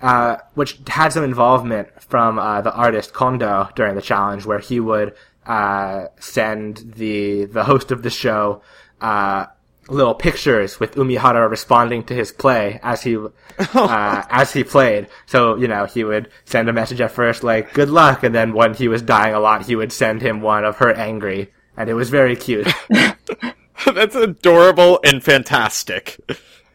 uh, 0.00 0.36
which 0.54 0.78
had 0.86 1.12
some 1.12 1.24
involvement 1.24 1.88
from 2.02 2.38
uh, 2.38 2.60
the 2.60 2.72
artist 2.72 3.12
Kondo 3.12 3.68
during 3.74 3.96
the 3.96 4.02
challenge, 4.02 4.46
where 4.46 4.60
he 4.60 4.78
would 4.78 5.14
uh, 5.46 6.06
send 6.20 6.92
the 6.96 7.46
the 7.46 7.64
host 7.64 7.90
of 7.90 8.02
the 8.02 8.10
show 8.10 8.62
uh, 9.00 9.46
little 9.88 10.14
pictures 10.14 10.78
with 10.78 10.94
Umihara 10.94 11.48
responding 11.50 12.04
to 12.04 12.14
his 12.14 12.30
play 12.30 12.78
as 12.82 13.02
he 13.02 13.16
uh, 13.58 14.22
as 14.30 14.52
he 14.52 14.62
played. 14.62 15.08
So 15.26 15.56
you 15.56 15.66
know 15.66 15.86
he 15.86 16.04
would 16.04 16.28
send 16.44 16.68
a 16.68 16.72
message 16.72 17.00
at 17.00 17.10
first 17.10 17.42
like 17.42 17.72
"Good 17.74 17.90
luck," 17.90 18.22
and 18.22 18.34
then 18.34 18.52
when 18.52 18.74
he 18.74 18.88
was 18.88 19.02
dying 19.02 19.34
a 19.34 19.40
lot, 19.40 19.66
he 19.66 19.74
would 19.74 19.92
send 19.92 20.22
him 20.22 20.42
one 20.42 20.64
of 20.64 20.76
her 20.76 20.92
angry, 20.92 21.52
and 21.76 21.88
it 21.90 21.94
was 21.94 22.10
very 22.10 22.36
cute. 22.36 22.68
That's 23.94 24.14
adorable 24.14 25.00
and 25.04 25.22
fantastic. 25.22 26.18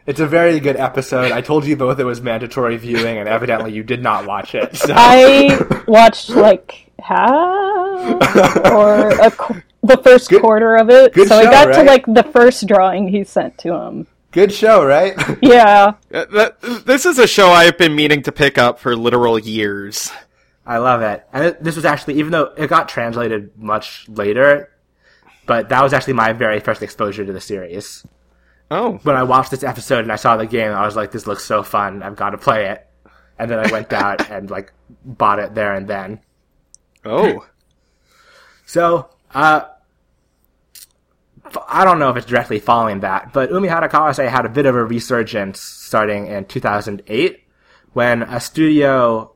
It's 0.05 0.19
a 0.19 0.27
very 0.27 0.59
good 0.59 0.75
episode. 0.75 1.31
I 1.31 1.41
told 1.41 1.65
you 1.65 1.75
both 1.77 1.99
it 1.99 2.03
was 2.03 2.21
mandatory 2.21 2.75
viewing, 2.77 3.17
and 3.17 3.29
evidently 3.29 3.71
you 3.71 3.83
did 3.83 4.01
not 4.03 4.25
watch 4.25 4.53
it. 4.53 4.75
So. 4.75 4.93
I 4.95 5.83
watched 5.87 6.29
like 6.29 6.89
half 6.99 8.65
or 8.71 9.09
a, 9.09 9.31
qu- 9.31 9.61
the 9.81 9.97
first 10.03 10.29
Good- 10.29 10.41
quarter 10.41 10.75
of 10.75 10.89
it. 10.89 11.13
good 11.13 11.27
so 11.27 11.37
I 11.37 11.43
show, 11.45 11.51
got 11.51 11.65
to 11.75 11.83
like 11.83 12.05
the 12.05 12.23
first 12.23 12.67
drawing 12.67 13.07
he 13.07 13.23
sent 13.23 13.57
to 13.59 13.73
him. 13.73 14.07
Good 14.31 14.51
show, 14.51 14.83
right? 14.83 15.13
Yeah. 15.43 15.93
Uh, 16.11 16.49
this 16.85 17.05
is 17.05 17.19
a 17.19 17.27
show 17.27 17.49
I've 17.49 17.77
been 17.77 17.95
meaning 17.95 18.23
to 18.23 18.31
pick 18.31 18.57
up 18.57 18.79
for 18.79 18.95
literal 18.95 19.37
years. 19.37 20.11
I 20.65 20.79
love 20.79 21.01
it. 21.01 21.25
And 21.31 21.55
this 21.61 21.75
was 21.75 21.85
actually, 21.85 22.15
even 22.15 22.31
though 22.31 22.51
it 22.57 22.67
got 22.67 22.89
translated 22.89 23.51
much 23.57 24.07
later, 24.09 24.69
but 25.45 25.69
that 25.69 25.83
was 25.83 25.93
actually 25.93 26.13
my 26.13 26.33
very 26.33 26.59
first 26.59 26.81
exposure 26.81 27.25
to 27.25 27.33
the 27.33 27.41
series. 27.41 28.05
Oh, 28.71 28.93
When 29.03 29.15
I 29.15 29.23
watched 29.23 29.51
this 29.51 29.63
episode 29.63 29.99
and 29.99 30.11
I 30.11 30.15
saw 30.15 30.37
the 30.37 30.47
game, 30.47 30.71
I 30.71 30.85
was 30.85 30.95
like, 30.95 31.11
this 31.11 31.27
looks 31.27 31.43
so 31.43 31.61
fun. 31.63 32.01
I've 32.01 32.15
got 32.15 32.31
to 32.31 32.37
play 32.37 32.67
it. 32.67 32.87
And 33.37 33.49
then 33.51 33.59
I 33.59 33.71
went 33.71 33.91
out 33.93 34.29
and 34.31 34.49
like 34.49 34.73
bought 35.05 35.39
it 35.39 35.53
there 35.53 35.73
and 35.75 35.87
then. 35.87 36.19
oh, 37.05 37.45
So, 38.65 39.09
uh, 39.33 39.65
I 41.67 41.83
don't 41.83 41.99
know 41.99 42.09
if 42.09 42.17
it's 42.17 42.25
directly 42.25 42.59
following 42.59 43.01
that, 43.01 43.33
but 43.33 43.49
Umihara 43.51 43.89
Kawase 43.89 44.27
had 44.27 44.45
a 44.45 44.49
bit 44.49 44.65
of 44.65 44.75
a 44.75 44.83
resurgence 44.83 45.59
starting 45.59 46.27
in 46.27 46.45
2008 46.45 47.43
when 47.91 48.23
a 48.23 48.39
studio 48.39 49.35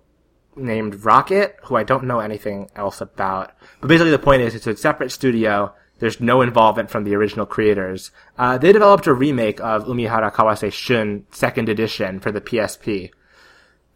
named 0.56 1.06
Rocket, 1.06 1.58
who 1.64 1.76
I 1.76 1.84
don't 1.84 2.06
know 2.06 2.20
anything 2.20 2.72
else 2.76 3.02
about, 3.02 3.52
but 3.82 3.88
basically 3.90 4.12
the 4.12 4.18
point 4.20 4.42
is 4.42 4.56
it's 4.56 4.66
a 4.66 4.76
separate 4.76 5.12
studio. 5.12 5.76
There's 6.00 6.20
no 6.20 6.42
involvement 6.42 6.90
from 6.90 7.04
the 7.04 7.16
original 7.16 7.46
creators. 7.46 8.12
Uh, 8.38 8.58
they 8.58 8.72
developed 8.72 9.08
a 9.08 9.14
remake 9.14 9.60
of 9.62 9.86
Umihara 9.86 10.32
Kawase 10.32 10.72
Shun 10.72 11.26
second 11.32 11.70
edition 11.70 12.20
for 12.20 12.32
the 12.32 12.42
PSP, 12.42 13.12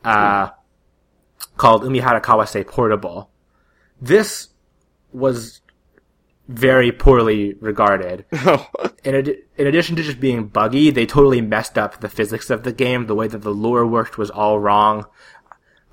uh, 0.03 0.49
called 1.57 1.83
Umihara 1.83 2.21
Kawase 2.21 2.65
Portable. 2.65 3.29
This 4.01 4.49
was 5.13 5.61
very 6.47 6.91
poorly 6.91 7.53
regarded. 7.55 8.25
oh, 8.33 8.67
In, 9.03 9.15
ad- 9.15 9.37
in 9.57 9.67
addition 9.67 9.95
to 9.95 10.03
just 10.03 10.19
being 10.19 10.47
buggy, 10.47 10.89
they 10.89 11.05
totally 11.05 11.41
messed 11.41 11.77
up 11.77 11.99
the 11.99 12.09
physics 12.09 12.49
of 12.49 12.63
the 12.63 12.73
game. 12.73 13.07
The 13.07 13.15
way 13.15 13.27
that 13.27 13.41
the 13.41 13.51
lure 13.51 13.85
worked 13.85 14.17
was 14.17 14.29
all 14.29 14.59
wrong. 14.59 15.05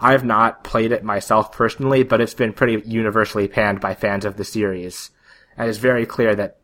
I've 0.01 0.25
not 0.25 0.65
played 0.65 0.93
it 0.93 1.05
myself 1.05 1.53
personally, 1.53 2.03
but 2.03 2.21
it's 2.21 2.35
been 2.35 2.53
pretty 2.53 2.83
universally 2.89 3.49
panned 3.49 3.81
by 3.81 3.95
fans 3.95 4.25
of 4.25 4.37
the 4.37 4.45
series. 4.45 5.11
And 5.59 5.69
it's 5.69 5.79
very 5.79 6.07
clear 6.07 6.35
that 6.35 6.59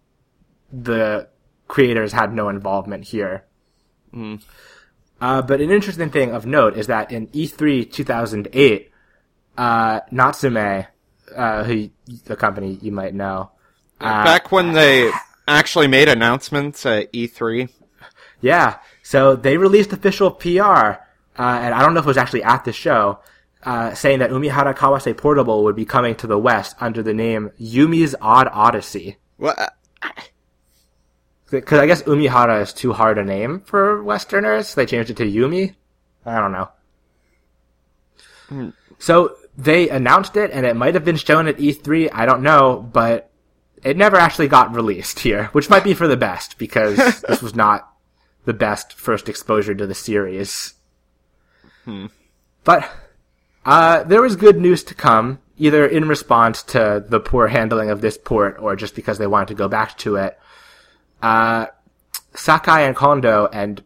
the 0.72 1.28
creators 1.68 2.12
had 2.12 2.32
no 2.32 2.48
involvement 2.48 3.04
here. 3.04 3.44
Uh, 5.20 5.42
but 5.42 5.60
an 5.60 5.70
interesting 5.70 6.10
thing 6.10 6.30
of 6.30 6.46
note 6.46 6.76
is 6.76 6.86
that 6.86 7.10
in 7.10 7.28
E 7.32 7.46
E3 7.46 7.90
2008, 7.90 8.90
uh, 9.56 10.00
Natsume, 10.10 10.86
uh, 11.34 11.64
who 11.64 11.90
the 12.24 12.36
company 12.36 12.78
you 12.80 12.92
might 12.92 13.14
know, 13.14 13.50
uh, 14.00 14.24
back 14.24 14.52
when 14.52 14.72
they 14.72 15.10
actually 15.48 15.86
made 15.86 16.08
announcements 16.08 16.84
at 16.86 17.08
E 17.12 17.26
E3. 17.26 17.70
Yeah. 18.40 18.78
So 19.02 19.36
they 19.36 19.56
released 19.56 19.92
official 19.92 20.30
PR, 20.30 20.60
uh, 20.62 20.98
and 21.38 21.74
I 21.74 21.80
don't 21.80 21.94
know 21.94 22.00
if 22.00 22.06
it 22.06 22.08
was 22.08 22.16
actually 22.16 22.42
at 22.42 22.64
the 22.64 22.72
show, 22.72 23.20
uh, 23.64 23.94
saying 23.94 24.18
that 24.18 24.30
Umihara 24.30 24.74
Kawase 24.74 25.16
Portable 25.16 25.64
would 25.64 25.76
be 25.76 25.84
coming 25.84 26.14
to 26.16 26.26
the 26.26 26.38
West 26.38 26.76
under 26.80 27.02
the 27.02 27.14
name 27.14 27.50
Yumi's 27.60 28.14
Odd 28.20 28.48
Odyssey. 28.52 29.16
What? 29.36 29.74
Because 31.50 31.78
I 31.78 31.86
guess 31.86 32.02
Umihara 32.02 32.62
is 32.62 32.72
too 32.72 32.92
hard 32.92 33.18
a 33.18 33.24
name 33.24 33.60
for 33.60 34.02
Westerners. 34.02 34.68
so 34.68 34.80
They 34.80 34.86
changed 34.86 35.10
it 35.10 35.16
to 35.18 35.24
Yumi. 35.30 35.74
I 36.26 36.38
don't 36.38 36.52
know. 36.52 36.68
So 38.98 39.36
they 39.56 39.88
announced 39.88 40.36
it, 40.36 40.50
and 40.50 40.66
it 40.66 40.76
might 40.76 40.94
have 40.94 41.04
been 41.04 41.16
shown 41.16 41.46
at 41.46 41.58
E3. 41.58 42.10
I 42.12 42.26
don't 42.26 42.42
know, 42.42 42.88
but 42.92 43.30
it 43.82 43.96
never 43.96 44.16
actually 44.16 44.48
got 44.48 44.74
released 44.74 45.20
here, 45.20 45.44
which 45.52 45.70
might 45.70 45.84
be 45.84 45.94
for 45.94 46.08
the 46.08 46.16
best 46.16 46.58
because 46.58 46.96
this 47.28 47.42
was 47.42 47.54
not 47.54 47.88
the 48.44 48.54
best 48.54 48.92
first 48.94 49.28
exposure 49.28 49.74
to 49.74 49.86
the 49.86 49.94
series. 49.94 50.74
But 52.64 52.90
uh, 53.64 54.02
there 54.04 54.22
was 54.22 54.36
good 54.36 54.60
news 54.60 54.84
to 54.84 54.94
come, 54.94 55.40
either 55.56 55.86
in 55.86 56.08
response 56.08 56.62
to 56.62 57.04
the 57.08 57.20
poor 57.20 57.48
handling 57.48 57.90
of 57.90 58.00
this 58.00 58.18
port 58.18 58.56
or 58.58 58.76
just 58.76 58.94
because 58.94 59.18
they 59.18 59.26
wanted 59.26 59.48
to 59.48 59.54
go 59.54 59.68
back 59.68 59.96
to 59.98 60.16
it. 60.16 60.38
Uh, 61.22 61.66
Sakai 62.34 62.86
and 62.86 62.96
Kondo 62.96 63.48
and 63.52 63.82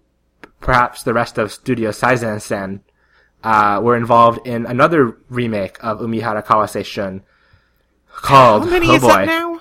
perhaps 0.60 1.02
the 1.02 1.14
rest 1.14 1.38
of 1.38 1.52
Studio 1.52 1.90
Saizen-sen 1.90 2.80
uh, 3.44 3.80
were 3.82 3.96
involved 3.96 4.46
in 4.46 4.66
another 4.66 5.16
remake 5.28 5.82
of 5.82 6.00
Umihara 6.00 6.44
Kawase 6.44 6.84
Shun 6.84 7.22
called 8.10 8.64
How 8.64 8.70
many 8.70 8.88
oh 8.88 8.94
is 8.94 9.02
boy, 9.02 9.08
that 9.08 9.26
now? 9.26 9.60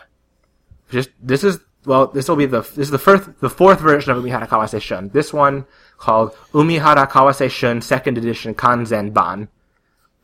just 0.90 1.10
this 1.22 1.44
is 1.44 1.60
well 1.86 2.08
this 2.08 2.28
will 2.28 2.36
be 2.36 2.46
the 2.46 2.62
this 2.62 2.78
is 2.78 2.90
the 2.90 2.98
first 2.98 3.30
the 3.40 3.50
fourth 3.50 3.80
version 3.80 4.12
of 4.12 4.24
Umihara 4.24 4.48
Kawase 4.48 4.82
Shun. 4.82 5.10
This 5.10 5.32
one 5.32 5.66
called 5.98 6.34
Umihara 6.54 7.08
Kawase 7.10 7.52
Shun 7.52 7.82
Second 7.82 8.18
Edition 8.18 8.56
Kanzenban. 8.56 9.50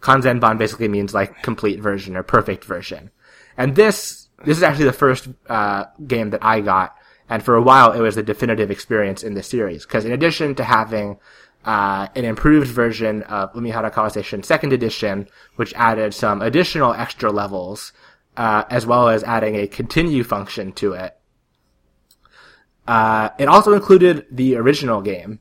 Kanzenban 0.03 0.57
basically 0.57 0.89
means 0.89 1.13
like 1.13 1.41
complete 1.43 1.79
version 1.79 2.17
or 2.17 2.23
perfect 2.23 2.65
version. 2.65 3.09
And 3.57 3.75
this 3.75 4.27
this 4.43 4.57
is 4.57 4.63
actually 4.63 4.85
the 4.85 4.93
first 4.93 5.29
uh, 5.47 5.85
game 6.05 6.31
that 6.31 6.43
I 6.43 6.59
got, 6.59 6.95
and 7.29 7.41
for 7.41 7.55
a 7.55 7.61
while 7.61 7.93
it 7.93 8.01
was 8.01 8.15
the 8.15 8.23
definitive 8.23 8.69
experience 8.69 9.23
in 9.23 9.33
the 9.33 9.41
series. 9.41 9.85
Because 9.85 10.03
in 10.03 10.11
addition 10.11 10.55
to 10.55 10.63
having 10.63 11.17
uh, 11.63 12.07
an 12.15 12.25
improved 12.25 12.67
version 12.67 13.23
of 13.23 13.53
Umihara 13.53 13.91
Kawase 13.91 14.23
Shun 14.25 14.43
Second 14.43 14.73
Edition, 14.73 15.29
which 15.55 15.73
added 15.75 16.13
some 16.13 16.41
additional 16.41 16.93
extra 16.93 17.31
levels, 17.31 17.93
uh, 18.35 18.65
as 18.69 18.85
well 18.85 19.07
as 19.07 19.23
adding 19.23 19.55
a 19.55 19.67
continue 19.67 20.25
function 20.25 20.73
to 20.73 20.93
it. 20.93 21.17
Uh, 22.85 23.29
it 23.39 23.47
also 23.47 23.71
included 23.71 24.25
the 24.29 24.57
original 24.57 25.01
game, 25.01 25.39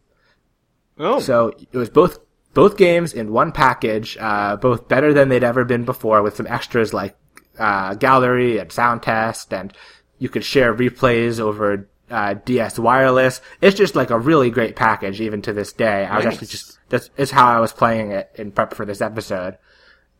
Oh, 0.98 1.18
so 1.18 1.52
it 1.72 1.76
was 1.76 1.90
both 1.90 2.18
both 2.54 2.76
games 2.76 3.12
in 3.12 3.32
one 3.32 3.52
package, 3.52 4.16
uh, 4.20 4.56
both 4.56 4.88
better 4.88 5.12
than 5.12 5.28
they'd 5.28 5.44
ever 5.44 5.64
been 5.64 5.84
before, 5.84 6.22
with 6.22 6.36
some 6.36 6.46
extras 6.46 6.92
like 6.92 7.16
uh, 7.58 7.94
gallery 7.94 8.58
and 8.58 8.70
sound 8.70 9.02
test, 9.02 9.52
and 9.52 9.72
you 10.18 10.28
could 10.28 10.44
share 10.44 10.74
replays 10.74 11.40
over 11.40 11.88
uh, 12.10 12.34
DS 12.44 12.78
wireless. 12.78 13.40
It's 13.60 13.76
just 13.76 13.96
like 13.96 14.10
a 14.10 14.18
really 14.18 14.50
great 14.50 14.76
package, 14.76 15.20
even 15.20 15.42
to 15.42 15.52
this 15.52 15.72
day. 15.72 16.04
I 16.04 16.16
was 16.16 16.24
Nice. 16.24 16.34
actually 16.34 16.48
just 16.48 16.78
that's 16.88 17.10
is 17.16 17.30
how 17.30 17.46
I 17.46 17.60
was 17.60 17.72
playing 17.72 18.12
it 18.12 18.30
in 18.34 18.52
prep 18.52 18.74
for 18.74 18.84
this 18.84 19.00
episode. 19.00 19.56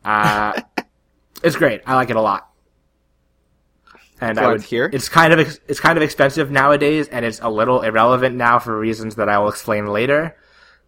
Uh, 0.03 0.59
it's 1.43 1.55
great. 1.55 1.81
I 1.85 1.95
like 1.95 2.09
it 2.09 2.15
a 2.15 2.21
lot. 2.21 2.49
And 4.21 4.39
I 4.39 4.47
would 4.47 4.61
hear. 4.61 4.89
It's 4.91 5.09
kind 5.09 5.33
of 5.33 5.59
it's 5.67 5.79
kind 5.79 5.97
of 5.97 6.03
expensive 6.03 6.49
nowadays, 6.49 7.09
and 7.09 7.25
it's 7.25 7.41
a 7.41 7.49
little 7.49 7.81
irrelevant 7.81 8.35
now 8.35 8.57
for 8.59 8.77
reasons 8.77 9.15
that 9.15 9.27
I 9.29 9.37
will 9.39 9.49
explain 9.49 9.87
later 9.87 10.35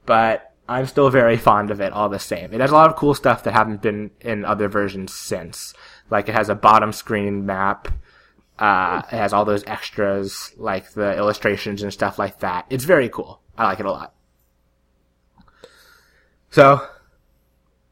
but 0.05 0.53
I'm 0.67 0.87
still 0.87 1.09
very 1.09 1.37
fond 1.37 1.69
of 1.69 1.79
it 1.79 1.93
all 1.93 2.09
the 2.09 2.19
same. 2.19 2.53
It 2.53 2.61
has 2.61 2.71
a 2.71 2.75
lot 2.75 2.89
of 2.89 2.95
cool 2.95 3.13
stuff 3.13 3.43
that 3.43 3.53
haven't 3.53 3.81
been 3.81 4.11
in 4.21 4.45
other 4.45 4.67
versions 4.67 5.13
since. 5.13 5.73
Like 6.09 6.27
it 6.27 6.35
has 6.35 6.49
a 6.49 6.55
bottom 6.55 6.91
screen 6.91 7.45
map. 7.45 7.87
Uh, 8.57 9.01
it 9.11 9.15
has 9.15 9.33
all 9.33 9.45
those 9.45 9.65
extras, 9.65 10.53
like 10.57 10.91
the 10.93 11.15
illustrations 11.15 11.83
and 11.83 11.93
stuff 11.93 12.17
like 12.17 12.39
that. 12.39 12.65
It's 12.69 12.85
very 12.85 13.09
cool. 13.09 13.41
I 13.57 13.65
like 13.65 13.79
it 13.79 13.85
a 13.85 13.91
lot. 13.91 14.13
So, 16.49 16.87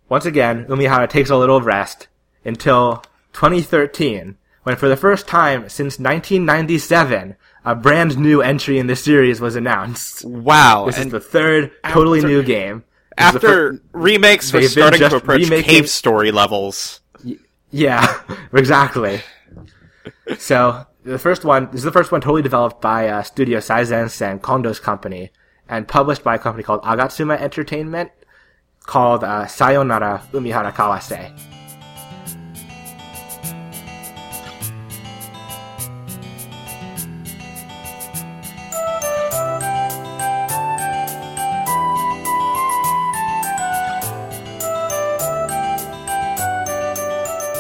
once 0.08 0.26
again, 0.26 0.66
Umihara 0.66 1.10
takes 1.10 1.30
a 1.30 1.36
little 1.36 1.62
rest 1.62 2.08
until 2.46 3.04
2013, 3.34 4.38
when 4.64 4.76
for 4.78 4.88
the 4.88 4.96
first 4.96 5.28
time 5.28 5.68
since 5.70 6.00
1997, 6.00 7.36
a 7.66 7.76
brand 7.76 8.18
new 8.18 8.42
entry 8.42 8.78
in 8.80 8.88
the 8.88 8.96
series 8.96 9.40
was 9.42 9.56
announced. 9.56 10.26
wow. 10.26 10.86
This 10.88 10.98
and 10.98 11.08
is 11.08 11.12
the 11.12 11.20
third 11.20 11.72
totally 11.88 12.20
after- 12.20 12.28
new 12.28 12.44
game. 12.44 12.84
This 13.18 13.26
after 13.26 13.82
remakes 13.92 14.52
were 14.52 14.64
starting 14.64 15.00
to 15.00 15.16
approach 15.18 15.44
remaking- 15.44 15.70
cave 15.70 15.90
story 15.90 16.32
levels. 16.32 17.02
yeah, 17.72 18.22
exactly. 18.54 19.22
so 20.38 20.86
the 21.04 21.20
first 21.20 21.46
one 21.46 21.66
this 21.68 21.80
is 21.80 21.84
the 21.84 21.92
first 21.92 22.12
one 22.12 22.22
totally 22.22 22.42
developed 22.42 22.82
by 22.82 23.08
uh, 23.08 23.22
Studio 23.24 23.60
Saizen 23.60 24.22
and 24.32 24.42
Kondo's 24.42 24.80
company, 24.80 25.32
and 25.70 25.88
published 25.88 26.24
by 26.24 26.36
a 26.36 26.40
company 26.40 26.64
called 26.64 26.82
Agatsuma 26.84 27.36
Entertainment. 27.40 28.10
called 28.86 29.24
uh, 29.24 29.46
Sayonara 29.48 30.24
Umihara 30.34 30.74
Kawase. 30.74 31.32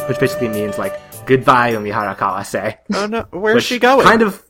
Which 0.08 0.20
basically 0.20 0.50
means 0.50 0.78
like 0.78 1.00
goodbye 1.26 1.74
Umihara 1.74 2.16
Kawase. 2.18 2.78
Oh 2.94 3.06
no, 3.08 3.28
where's 3.32 3.64
she 3.64 3.80
going? 3.80 4.06
Kind 4.06 4.22
of, 4.22 4.44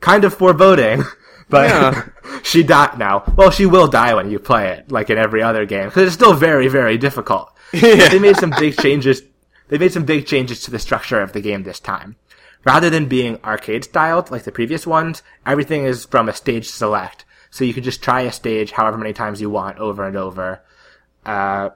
kind 0.00 0.24
of 0.24 0.34
foreboding. 0.34 1.02
But 1.50 1.68
Yeah. 1.68 2.08
she 2.44 2.62
died 2.62 2.96
now. 2.96 3.24
Well, 3.36 3.50
she 3.50 3.66
will 3.66 3.88
die 3.88 4.14
when 4.14 4.30
you 4.30 4.38
play 4.38 4.68
it, 4.68 4.92
like 4.92 5.10
in 5.10 5.18
every 5.18 5.42
other 5.42 5.66
game, 5.66 5.86
because 5.86 6.04
it's 6.04 6.14
still 6.14 6.32
very, 6.32 6.68
very 6.68 6.96
difficult. 6.96 7.52
They 7.72 8.20
made 8.20 8.36
some 8.36 8.54
big 8.56 8.76
changes. 8.76 9.22
They 9.68 9.76
made 9.78 9.92
some 9.92 10.04
big 10.04 10.26
changes 10.26 10.60
to 10.62 10.70
the 10.70 10.78
structure 10.78 11.20
of 11.20 11.32
the 11.32 11.40
game 11.40 11.64
this 11.64 11.80
time. 11.80 12.14
Rather 12.64 12.88
than 12.90 13.06
being 13.08 13.38
arcade 13.42 13.84
styled 13.84 14.30
like 14.30 14.44
the 14.44 14.52
previous 14.52 14.86
ones, 14.86 15.22
everything 15.44 15.84
is 15.84 16.04
from 16.04 16.28
a 16.28 16.32
stage 16.32 16.68
select. 16.68 17.24
So 17.50 17.64
you 17.64 17.74
can 17.74 17.82
just 17.82 18.02
try 18.02 18.20
a 18.22 18.32
stage 18.32 18.70
however 18.72 18.96
many 18.98 19.12
times 19.12 19.40
you 19.40 19.50
want 19.50 19.78
over 19.78 20.04
and 20.04 20.16
over. 20.16 20.62
Uh, 21.26 21.70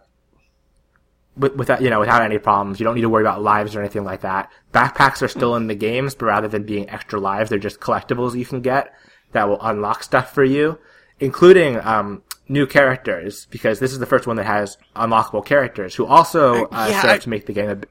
without 1.37 1.83
you 1.83 1.91
know 1.91 2.01
without 2.01 2.23
any 2.23 2.39
problems. 2.39 2.79
You 2.81 2.85
don't 2.85 2.95
need 2.95 3.03
to 3.03 3.09
worry 3.09 3.23
about 3.23 3.43
lives 3.43 3.75
or 3.75 3.81
anything 3.81 4.05
like 4.05 4.21
that. 4.23 4.51
Backpacks 4.73 5.23
are 5.23 5.29
still 5.29 5.57
in 5.57 5.67
the 5.67 5.75
games, 5.75 6.15
but 6.15 6.27
rather 6.27 6.49
than 6.49 6.65
being 6.65 6.89
extra 6.91 7.19
lives, 7.21 7.51
they're 7.51 7.59
just 7.59 7.81
collectibles 7.81 8.37
you 8.39 8.45
can 8.47 8.61
get 8.61 8.93
that 9.33 9.49
will 9.49 9.61
unlock 9.61 10.03
stuff 10.05 10.33
for 10.33 10.45
you, 10.45 10.79
including 11.19 11.81
um, 11.81 12.23
new 12.49 12.67
characters. 12.67 13.47
Because 13.51 13.81
this 13.81 13.93
is 13.93 13.99
the 13.99 14.07
first 14.07 14.27
one 14.27 14.37
that 14.37 14.47
has 14.47 14.79
unlockable 14.95 15.45
characters 15.45 15.95
who 15.95 16.07
also 16.07 16.67
uh, 16.67 16.87
yeah, 16.91 17.03
serve 17.03 17.11
I- 17.11 17.19
to 17.19 17.29
make 17.29 17.47
the 17.47 17.53
game 17.53 17.71
a, 17.71 17.77
bit- 17.77 17.91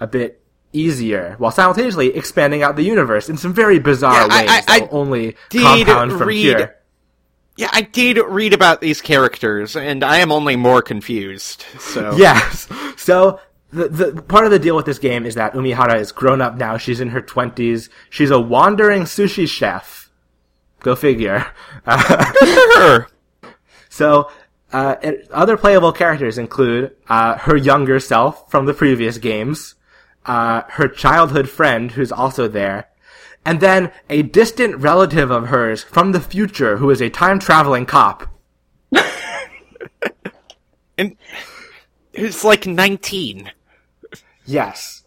a 0.00 0.06
bit 0.06 0.42
easier, 0.72 1.34
while 1.38 1.50
simultaneously 1.50 2.14
expanding 2.14 2.62
out 2.62 2.76
the 2.76 2.82
universe 2.82 3.28
in 3.28 3.36
some 3.36 3.52
very 3.54 3.78
bizarre 3.78 4.26
Yeah, 4.28 4.40
ways 4.40 4.50
I- 4.50 4.60
that 4.80 4.90
will 4.92 5.00
only 5.00 5.36
compound 5.50 6.12
from 6.12 6.28
read- 6.28 6.42
here. 6.42 6.76
Yeah, 7.58 7.70
I 7.72 7.82
did 7.82 8.18
read 8.18 8.54
about 8.54 8.80
these 8.80 9.00
characters, 9.00 9.74
and 9.74 10.04
I 10.04 10.18
am 10.18 10.30
only 10.30 10.54
more 10.54 10.80
confused. 10.80 11.64
So 11.80 12.14
Yes. 12.16 12.68
So 12.96 13.40
the 13.72 13.88
the 13.88 14.22
part 14.22 14.44
of 14.44 14.52
the 14.52 14.60
deal 14.60 14.76
with 14.76 14.86
this 14.86 15.00
game 15.00 15.26
is 15.26 15.34
that 15.34 15.54
Umihara 15.54 15.98
is 15.98 16.12
grown 16.12 16.40
up 16.40 16.56
now. 16.56 16.76
She's 16.76 17.00
in 17.00 17.08
her 17.08 17.20
twenties. 17.20 17.90
She's 18.10 18.30
a 18.30 18.40
wandering 18.40 19.02
sushi 19.02 19.48
chef. 19.48 20.10
Go 20.80 20.94
figure. 20.94 21.46
Uh, 21.84 23.04
so 23.88 24.30
uh, 24.72 24.96
other 25.32 25.56
playable 25.56 25.92
characters 25.92 26.38
include 26.38 26.94
uh, 27.08 27.38
her 27.38 27.56
younger 27.56 27.98
self 27.98 28.50
from 28.50 28.66
the 28.66 28.74
previous 28.74 29.18
games, 29.18 29.74
uh, 30.26 30.62
her 30.68 30.86
childhood 30.86 31.48
friend 31.48 31.92
who's 31.92 32.12
also 32.12 32.46
there, 32.46 32.87
and 33.48 33.60
then 33.60 33.90
a 34.10 34.20
distant 34.20 34.76
relative 34.76 35.30
of 35.30 35.46
hers 35.46 35.82
from 35.82 36.12
the 36.12 36.20
future 36.20 36.76
who 36.76 36.90
is 36.90 37.00
a 37.00 37.08
time 37.08 37.38
traveling 37.38 37.86
cop. 37.86 38.28
and 40.98 41.16
it's 42.12 42.44
like 42.44 42.66
nineteen. 42.66 43.50
Yes. 44.44 45.04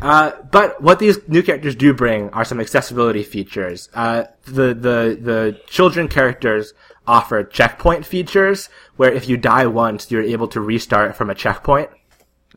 Uh, 0.00 0.32
but 0.50 0.82
what 0.82 0.98
these 0.98 1.18
new 1.28 1.44
characters 1.44 1.76
do 1.76 1.94
bring 1.94 2.30
are 2.30 2.44
some 2.44 2.58
accessibility 2.58 3.22
features. 3.22 3.88
Uh, 3.94 4.24
the, 4.46 4.74
the, 4.74 5.18
the 5.20 5.60
children 5.68 6.08
characters 6.08 6.74
offer 7.06 7.44
checkpoint 7.44 8.04
features, 8.04 8.68
where 8.96 9.12
if 9.12 9.28
you 9.28 9.36
die 9.36 9.66
once, 9.66 10.10
you're 10.10 10.22
able 10.22 10.48
to 10.48 10.60
restart 10.60 11.14
from 11.14 11.30
a 11.30 11.34
checkpoint. 11.34 11.90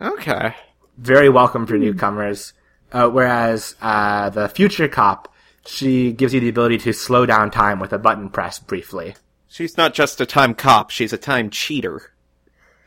Okay. 0.01 0.55
Very 0.97 1.29
welcome 1.29 1.67
for 1.67 1.77
newcomers. 1.77 2.53
Uh, 2.95 3.09
whereas, 3.09 3.75
uh, 3.81 4.29
the 4.29 4.47
future 4.47 4.87
cop, 4.87 5.27
she 5.65 6.13
gives 6.13 6.33
you 6.33 6.39
the 6.39 6.47
ability 6.47 6.77
to 6.77 6.93
slow 6.93 7.25
down 7.25 7.51
time 7.51 7.77
with 7.79 7.91
a 7.91 7.97
button 7.99 8.29
press 8.29 8.57
briefly. 8.57 9.15
She's 9.49 9.75
not 9.75 9.93
just 9.93 10.21
a 10.21 10.25
time 10.25 10.53
cop; 10.53 10.91
she's 10.91 11.11
a 11.11 11.17
time 11.17 11.49
cheater. 11.49 12.13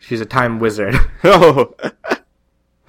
She's 0.00 0.20
a 0.22 0.26
time 0.26 0.60
wizard. 0.60 0.94
Oh, 1.24 1.74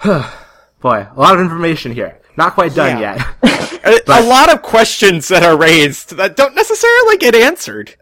Boy, 0.82 1.08
a 1.14 1.20
lot 1.20 1.36
of 1.36 1.42
information 1.42 1.92
here. 1.92 2.20
Not 2.38 2.54
quite 2.54 2.74
done 2.74 3.00
Yeah. 3.02 3.34
yet. 3.44 3.82
a, 3.86 4.02
a 4.22 4.24
lot 4.24 4.54
of 4.54 4.62
questions 4.62 5.28
that 5.28 5.44
are 5.44 5.58
raised 5.58 6.16
that 6.16 6.38
don't 6.38 6.56
necessarily 6.56 7.18
get 7.18 7.36
answered. 7.36 7.96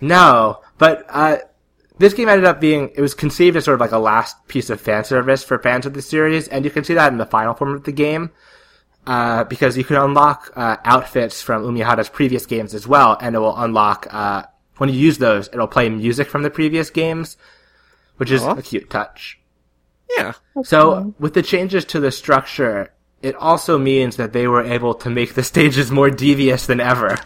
No, 0.00 0.60
but 0.78 1.06
uh, 1.08 1.36
this 1.98 2.14
game 2.14 2.28
ended 2.28 2.46
up 2.46 2.60
being 2.60 2.90
it 2.96 3.00
was 3.00 3.14
conceived 3.14 3.56
as 3.56 3.64
sort 3.64 3.76
of 3.76 3.80
like 3.80 3.92
a 3.92 3.98
last 3.98 4.48
piece 4.48 4.70
of 4.70 4.80
fan 4.80 5.04
service 5.04 5.44
for 5.44 5.58
fans 5.60 5.86
of 5.86 5.94
the 5.94 6.02
series, 6.02 6.48
and 6.48 6.64
you 6.64 6.70
can 6.72 6.82
see 6.82 6.94
that 6.94 7.12
in 7.12 7.18
the 7.18 7.26
final 7.26 7.54
form 7.54 7.74
of 7.74 7.84
the 7.84 7.92
game. 7.92 8.30
Uh, 9.06 9.44
because 9.44 9.78
you 9.78 9.84
can 9.84 9.96
unlock 9.96 10.52
uh, 10.56 10.76
outfits 10.84 11.40
from 11.40 11.62
Umihara's 11.62 12.08
previous 12.08 12.44
games 12.44 12.74
as 12.74 12.88
well, 12.88 13.16
and 13.20 13.36
it 13.36 13.38
will 13.38 13.56
unlock 13.56 14.08
uh, 14.10 14.42
when 14.78 14.90
you 14.90 14.96
use 14.96 15.18
those, 15.18 15.48
it'll 15.48 15.66
play 15.66 15.88
music 15.88 16.28
from 16.28 16.42
the 16.42 16.50
previous 16.50 16.90
games, 16.90 17.36
which 18.16 18.30
is 18.30 18.44
a 18.44 18.62
cute 18.62 18.90
touch. 18.90 19.38
Yeah. 20.16 20.34
So, 20.62 21.14
with 21.18 21.34
the 21.34 21.42
changes 21.42 21.84
to 21.86 22.00
the 22.00 22.12
structure, 22.12 22.92
it 23.22 23.34
also 23.36 23.78
means 23.78 24.16
that 24.16 24.32
they 24.32 24.46
were 24.46 24.62
able 24.62 24.94
to 24.94 25.10
make 25.10 25.34
the 25.34 25.42
stages 25.42 25.90
more 25.90 26.10
devious 26.10 26.66
than 26.66 26.80
ever. 26.80 27.16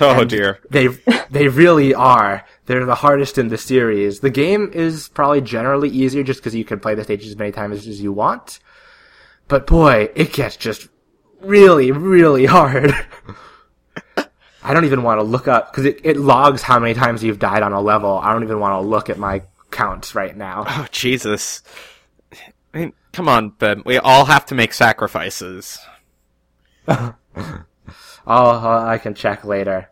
Oh 0.00 0.24
dear. 0.24 0.60
They 0.70 0.86
they 1.30 1.48
really 1.48 1.94
are. 1.94 2.44
They're 2.66 2.86
the 2.86 2.94
hardest 2.94 3.38
in 3.38 3.48
the 3.48 3.58
series. 3.58 4.20
The 4.20 4.30
game 4.30 4.70
is 4.72 5.08
probably 5.08 5.40
generally 5.40 5.88
easier 5.88 6.22
just 6.22 6.40
because 6.40 6.54
you 6.54 6.64
can 6.64 6.78
play 6.78 6.94
the 6.94 7.04
stages 7.04 7.30
as 7.30 7.36
many 7.36 7.50
times 7.50 7.86
as 7.86 8.00
you 8.00 8.12
want. 8.12 8.60
But 9.48 9.66
boy, 9.66 10.10
it 10.14 10.32
gets 10.32 10.56
just 10.56 10.88
really, 11.40 11.92
really 11.92 12.46
hard. 12.46 12.94
I 14.62 14.74
don't 14.74 14.84
even 14.84 15.02
want 15.02 15.20
to 15.20 15.24
look 15.24 15.48
up 15.48 15.72
because 15.72 15.86
it, 15.86 16.00
it 16.04 16.16
logs 16.16 16.62
how 16.62 16.78
many 16.78 16.94
times 16.94 17.24
you've 17.24 17.38
died 17.38 17.62
on 17.62 17.72
a 17.72 17.80
level. 17.80 18.18
I 18.18 18.32
don't 18.32 18.42
even 18.42 18.60
want 18.60 18.80
to 18.80 18.86
look 18.86 19.08
at 19.08 19.18
my 19.18 19.42
counts 19.70 20.14
right 20.14 20.36
now. 20.36 20.64
Oh 20.66 20.86
Jesus. 20.90 21.62
I 22.74 22.78
mean, 22.78 22.92
come 23.12 23.28
on, 23.28 23.50
Ben. 23.50 23.82
We 23.84 23.98
all 23.98 24.26
have 24.26 24.46
to 24.46 24.54
make 24.54 24.72
sacrifices. 24.74 25.78
Oh, 28.26 28.86
I 28.86 28.98
can 28.98 29.14
check 29.14 29.44
later. 29.44 29.90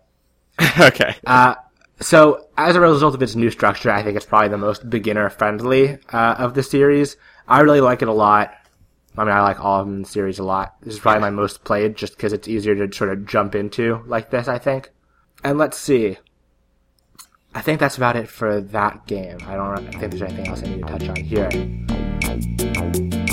okay. 0.81 1.17
Uh, 1.27 1.57
so 2.01 2.47
as 2.57 2.77
a 2.77 2.81
result 2.81 3.15
of 3.15 3.23
its 3.23 3.35
new 3.35 3.51
structure, 3.51 3.91
I 3.91 4.03
think 4.03 4.17
it's 4.17 4.27
probably 4.27 4.49
the 4.49 4.59
most 4.59 4.89
beginner 4.89 5.29
friendly 5.31 5.99
uh, 6.13 6.35
of 6.39 6.55
the 6.55 6.63
series. 6.63 7.17
I 7.47 7.61
really 7.61 7.81
like 7.81 8.03
it 8.03 8.09
a 8.09 8.13
lot. 8.13 8.55
I 9.17 9.25
mean, 9.25 9.35
I 9.35 9.43
like 9.43 9.65
all 9.65 9.81
of 9.81 9.87
them 9.87 9.97
in 9.97 10.03
the 10.03 10.09
series 10.09 10.39
a 10.39 10.45
lot. 10.45 10.77
This 10.83 10.95
is 10.95 11.01
probably 11.01 11.23
my 11.23 11.31
most 11.31 11.65
played 11.65 11.97
just 11.97 12.17
because 12.17 12.33
it's 12.33 12.47
easier 12.47 12.75
to 12.75 12.97
sort 12.97 13.11
of 13.11 13.27
jump 13.27 13.55
into 13.55 14.03
like 14.07 14.31
this, 14.31 14.49
I 14.49 14.59
think. 14.59 14.91
And 15.43 15.59
let's 15.59 15.79
see. 15.79 16.19
I 17.55 17.61
think 17.61 17.81
that's 17.81 17.97
about 17.97 18.17
it 18.17 18.29
for 18.29 18.61
that 18.61 19.07
game. 19.07 19.39
I 19.47 19.55
don't 19.55 19.95
think 19.95 20.13
there's 20.13 20.23
anything 20.23 20.49
else 20.49 20.63
I 20.63 20.67
need 20.67 20.87
to 20.87 20.99
touch 20.99 21.09
on 21.09 21.17
here. 21.17 23.28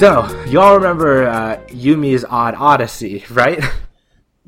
So, 0.00 0.26
y'all 0.46 0.76
remember 0.76 1.28
uh, 1.28 1.60
Yumi's 1.68 2.24
Odd 2.24 2.54
Odyssey, 2.54 3.22
right? 3.30 3.62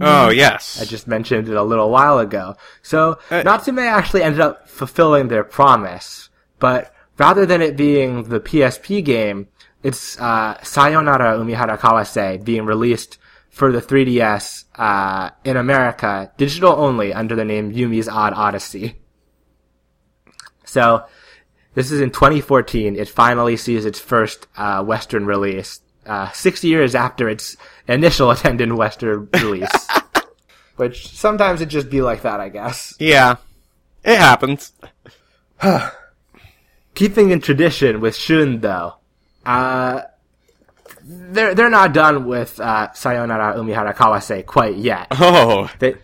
Oh 0.00 0.30
yes. 0.30 0.80
I 0.80 0.86
just 0.86 1.06
mentioned 1.06 1.50
it 1.50 1.54
a 1.54 1.62
little 1.62 1.90
while 1.90 2.18
ago. 2.18 2.56
So, 2.80 3.18
Uh, 3.30 3.42
Natsume 3.42 3.78
actually 3.80 4.22
ended 4.22 4.40
up 4.40 4.66
fulfilling 4.66 5.28
their 5.28 5.44
promise, 5.44 6.30
but 6.58 6.94
rather 7.18 7.44
than 7.44 7.60
it 7.60 7.76
being 7.76 8.24
the 8.24 8.40
PSP 8.40 9.04
game, 9.04 9.48
it's 9.82 10.18
uh, 10.18 10.56
Sayonara 10.62 11.36
Umihara 11.36 11.78
Kawase 11.78 12.42
being 12.42 12.64
released 12.64 13.18
for 13.50 13.70
the 13.70 13.82
3DS 13.82 14.64
uh, 14.76 15.28
in 15.44 15.58
America, 15.58 16.32
digital 16.38 16.72
only, 16.72 17.12
under 17.12 17.36
the 17.36 17.44
name 17.44 17.70
Yumi's 17.70 18.08
Odd 18.08 18.32
Odyssey. 18.32 18.96
So, 20.64 21.04
this 21.74 21.90
is 21.90 22.00
in 22.00 22.10
2014. 22.10 22.96
It 22.96 23.08
finally 23.08 23.56
sees 23.56 23.84
its 23.84 23.98
first 24.00 24.46
uh, 24.56 24.82
Western 24.84 25.26
release, 25.26 25.80
uh, 26.06 26.30
six 26.32 26.62
years 26.64 26.94
after 26.94 27.28
its 27.28 27.56
initial 27.88 28.30
attended 28.34 28.72
Western 28.72 29.28
release. 29.34 29.88
Which 30.76 31.08
sometimes 31.08 31.60
it 31.60 31.66
just 31.66 31.90
be 31.90 32.00
like 32.00 32.22
that, 32.22 32.40
I 32.40 32.48
guess. 32.48 32.94
yeah. 32.98 33.36
It 34.04 34.18
happens. 34.18 34.72
Keeping 36.94 37.30
in 37.30 37.40
tradition 37.40 38.00
with 38.00 38.16
Shun, 38.16 38.60
though, 38.60 38.94
uh, 39.46 40.02
they're 41.04 41.54
they're 41.54 41.70
not 41.70 41.92
done 41.94 42.26
with 42.26 42.58
uh, 42.60 42.92
Sayonara 42.92 43.54
Umihara 43.56 43.94
Kawase 43.94 44.44
quite 44.44 44.76
yet. 44.76 45.06
Oh. 45.12 45.70
They, 45.78 45.94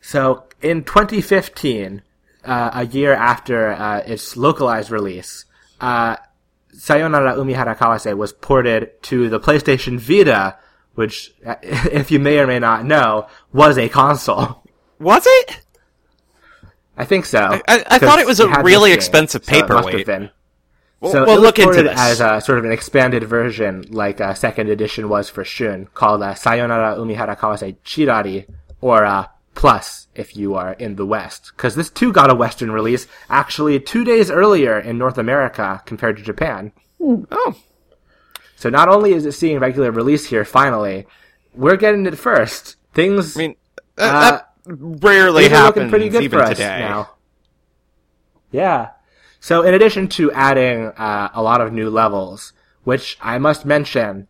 so 0.00 0.44
in 0.60 0.84
2015, 0.84 2.02
uh, 2.44 2.70
a 2.74 2.86
year 2.86 3.12
after 3.14 3.70
uh, 3.72 3.98
its 4.06 4.36
localized 4.36 4.90
release, 4.90 5.44
uh, 5.80 6.16
Sayonara 6.72 7.34
Umihara 7.36 7.76
Kawase 7.76 8.16
was 8.16 8.32
ported 8.32 9.02
to 9.04 9.28
the 9.28 9.38
PlayStation 9.40 9.98
Vita, 9.98 10.56
which, 10.94 11.32
uh, 11.46 11.56
if 11.62 12.10
you 12.10 12.18
may 12.18 12.38
or 12.38 12.46
may 12.46 12.58
not 12.58 12.84
know, 12.84 13.26
was 13.52 13.78
a 13.78 13.88
console. 13.88 14.62
Was 14.98 15.24
it? 15.26 15.58
I 16.96 17.04
think 17.04 17.24
so. 17.24 17.40
I, 17.40 17.84
I 17.88 17.98
thought 17.98 18.20
it 18.20 18.26
was 18.26 18.38
a 18.38 18.62
really 18.62 18.92
expensive 18.92 19.44
so 19.44 19.52
it 19.56 19.68
must 19.68 19.72
have 19.72 19.84
paperweight. 19.86 20.06
been. 20.06 20.30
Well, 21.00 21.10
So 21.10 21.24
we'll 21.24 21.38
it 21.38 21.40
look 21.40 21.58
into 21.58 21.72
ported 21.72 21.86
this. 21.86 21.98
as 21.98 22.20
a 22.20 22.40
sort 22.40 22.58
of 22.58 22.64
an 22.64 22.70
expanded 22.70 23.24
version, 23.24 23.84
like 23.90 24.20
a 24.20 24.36
second 24.36 24.68
edition 24.68 25.08
was 25.08 25.28
for 25.28 25.42
Shun, 25.42 25.86
called 25.94 26.22
uh, 26.22 26.34
Sayonara 26.34 26.96
Umihara 26.98 27.36
Kawase 27.36 27.74
Chirari, 27.84 28.46
or 28.80 29.04
uh, 29.04 29.26
Plus 29.54 30.08
if 30.14 30.36
you 30.36 30.54
are 30.54 30.72
in 30.74 30.96
the 30.96 31.06
West. 31.06 31.52
Because 31.56 31.74
this 31.74 31.90
too 31.90 32.12
got 32.12 32.30
a 32.30 32.34
Western 32.34 32.70
release, 32.70 33.06
actually 33.28 33.78
two 33.80 34.04
days 34.04 34.30
earlier 34.30 34.78
in 34.78 34.98
North 34.98 35.18
America 35.18 35.82
compared 35.86 36.16
to 36.16 36.22
Japan. 36.22 36.72
oh, 37.00 37.54
So 38.56 38.70
not 38.70 38.88
only 38.88 39.12
is 39.12 39.26
it 39.26 39.32
seeing 39.32 39.58
regular 39.58 39.90
release 39.90 40.26
here, 40.26 40.44
finally, 40.44 41.06
we're 41.54 41.76
getting 41.76 42.06
it 42.06 42.16
first. 42.18 42.76
Things 42.94 43.36
I 43.36 43.40
mean, 43.40 43.56
that, 43.96 44.14
Uh, 44.14 44.30
that 44.30 44.48
rarely 44.66 45.48
happens 45.48 45.76
looking 45.76 45.90
pretty 45.90 46.08
good 46.08 46.22
even 46.24 46.38
for 46.38 46.44
us 46.44 46.56
today. 46.56 46.80
now. 46.80 47.10
Yeah. 48.50 48.90
So 49.40 49.62
in 49.62 49.74
addition 49.74 50.08
to 50.08 50.30
adding 50.32 50.86
uh, 50.86 51.30
a 51.34 51.42
lot 51.42 51.60
of 51.60 51.72
new 51.72 51.90
levels, 51.90 52.52
which 52.84 53.18
I 53.20 53.38
must 53.38 53.64
mention, 53.64 54.28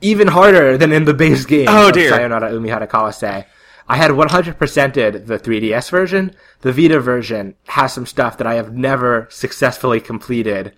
even 0.00 0.28
harder 0.28 0.76
than 0.78 0.92
in 0.92 1.04
the 1.04 1.14
base 1.14 1.44
game 1.44 1.66
Oh, 1.68 1.90
dear. 1.90 2.10
Sayonara 2.10 2.50
Umihara 2.52 2.86
Kawase, 2.88 3.46
I 3.88 3.96
had 3.96 4.10
100%ed 4.10 5.26
the 5.26 5.38
3DS 5.38 5.90
version. 5.90 6.34
The 6.60 6.72
Vita 6.72 7.00
version 7.00 7.54
has 7.68 7.92
some 7.92 8.06
stuff 8.06 8.36
that 8.38 8.46
I 8.46 8.54
have 8.54 8.74
never 8.74 9.26
successfully 9.30 10.00
completed 10.00 10.74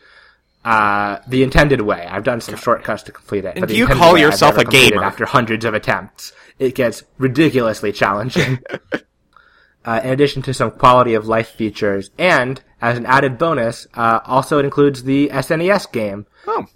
uh, 0.64 1.18
the 1.26 1.42
intended 1.42 1.80
way. 1.80 2.06
I've 2.06 2.24
done 2.24 2.40
some 2.40 2.56
shortcuts 2.56 3.02
to 3.04 3.12
complete 3.12 3.44
it. 3.44 3.56
And 3.56 3.66
the 3.66 3.74
you 3.74 3.86
call 3.86 4.16
yourself 4.16 4.58
a 4.58 4.64
gamer. 4.64 5.02
After 5.02 5.26
hundreds 5.26 5.64
of 5.64 5.74
attempts, 5.74 6.32
it 6.58 6.74
gets 6.74 7.02
ridiculously 7.18 7.92
challenging. 7.92 8.60
uh, 9.84 10.00
in 10.04 10.10
addition 10.10 10.42
to 10.42 10.54
some 10.54 10.70
quality 10.70 11.14
of 11.14 11.26
life 11.26 11.48
features, 11.48 12.10
and 12.18 12.62
as 12.80 12.96
an 12.96 13.06
added 13.06 13.38
bonus, 13.38 13.86
uh, 13.94 14.20
also 14.24 14.58
it 14.58 14.64
includes 14.64 15.02
the 15.02 15.28
SNES 15.32 15.90
game. 15.90 16.26
Oh, 16.46 16.66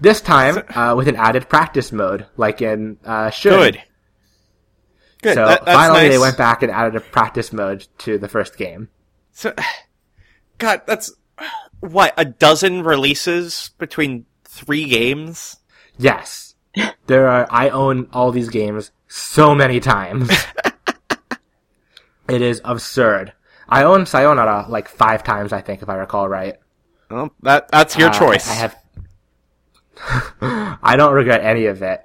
This 0.00 0.20
time 0.20 0.62
uh, 0.74 0.94
with 0.96 1.08
an 1.08 1.16
added 1.16 1.48
practice 1.48 1.90
mode, 1.92 2.26
like 2.36 2.60
in 2.62 2.98
uh, 3.04 3.30
Shun. 3.30 3.58
good. 3.58 3.82
Good. 5.22 5.34
So 5.34 5.46
That- 5.46 5.64
finally, 5.64 6.08
they 6.08 6.18
went 6.18 6.36
back 6.36 6.62
and 6.62 6.70
added 6.70 6.96
a 6.96 7.00
practice 7.00 7.52
mode 7.52 7.86
to 7.98 8.18
the 8.18 8.28
first 8.28 8.56
game. 8.56 8.88
So, 9.32 9.54
God, 10.58 10.82
that's 10.86 11.12
what 11.80 12.12
a 12.16 12.24
dozen 12.24 12.82
releases 12.82 13.70
between 13.78 14.26
three 14.44 14.86
games. 14.88 15.56
Yes, 15.96 16.54
there 17.06 17.28
are. 17.28 17.46
I 17.50 17.68
own 17.70 18.08
all 18.12 18.30
these 18.32 18.48
games 18.50 18.90
so 19.08 19.54
many 19.54 19.78
times. 19.80 20.28
it 22.28 22.42
is 22.42 22.60
absurd. 22.64 23.32
I 23.68 23.84
own 23.84 24.06
Sayonara 24.06 24.66
like 24.68 24.88
five 24.88 25.22
times, 25.22 25.52
I 25.52 25.60
think, 25.60 25.82
if 25.82 25.88
I 25.88 25.94
recall 25.94 26.28
right. 26.28 26.56
Well, 27.10 27.30
that 27.42 27.68
that's 27.68 27.96
your 27.96 28.08
Uh, 28.10 28.18
choice. 28.18 28.48
I 28.50 28.54
have. 28.54 28.76
I 30.82 30.96
don't 30.96 31.14
regret 31.14 31.42
any 31.42 31.66
of 31.66 31.82
it. 31.82 32.02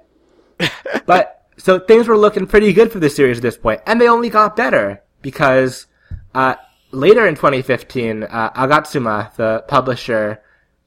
but 1.06 1.37
so 1.58 1.78
things 1.78 2.08
were 2.08 2.16
looking 2.16 2.46
pretty 2.46 2.72
good 2.72 2.90
for 2.92 3.00
the 3.00 3.10
series 3.10 3.38
at 3.38 3.42
this 3.42 3.58
point, 3.58 3.80
and 3.86 4.00
they 4.00 4.08
only 4.08 4.30
got 4.30 4.56
better 4.56 5.02
because 5.22 5.86
uh, 6.34 6.54
later 6.92 7.26
in 7.26 7.34
2015, 7.34 8.22
uh, 8.22 8.50
Agatsuma, 8.54 9.34
the 9.36 9.64
publisher 9.68 10.40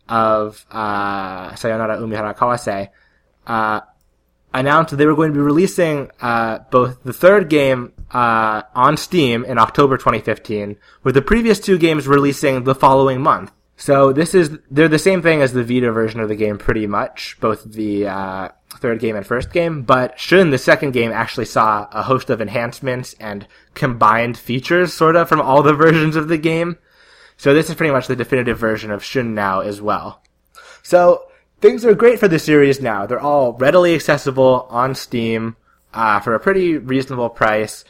of 0.09 0.65
uh, 0.71 1.55
Sayonara 1.55 1.97
Umihara 1.97 2.35
Kawase, 2.35 2.89
uh, 3.47 3.81
announced 4.53 4.91
that 4.91 4.97
they 4.97 5.05
were 5.05 5.15
going 5.15 5.31
to 5.31 5.35
be 5.35 5.41
releasing 5.41 6.11
uh, 6.19 6.59
both 6.71 7.03
the 7.03 7.13
third 7.13 7.49
game 7.49 7.93
uh, 8.11 8.63
on 8.75 8.97
Steam 8.97 9.45
in 9.45 9.57
October 9.57 9.97
2015, 9.97 10.77
with 11.03 11.15
the 11.15 11.21
previous 11.21 11.59
two 11.59 11.77
games 11.77 12.07
releasing 12.07 12.63
the 12.63 12.75
following 12.75 13.21
month. 13.21 13.51
So 13.77 14.13
this 14.13 14.35
is 14.35 14.59
they're 14.69 14.87
the 14.87 14.99
same 14.99 15.21
thing 15.21 15.41
as 15.41 15.53
the 15.53 15.63
Vita 15.63 15.91
version 15.91 16.19
of 16.19 16.29
the 16.29 16.35
game, 16.35 16.57
pretty 16.57 16.85
much, 16.85 17.37
both 17.39 17.63
the 17.63 18.07
uh, 18.07 18.49
third 18.81 18.99
game 18.99 19.15
and 19.15 19.25
first 19.25 19.53
game. 19.53 19.83
But 19.83 20.19
Shun, 20.19 20.49
the 20.49 20.57
second 20.57 20.91
game, 20.91 21.11
actually 21.11 21.45
saw 21.45 21.87
a 21.91 22.03
host 22.03 22.29
of 22.29 22.41
enhancements 22.41 23.15
and 23.19 23.47
combined 23.73 24.37
features, 24.37 24.93
sort 24.93 25.15
of, 25.15 25.29
from 25.29 25.39
all 25.39 25.63
the 25.63 25.73
versions 25.75 26.15
of 26.15 26.27
the 26.27 26.37
game. 26.37 26.77
So 27.37 27.53
this 27.53 27.69
is 27.69 27.75
pretty 27.75 27.93
much 27.93 28.07
the 28.07 28.15
definitive 28.15 28.57
version 28.57 28.91
of 28.91 29.03
Shun 29.03 29.33
now 29.33 29.61
as 29.61 29.81
well. 29.81 30.21
So 30.83 31.23
things 31.59 31.85
are 31.85 31.95
great 31.95 32.19
for 32.19 32.27
the 32.27 32.39
series 32.39 32.81
now. 32.81 33.05
They're 33.05 33.19
all 33.19 33.53
readily 33.53 33.95
accessible 33.95 34.67
on 34.69 34.95
Steam 34.95 35.55
uh, 35.93 36.19
for 36.19 36.35
a 36.35 36.39
pretty 36.39 36.77
reasonable 36.77 37.29
price. 37.29 37.85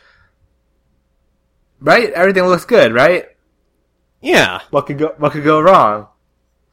Right? 1.79 2.11
Everything 2.11 2.43
looks 2.43 2.65
good, 2.65 2.93
right? 2.93 3.25
yeah. 4.21 4.61
What 4.69 4.85
could 4.85 4.99
go 4.99 5.15
What 5.17 5.31
could 5.31 5.43
go 5.43 5.59
wrong? 5.59 6.07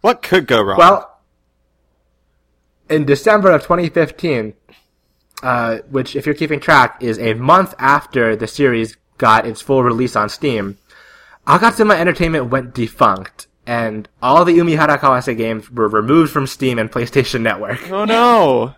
What 0.00 0.22
could 0.22 0.46
go 0.46 0.62
wrong? 0.62 0.78
Well, 0.78 1.07
in 2.88 3.04
December 3.04 3.50
of 3.52 3.62
2015, 3.62 4.54
uh, 5.42 5.78
which, 5.90 6.16
if 6.16 6.26
you're 6.26 6.34
keeping 6.34 6.60
track, 6.60 7.02
is 7.02 7.18
a 7.18 7.34
month 7.34 7.74
after 7.78 8.34
the 8.36 8.46
series 8.46 8.96
got 9.18 9.46
its 9.46 9.60
full 9.60 9.82
release 9.82 10.16
on 10.16 10.28
Steam, 10.28 10.78
Agatsuma 11.46 11.94
Entertainment 11.94 12.50
went 12.50 12.74
defunct, 12.74 13.46
and 13.66 14.08
all 14.22 14.44
the 14.44 14.58
Umihara 14.58 14.98
Kawase 14.98 15.36
games 15.36 15.70
were 15.70 15.88
removed 15.88 16.32
from 16.32 16.46
Steam 16.46 16.78
and 16.78 16.90
PlayStation 16.90 17.40
Network. 17.42 17.90
oh 17.90 18.04
no. 18.04 18.74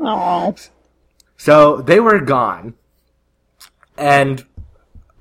Oh, 0.00 0.54
So 1.36 1.78
they 1.82 1.98
were 1.98 2.20
gone. 2.20 2.74
And 3.96 4.44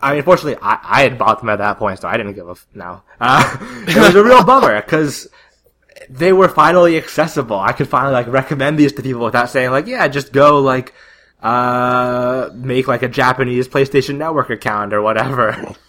I 0.02 0.12
mean, 0.12 0.20
unfortunately, 0.20 0.60
I, 0.62 0.80
I 0.84 1.02
had 1.02 1.18
bought 1.18 1.40
them 1.40 1.50
at 1.50 1.58
that 1.58 1.80
point, 1.80 2.00
so 2.00 2.08
I 2.08 2.16
didn't 2.18 2.34
give 2.34 2.48
a 2.48 2.52
f- 2.52 2.68
no. 2.76 3.02
Uh, 3.20 3.58
it 3.88 3.98
was 3.98 4.14
a 4.14 4.24
real 4.24 4.44
bummer 4.44 4.80
because 4.82 5.28
they 6.10 6.34
were 6.34 6.48
finally 6.48 6.98
accessible. 6.98 7.60
I 7.60 7.72
could 7.72 7.88
finally 7.88 8.14
like 8.14 8.28
recommend 8.28 8.78
these 8.78 8.94
to 8.94 9.02
people 9.02 9.24
without 9.24 9.50
saying 9.50 9.72
like, 9.72 9.88
yeah, 9.88 10.08
just 10.08 10.32
go 10.32 10.60
like 10.60 10.94
uh 11.42 12.50
make 12.54 12.88
like 12.88 13.04
a 13.04 13.08
Japanese 13.08 13.68
PlayStation 13.68 14.18
Network 14.18 14.50
account 14.50 14.94
or 14.94 15.02
whatever. 15.02 15.76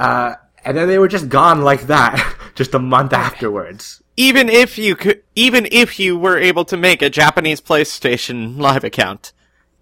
Uh, 0.00 0.34
and 0.64 0.78
then 0.78 0.88
they 0.88 0.98
were 0.98 1.08
just 1.08 1.28
gone 1.28 1.60
like 1.60 1.82
that, 1.82 2.36
just 2.54 2.72
a 2.74 2.78
month 2.78 3.12
afterwards. 3.12 4.02
Even 4.16 4.48
if 4.48 4.78
you 4.78 4.96
could, 4.96 5.22
even 5.34 5.68
if 5.70 6.00
you 6.00 6.18
were 6.18 6.38
able 6.38 6.64
to 6.66 6.76
make 6.78 7.02
a 7.02 7.10
Japanese 7.10 7.60
PlayStation 7.60 8.58
Live 8.58 8.82
account, 8.82 9.32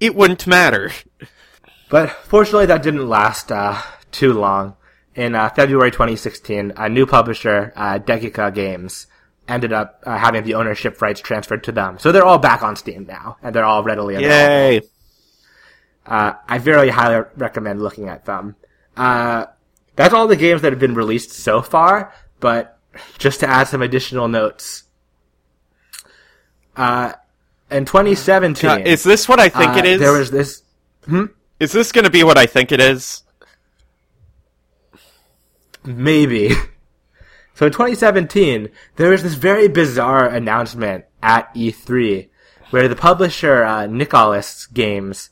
it 0.00 0.14
wouldn't 0.14 0.46
matter. 0.46 0.90
But 1.90 2.10
fortunately, 2.10 2.66
that 2.66 2.82
didn't 2.82 3.08
last 3.08 3.50
uh, 3.50 3.80
too 4.12 4.34
long. 4.34 4.76
In 5.18 5.34
uh, 5.34 5.48
February 5.48 5.90
2016, 5.90 6.74
a 6.76 6.88
new 6.88 7.04
publisher, 7.04 7.72
uh, 7.74 7.98
Degica 7.98 8.54
Games, 8.54 9.08
ended 9.48 9.72
up 9.72 10.00
uh, 10.06 10.16
having 10.16 10.44
the 10.44 10.54
ownership 10.54 11.02
rights 11.02 11.20
transferred 11.20 11.64
to 11.64 11.72
them. 11.72 11.98
So 11.98 12.12
they're 12.12 12.24
all 12.24 12.38
back 12.38 12.62
on 12.62 12.76
Steam 12.76 13.04
now, 13.04 13.36
and 13.42 13.52
they're 13.52 13.64
all 13.64 13.82
readily 13.82 14.14
available. 14.14 14.36
Yay. 14.36 14.80
Uh, 16.06 16.34
I 16.46 16.58
very 16.58 16.90
highly 16.90 17.24
recommend 17.36 17.82
looking 17.82 18.08
at 18.08 18.26
them. 18.26 18.54
Uh, 18.96 19.46
that's 19.96 20.14
all 20.14 20.28
the 20.28 20.36
games 20.36 20.62
that 20.62 20.70
have 20.70 20.78
been 20.78 20.94
released 20.94 21.32
so 21.32 21.62
far, 21.62 22.14
but 22.38 22.78
just 23.18 23.40
to 23.40 23.48
add 23.48 23.66
some 23.66 23.82
additional 23.82 24.28
notes. 24.28 24.84
Uh, 26.76 27.14
in 27.72 27.86
2017, 27.86 28.70
Uh, 28.70 28.78
is 28.86 29.02
this 29.02 29.28
what 29.28 29.40
I 29.40 29.48
think 29.48 29.72
uh, 29.72 29.78
it 29.78 29.84
is? 29.84 29.98
There 30.00 30.12
was 30.12 30.30
this 30.30 30.62
Is 31.58 31.72
this 31.72 31.90
going 31.90 32.04
to 32.04 32.10
be 32.10 32.22
what 32.22 32.38
I 32.38 32.46
think 32.46 32.70
it 32.70 32.78
is? 32.78 33.24
Maybe. 35.88 36.52
So 37.54 37.66
in 37.66 37.72
2017, 37.72 38.68
there 38.94 39.10
was 39.10 39.24
this 39.24 39.34
very 39.34 39.66
bizarre 39.66 40.28
announcement 40.28 41.06
at 41.20 41.52
E3 41.56 42.28
where 42.70 42.86
the 42.86 42.94
publisher 42.94 43.64
uh, 43.64 43.88
Nicalis 43.88 44.72
Games 44.72 45.30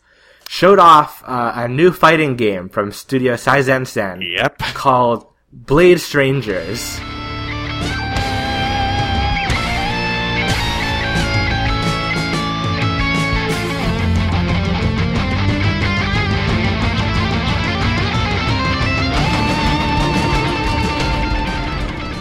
showed 0.49 0.81
off 0.81 1.23
uh, 1.25 1.53
a 1.55 1.69
new 1.69 1.93
fighting 1.93 2.35
game 2.35 2.69
from 2.69 2.91
Studio 2.91 3.35
Saizen 3.35 3.87
Sen 3.87 4.23
Yep. 4.23 4.59
called 4.75 5.29
Blade 5.53 6.01
Strangers. 6.01 6.99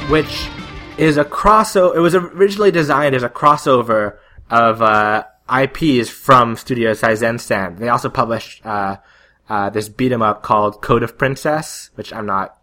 Which 0.10 0.50
is 0.98 1.18
a 1.18 1.26
crossover. 1.26 1.96
It 1.96 2.00
was 2.00 2.14
originally 2.16 2.72
designed 2.72 3.16
as 3.16 3.24
a 3.24 3.30
crossover 3.30 4.18
of 4.50 4.82
uh, 4.82 5.24
IPs 5.50 6.10
from 6.10 6.56
Studio 6.56 6.92
Saizensen. 6.92 7.80
They 7.80 7.90
also 7.90 8.10
published 8.10 8.66
uh, 8.66 8.98
uh, 9.50 9.70
this 9.72 9.90
beat 9.90 10.12
'em 10.12 10.22
up 10.22 10.44
called 10.44 10.82
Code 10.82 11.04
of 11.04 11.18
Princess, 11.18 11.90
which 11.96 12.14
I'm 12.14 12.26
not 12.26 12.58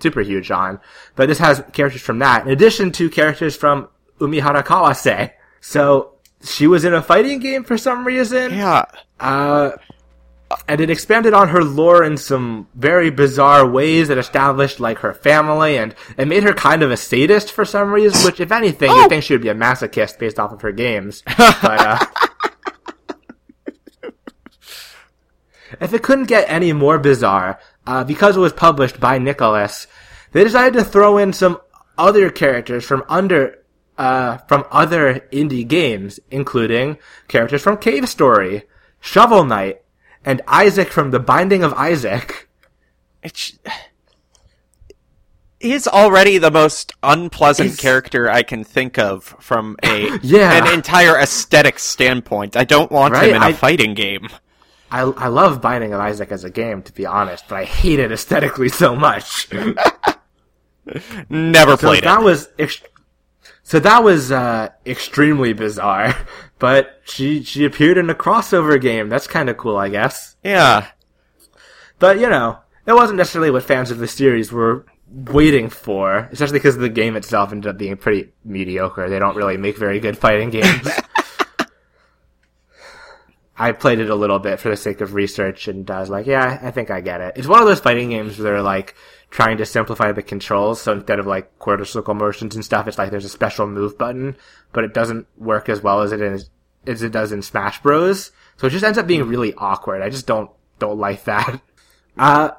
super 0.00 0.22
huge 0.22 0.50
on, 0.50 0.80
but 1.16 1.28
this 1.28 1.38
has 1.38 1.62
characters 1.72 2.02
from 2.02 2.18
that 2.18 2.44
in 2.44 2.52
addition 2.52 2.92
to 2.92 3.08
characters 3.08 3.56
from 3.56 3.88
Umihara 4.18 4.64
Kawase. 4.64 5.32
So 5.60 6.14
she 6.42 6.66
was 6.66 6.84
in 6.84 6.94
a 6.94 7.02
fighting 7.02 7.40
game 7.40 7.64
for 7.64 7.78
some 7.78 8.06
reason. 8.06 8.54
Yeah. 8.54 8.84
Uh, 9.20 9.72
and 10.68 10.80
it 10.80 10.90
expanded 10.90 11.34
on 11.34 11.48
her 11.48 11.62
lore 11.62 12.04
in 12.04 12.16
some 12.16 12.68
very 12.74 13.10
bizarre 13.10 13.66
ways 13.66 14.08
that 14.08 14.18
established 14.18 14.80
like 14.80 14.98
her 14.98 15.14
family 15.14 15.76
and 15.76 15.94
it 16.16 16.28
made 16.28 16.42
her 16.42 16.52
kind 16.52 16.82
of 16.82 16.90
a 16.90 16.96
sadist 16.96 17.52
for 17.52 17.64
some 17.64 17.92
reason, 17.92 18.24
which 18.24 18.40
if 18.40 18.52
anything, 18.52 18.90
you'd 18.90 19.08
think 19.08 19.24
she 19.24 19.34
would 19.34 19.42
be 19.42 19.48
a 19.48 19.54
masochist 19.54 20.18
based 20.18 20.38
off 20.38 20.52
of 20.52 20.62
her 20.62 20.72
games. 20.72 21.22
But, 21.36 21.80
uh, 21.80 21.98
if 25.80 25.92
it 25.92 26.02
couldn't 26.02 26.26
get 26.26 26.48
any 26.48 26.72
more 26.72 26.98
bizarre, 26.98 27.58
uh, 27.86 28.04
because 28.04 28.36
it 28.36 28.40
was 28.40 28.52
published 28.52 29.00
by 29.00 29.18
Nicalis, 29.18 29.86
they 30.32 30.44
decided 30.44 30.74
to 30.74 30.84
throw 30.84 31.18
in 31.18 31.32
some 31.32 31.58
other 31.98 32.30
characters 32.30 32.84
from 32.84 33.04
under 33.08 33.58
uh, 33.96 34.38
from 34.48 34.64
other 34.70 35.20
indie 35.32 35.66
games, 35.66 36.18
including 36.30 36.98
characters 37.28 37.62
from 37.62 37.76
Cave 37.76 38.08
Story, 38.08 38.64
Shovel 39.00 39.44
Knight, 39.44 39.83
and 40.24 40.42
Isaac 40.46 40.88
from 40.88 41.10
The 41.10 41.18
Binding 41.20 41.62
of 41.62 41.72
Isaac. 41.74 42.48
It's 43.22 43.58
he's 45.60 45.86
already 45.88 46.38
the 46.38 46.50
most 46.50 46.92
unpleasant 47.02 47.70
He's- 47.70 47.80
character 47.80 48.30
I 48.30 48.42
can 48.42 48.64
think 48.64 48.98
of 48.98 49.34
from 49.40 49.76
a 49.82 50.18
Yeah. 50.22 50.52
an 50.66 50.72
entire 50.72 51.16
aesthetic 51.18 51.78
standpoint. 51.78 52.56
I 52.56 52.64
don't 52.64 52.90
want 52.92 53.14
Right, 53.14 53.30
him 53.30 53.36
in 53.36 53.42
a 53.42 53.46
I- 53.46 53.52
fighting 53.52 53.94
game. 53.94 54.28
I, 54.90 55.00
I 55.00 55.26
love 55.28 55.60
Binding 55.60 55.92
of 55.92 56.00
Isaac 56.00 56.30
as 56.30 56.44
a 56.44 56.50
game, 56.50 56.82
to 56.82 56.92
be 56.92 57.04
honest, 57.06 57.44
but 57.48 57.56
I 57.56 57.64
hate 57.64 57.98
it 57.98 58.12
aesthetically 58.12 58.68
so 58.68 58.94
much. 58.94 59.48
Never 61.28 61.72
So 61.72 61.76
played 61.88 62.04
that 62.04 62.20
it. 62.20 62.24
was 62.24 62.48
ex- 62.58 62.82
so 63.62 63.80
that 63.80 64.04
was 64.04 64.30
uh, 64.30 64.68
extremely 64.86 65.52
bizarre. 65.52 66.14
But 66.64 67.02
she 67.04 67.42
she 67.42 67.66
appeared 67.66 67.98
in 67.98 68.08
a 68.08 68.14
crossover 68.14 68.80
game. 68.80 69.10
That's 69.10 69.26
kind 69.26 69.50
of 69.50 69.58
cool, 69.58 69.76
I 69.76 69.90
guess. 69.90 70.34
Yeah. 70.42 70.86
But 71.98 72.18
you 72.18 72.30
know, 72.30 72.60
it 72.86 72.94
wasn't 72.94 73.18
necessarily 73.18 73.50
what 73.50 73.64
fans 73.64 73.90
of 73.90 73.98
the 73.98 74.08
series 74.08 74.50
were 74.50 74.86
waiting 75.06 75.68
for, 75.68 76.30
especially 76.32 76.60
because 76.60 76.78
the 76.78 76.88
game 76.88 77.16
itself 77.16 77.52
ended 77.52 77.68
up 77.68 77.76
being 77.76 77.98
pretty 77.98 78.32
mediocre. 78.46 79.10
They 79.10 79.18
don't 79.18 79.36
really 79.36 79.58
make 79.58 79.76
very 79.76 80.00
good 80.00 80.16
fighting 80.16 80.48
games. 80.48 80.88
I 83.58 83.72
played 83.72 84.00
it 84.00 84.08
a 84.08 84.14
little 84.14 84.38
bit 84.38 84.58
for 84.58 84.70
the 84.70 84.76
sake 84.78 85.02
of 85.02 85.12
research, 85.12 85.68
and 85.68 85.90
I 85.90 86.00
was 86.00 86.08
like, 86.08 86.26
yeah, 86.26 86.60
I 86.62 86.70
think 86.70 86.90
I 86.90 87.02
get 87.02 87.20
it. 87.20 87.34
It's 87.36 87.46
one 87.46 87.60
of 87.60 87.68
those 87.68 87.80
fighting 87.80 88.08
games 88.08 88.38
where 88.38 88.52
they're 88.52 88.62
like 88.62 88.94
trying 89.30 89.58
to 89.58 89.66
simplify 89.66 90.12
the 90.12 90.22
controls, 90.22 90.80
so 90.80 90.94
instead 90.94 91.18
of 91.18 91.26
like 91.26 91.58
quarter 91.58 91.84
circle 91.84 92.14
motions 92.14 92.54
and 92.54 92.64
stuff, 92.64 92.88
it's 92.88 92.96
like 92.96 93.10
there's 93.10 93.26
a 93.26 93.28
special 93.28 93.66
move 93.66 93.98
button, 93.98 94.34
but 94.72 94.82
it 94.82 94.94
doesn't 94.94 95.26
work 95.36 95.68
as 95.68 95.82
well 95.82 96.00
as 96.00 96.10
it 96.10 96.22
is 96.22 96.48
as 96.86 97.02
it 97.02 97.12
does 97.12 97.32
in 97.32 97.42
Smash 97.42 97.82
Bros. 97.82 98.30
So 98.56 98.66
it 98.66 98.70
just 98.70 98.84
ends 98.84 98.98
up 98.98 99.06
being 99.06 99.24
really 99.24 99.54
awkward. 99.54 100.02
I 100.02 100.10
just 100.10 100.26
don't 100.26 100.50
don't 100.78 100.98
like 100.98 101.24
that. 101.24 101.60
Uh, 102.16 102.52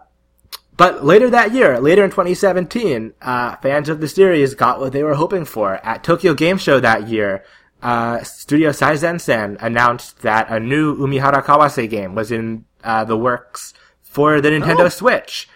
but 0.78 1.06
later 1.06 1.30
that 1.30 1.54
year, 1.54 1.80
later 1.80 2.04
in 2.04 2.10
2017, 2.10 3.14
uh, 3.22 3.56
fans 3.58 3.88
of 3.88 4.02
the 4.02 4.08
series 4.10 4.54
got 4.54 4.82
what 4.82 4.92
they 4.92 5.02
were 5.04 5.14
hoping 5.14 5.46
for. 5.46 5.76
At 5.76 6.04
Tokyo 6.04 6.34
Game 6.34 6.58
Show 6.58 6.82
that 6.82 7.08
year, 7.08 7.46
uh, 7.82 8.22
Studio 8.24 8.72
Saizen-sen 8.72 9.58
announced 9.62 10.24
that 10.24 10.50
a 10.50 10.60
new 10.60 10.96
Umihara 10.98 11.42
Kawase 11.42 11.90
game 11.90 12.16
was 12.16 12.32
in 12.32 12.66
uh, 12.84 13.06
the 13.06 13.16
works 13.16 13.74
for 14.04 14.42
the 14.42 14.50
Nintendo 14.50 14.92
Switch. 14.92 15.48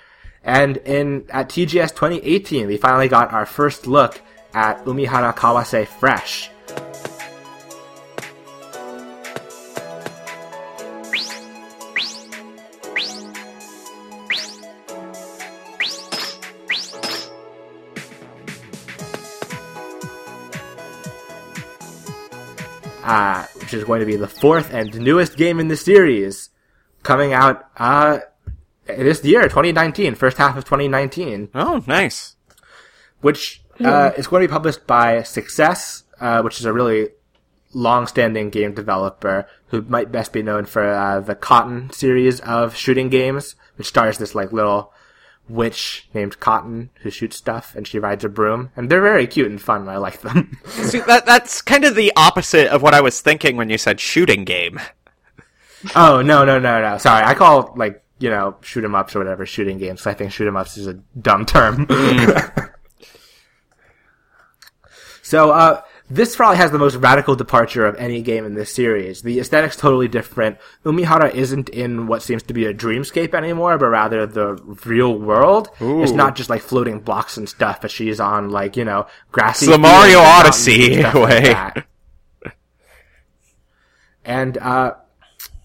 And 0.44 0.78
in 0.78 1.26
at 1.30 1.50
TGS 1.50 1.90
2018, 1.90 2.68
we 2.68 2.78
finally 2.78 3.10
got 3.10 3.34
our 3.34 3.46
first 3.46 3.88
look 3.88 4.22
at 4.54 4.86
Umihara 4.86 5.36
Kawase 5.36 5.86
Fresh. 5.86 6.50
Which 23.70 23.78
is 23.78 23.84
going 23.86 24.00
to 24.00 24.06
be 24.06 24.16
the 24.16 24.28
fourth 24.28 24.74
and 24.74 25.00
newest 25.00 25.38
game 25.38 25.60
in 25.60 25.68
the 25.68 25.78
series, 25.78 26.50
coming 27.04 27.34
out 27.34 27.66
uh, 27.78 28.18
this 28.88 29.24
year, 29.24 29.44
2019, 29.44 30.16
first 30.16 30.38
half 30.38 30.58
of 30.58 30.66
2019, 30.66 31.50
Oh, 31.54 31.84
nice. 31.86 32.36
which 33.22 33.62
uh, 33.80 34.12
is 34.18 34.26
going 34.26 34.42
to 34.42 34.48
be 34.48 34.52
published 34.52 34.88
by 34.88 35.22
Success, 35.22 36.04
uh, 36.20 36.42
which 36.42 36.60
is 36.60 36.66
a 36.66 36.74
really 36.74 37.10
long-standing 37.74 38.50
game 38.50 38.74
developer 38.74 39.48
who 39.68 39.84
might 39.84 40.12
best 40.12 40.34
be 40.34 40.42
known 40.42 40.66
for 40.66 40.84
uh, 40.84 41.20
the 41.20 41.36
Cotton 41.36 41.92
series 41.92 42.40
of 42.40 42.76
shooting 42.76 43.10
games, 43.10 43.56
which 43.76 43.88
stars 43.90 44.18
this 44.18 44.34
like 44.34 44.52
little 44.52 44.92
witch 45.50 46.08
named 46.14 46.40
Cotton 46.40 46.92
who 47.02 47.10
shoots 47.10 47.36
stuff 47.36 47.76
and 47.76 47.88
she 47.88 48.00
rides 48.00 48.24
a 48.24 48.30
broom, 48.30 48.72
and 48.76 48.90
they're 48.90 49.02
very 49.02 49.28
cute 49.28 49.50
and 49.50 49.62
fun. 49.62 49.90
I 49.90 49.98
like 49.98 50.22
them. 50.22 50.58
See, 50.66 51.00
that 51.02 51.26
that's 51.26 51.62
kind 51.62 51.84
of 51.84 51.96
the 51.96 52.14
opposite 52.16 52.68
of 52.68 52.82
what 52.82 52.94
I 52.94 53.02
was 53.02 53.20
thinking 53.22 53.58
when 53.58 53.70
you 53.70 53.78
said 53.78 54.00
shooting 54.00 54.46
game. 54.46 54.80
Oh 55.96 56.22
no 56.22 56.46
no 56.46 56.60
no 56.60 56.82
no! 56.82 56.98
Sorry, 56.98 57.26
I 57.26 57.34
call 57.34 57.74
like 57.76 58.04
you 58.20 58.30
know 58.30 58.58
shoot 58.62 58.84
'em 58.84 58.96
ups 58.96 59.16
or 59.16 59.20
whatever 59.20 59.46
shooting 59.46 59.78
games. 59.78 60.06
I 60.06 60.14
think 60.14 60.32
shoot 60.32 60.48
'em 60.48 60.58
ups 60.58 60.78
is 60.78 60.88
a 60.88 60.96
dumb 61.20 61.46
term. 61.46 61.88
so 65.22 65.52
uh, 65.52 65.82
this 66.10 66.36
probably 66.36 66.58
has 66.58 66.72
the 66.72 66.80
most 66.80 66.96
radical 66.96 67.36
departure 67.36 67.86
of 67.86 67.96
any 67.96 68.22
game 68.22 68.46
in 68.46 68.56
this 68.56 68.72
series. 68.74 69.22
The 69.22 69.40
aesthetic's 69.40 69.76
totally 69.76 70.08
different. 70.08 70.58
Umihara 70.84 71.34
isn't 71.34 71.70
in 71.70 72.08
what 72.08 72.22
seems 72.24 72.42
to 72.44 72.54
be 72.54 72.66
a 72.66 72.74
dreamscape 72.74 73.34
anymore, 73.34 73.78
but 73.78 73.88
rather 73.90 74.26
the 74.26 74.56
real 74.86 75.18
world. 75.18 75.70
It's 75.80 76.12
not 76.12 76.36
just 76.36 76.50
like 76.50 76.62
floating 76.62 77.00
blocks 77.00 77.38
and 77.38 77.48
stuff, 77.48 77.82
but 77.82 77.92
she's 77.92 78.20
on 78.20 78.50
like 78.50 78.76
you 78.76 78.86
know 78.86 79.06
grassy. 79.32 79.66
It's 79.68 79.76
the 79.76 79.78
Mario 79.80 80.20
Odyssey 80.20 81.02
mountains 81.02 81.16
and 81.16 81.54
like 81.54 81.76
way. 81.76 81.84
And 84.26 84.58
uh, 84.58 84.94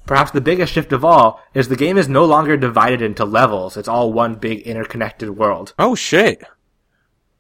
perhaps 0.07 0.31
the 0.31 0.41
biggest 0.41 0.73
shift 0.73 0.93
of 0.93 1.05
all 1.05 1.41
is 1.55 1.69
the 1.69 1.77
game 1.77 1.99
is 1.99 2.09
no 2.09 2.25
longer 2.25 2.57
divided 2.57 3.03
into 3.03 3.25
levels. 3.25 3.77
It's 3.77 3.89
all 3.89 4.13
one 4.13 4.37
big 4.37 4.61
interconnected 4.61 5.31
world. 5.37 5.75
Oh 5.79 5.95
shit. 5.95 6.43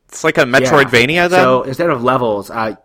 It's 0.09 0.22
like 0.24 0.38
a 0.38 0.42
Metroidvania 0.42 1.14
Yeah. 1.14 1.28
then? 1.28 1.40
So 1.40 1.62
instead 1.62 1.90
of 1.90 2.02
levels, 2.02 2.50
uh, 2.50 2.76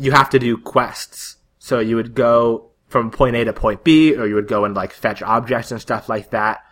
you 0.00 0.12
have 0.12 0.30
to 0.30 0.38
do 0.38 0.56
quests. 0.56 1.36
So 1.58 1.78
you 1.78 1.96
would 1.96 2.14
go 2.14 2.70
from 2.88 3.10
point 3.10 3.36
A 3.36 3.44
to 3.44 3.52
point 3.52 3.84
B, 3.84 4.16
or 4.16 4.26
you 4.26 4.34
would 4.34 4.48
go 4.48 4.64
and 4.64 4.74
like 4.74 4.92
fetch 4.92 5.22
objects 5.22 5.70
and 5.70 5.80
stuff 5.80 6.08
like 6.08 6.30
that. 6.30 6.64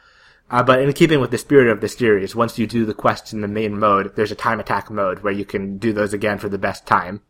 Uh, 0.51 0.62
but 0.62 0.81
in 0.81 0.93
keeping 0.95 1.20
with 1.20 1.31
the 1.31 1.39
spirit 1.39 1.70
of 1.70 1.81
the 1.81 1.89
series, 1.89 2.35
once 2.35 2.59
you 2.59 2.66
do 2.66 2.87
the 2.87 2.95
quests 2.95 3.35
in 3.35 3.43
the 3.43 3.49
main 3.49 3.79
mode, 3.79 4.16
there's 4.16 4.33
a 4.33 4.35
time 4.35 4.59
attack 4.59 4.91
mode 4.91 5.22
where 5.22 5.33
you 5.33 5.45
can 5.45 5.76
do 5.76 5.93
those 5.93 6.14
again 6.14 6.39
for 6.39 6.49
the 6.49 6.59
best 6.59 6.87
time. 6.87 7.20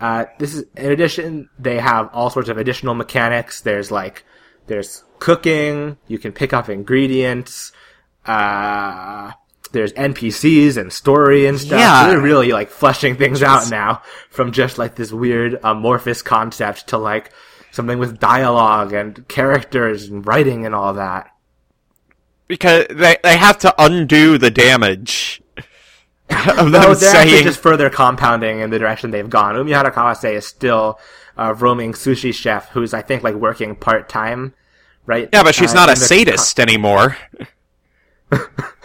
Uh, 0.00 0.24
this 0.38 0.54
is, 0.54 0.64
in 0.76 0.92
addition, 0.92 1.50
they 1.58 1.78
have 1.78 2.08
all 2.12 2.30
sorts 2.30 2.48
of 2.48 2.56
additional 2.56 2.94
mechanics. 2.94 3.60
There's 3.60 3.90
like, 3.90 4.24
there's 4.68 5.02
cooking, 5.18 5.98
you 6.06 6.18
can 6.18 6.32
pick 6.32 6.52
up 6.52 6.68
ingredients, 6.68 7.72
uh, 8.24 9.29
there's 9.72 9.92
NPCs 9.94 10.76
and 10.76 10.92
story 10.92 11.46
and 11.46 11.58
stuff. 11.58 11.78
Yeah. 11.80 12.08
They're 12.08 12.20
really 12.20 12.52
like 12.52 12.70
fleshing 12.70 13.16
things 13.16 13.42
out 13.42 13.70
now 13.70 14.02
from 14.30 14.52
just 14.52 14.78
like 14.78 14.96
this 14.96 15.12
weird 15.12 15.58
amorphous 15.62 16.22
concept 16.22 16.88
to 16.88 16.98
like 16.98 17.30
something 17.70 17.98
with 17.98 18.18
dialogue 18.18 18.92
and 18.92 19.26
characters 19.28 20.06
and 20.08 20.26
writing 20.26 20.66
and 20.66 20.74
all 20.74 20.94
that. 20.94 21.30
because 22.48 22.86
they 22.90 23.16
they 23.22 23.36
have 23.36 23.58
to 23.58 23.74
undo 23.78 24.38
the 24.38 24.50
damage 24.50 25.40
of 25.56 26.70
No, 26.70 26.94
they're 26.94 27.10
actually 27.10 27.30
saying 27.30 27.44
just 27.44 27.60
further 27.60 27.88
compounding 27.90 28.60
in 28.60 28.70
the 28.70 28.78
direction 28.78 29.10
they've 29.12 29.30
gone. 29.30 29.54
Umihara 29.54 29.92
Kawase 29.92 30.34
is 30.34 30.46
still 30.46 30.98
a 31.36 31.54
roaming 31.54 31.92
sushi 31.92 32.34
chef 32.34 32.68
who's, 32.70 32.92
I 32.92 33.02
think, 33.02 33.22
like 33.22 33.34
working 33.34 33.74
part 33.76 34.08
time, 34.08 34.52
right? 35.06 35.28
Yeah, 35.32 35.42
but 35.44 35.54
she's 35.54 35.70
Uh, 35.72 35.74
not 35.74 35.88
a 35.90 35.96
sadist 35.96 36.58
anymore. 36.60 37.16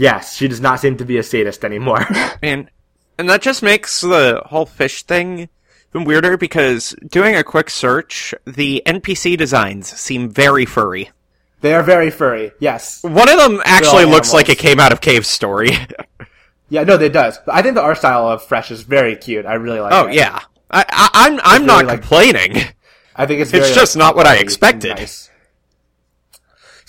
Yes, 0.00 0.34
she 0.36 0.48
does 0.48 0.60
not 0.60 0.80
seem 0.80 0.96
to 0.96 1.04
be 1.04 1.18
a 1.18 1.22
sadist 1.22 1.64
anymore. 1.64 2.06
And 2.42 2.70
and 3.18 3.28
that 3.28 3.42
just 3.42 3.62
makes 3.62 4.00
the 4.00 4.42
whole 4.46 4.64
fish 4.66 5.02
thing 5.02 5.48
even 5.94 6.04
weirder 6.04 6.36
because 6.38 6.94
doing 7.06 7.36
a 7.36 7.44
quick 7.44 7.68
search, 7.68 8.34
the 8.46 8.82
NPC 8.86 9.36
designs 9.36 9.88
seem 9.88 10.30
very 10.30 10.64
furry. 10.64 11.10
they 11.60 11.74
are 11.74 11.82
very 11.82 12.10
furry. 12.10 12.52
Yes. 12.60 13.02
One 13.02 13.28
of 13.28 13.36
them 13.38 13.60
actually 13.66 14.04
all 14.04 14.10
looks 14.10 14.32
like 14.32 14.48
it 14.48 14.58
came 14.58 14.80
out 14.80 14.92
of 14.92 15.00
Cave 15.00 15.26
Story. 15.26 15.70
Yeah, 16.72 16.84
no, 16.84 16.94
it 16.94 17.08
does. 17.12 17.36
I 17.48 17.62
think 17.62 17.74
the 17.74 17.82
art 17.82 17.98
style 17.98 18.28
of 18.28 18.44
Fresh 18.44 18.70
is 18.70 18.82
very 18.84 19.16
cute. 19.16 19.44
I 19.44 19.54
really 19.54 19.80
like 19.80 19.92
oh 19.92 20.06
it. 20.06 20.14
yeah, 20.14 20.38
I, 20.70 20.84
I, 20.88 21.10
I'm 21.26 21.40
I'm 21.42 21.66
not 21.66 21.78
really 21.82 21.86
like- 21.88 22.00
complaining. 22.00 22.62
I 23.16 23.26
think 23.26 23.40
it's 23.40 23.52
It's 23.52 23.74
just 23.74 23.96
like, 23.96 24.00
not 24.00 24.14
what 24.14 24.26
I 24.26 24.36
expected. 24.36 24.96
nice. 24.96 25.29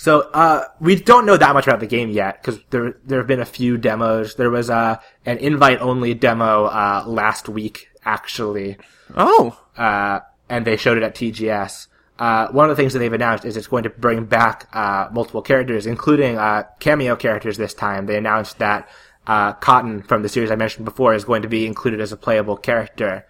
So 0.02 0.22
uh, 0.34 0.64
we 0.80 0.96
don't 0.96 1.26
know 1.26 1.36
that 1.36 1.54
much 1.54 1.68
about 1.68 1.78
the 1.78 1.86
game 1.86 2.10
yet 2.10 2.42
because 2.42 2.60
there 2.70 2.96
there 3.04 3.18
have 3.18 3.28
been 3.28 3.38
a 3.38 3.44
few 3.44 3.78
demos. 3.78 4.34
There 4.34 4.50
was 4.50 4.68
uh, 4.68 4.98
an 5.24 5.38
invite 5.38 5.80
only 5.80 6.12
demo 6.12 6.64
uh, 6.64 7.04
last 7.06 7.48
week 7.48 7.88
actually, 8.04 8.78
Oh, 9.14 9.56
uh, 9.76 10.18
and 10.48 10.66
they 10.66 10.76
showed 10.76 10.96
it 10.96 11.04
at 11.04 11.14
TGS. 11.14 11.86
Uh, 12.18 12.48
one 12.48 12.68
of 12.68 12.76
the 12.76 12.82
things 12.82 12.94
that 12.94 12.98
they've 12.98 13.12
announced 13.12 13.44
is 13.44 13.56
it's 13.56 13.68
going 13.68 13.84
to 13.84 13.90
bring 13.90 14.24
back 14.24 14.68
uh, 14.72 15.08
multiple 15.12 15.40
characters, 15.40 15.86
including 15.86 16.36
uh, 16.36 16.64
cameo 16.80 17.14
characters 17.14 17.56
this 17.56 17.72
time. 17.72 18.06
They 18.06 18.18
announced 18.18 18.58
that 18.58 18.88
uh, 19.28 19.52
Cotton 19.52 20.02
from 20.02 20.22
the 20.22 20.28
series 20.28 20.50
I 20.50 20.56
mentioned 20.56 20.84
before 20.84 21.14
is 21.14 21.24
going 21.24 21.42
to 21.42 21.48
be 21.48 21.64
included 21.64 22.00
as 22.00 22.10
a 22.10 22.16
playable 22.16 22.56
character. 22.56 23.24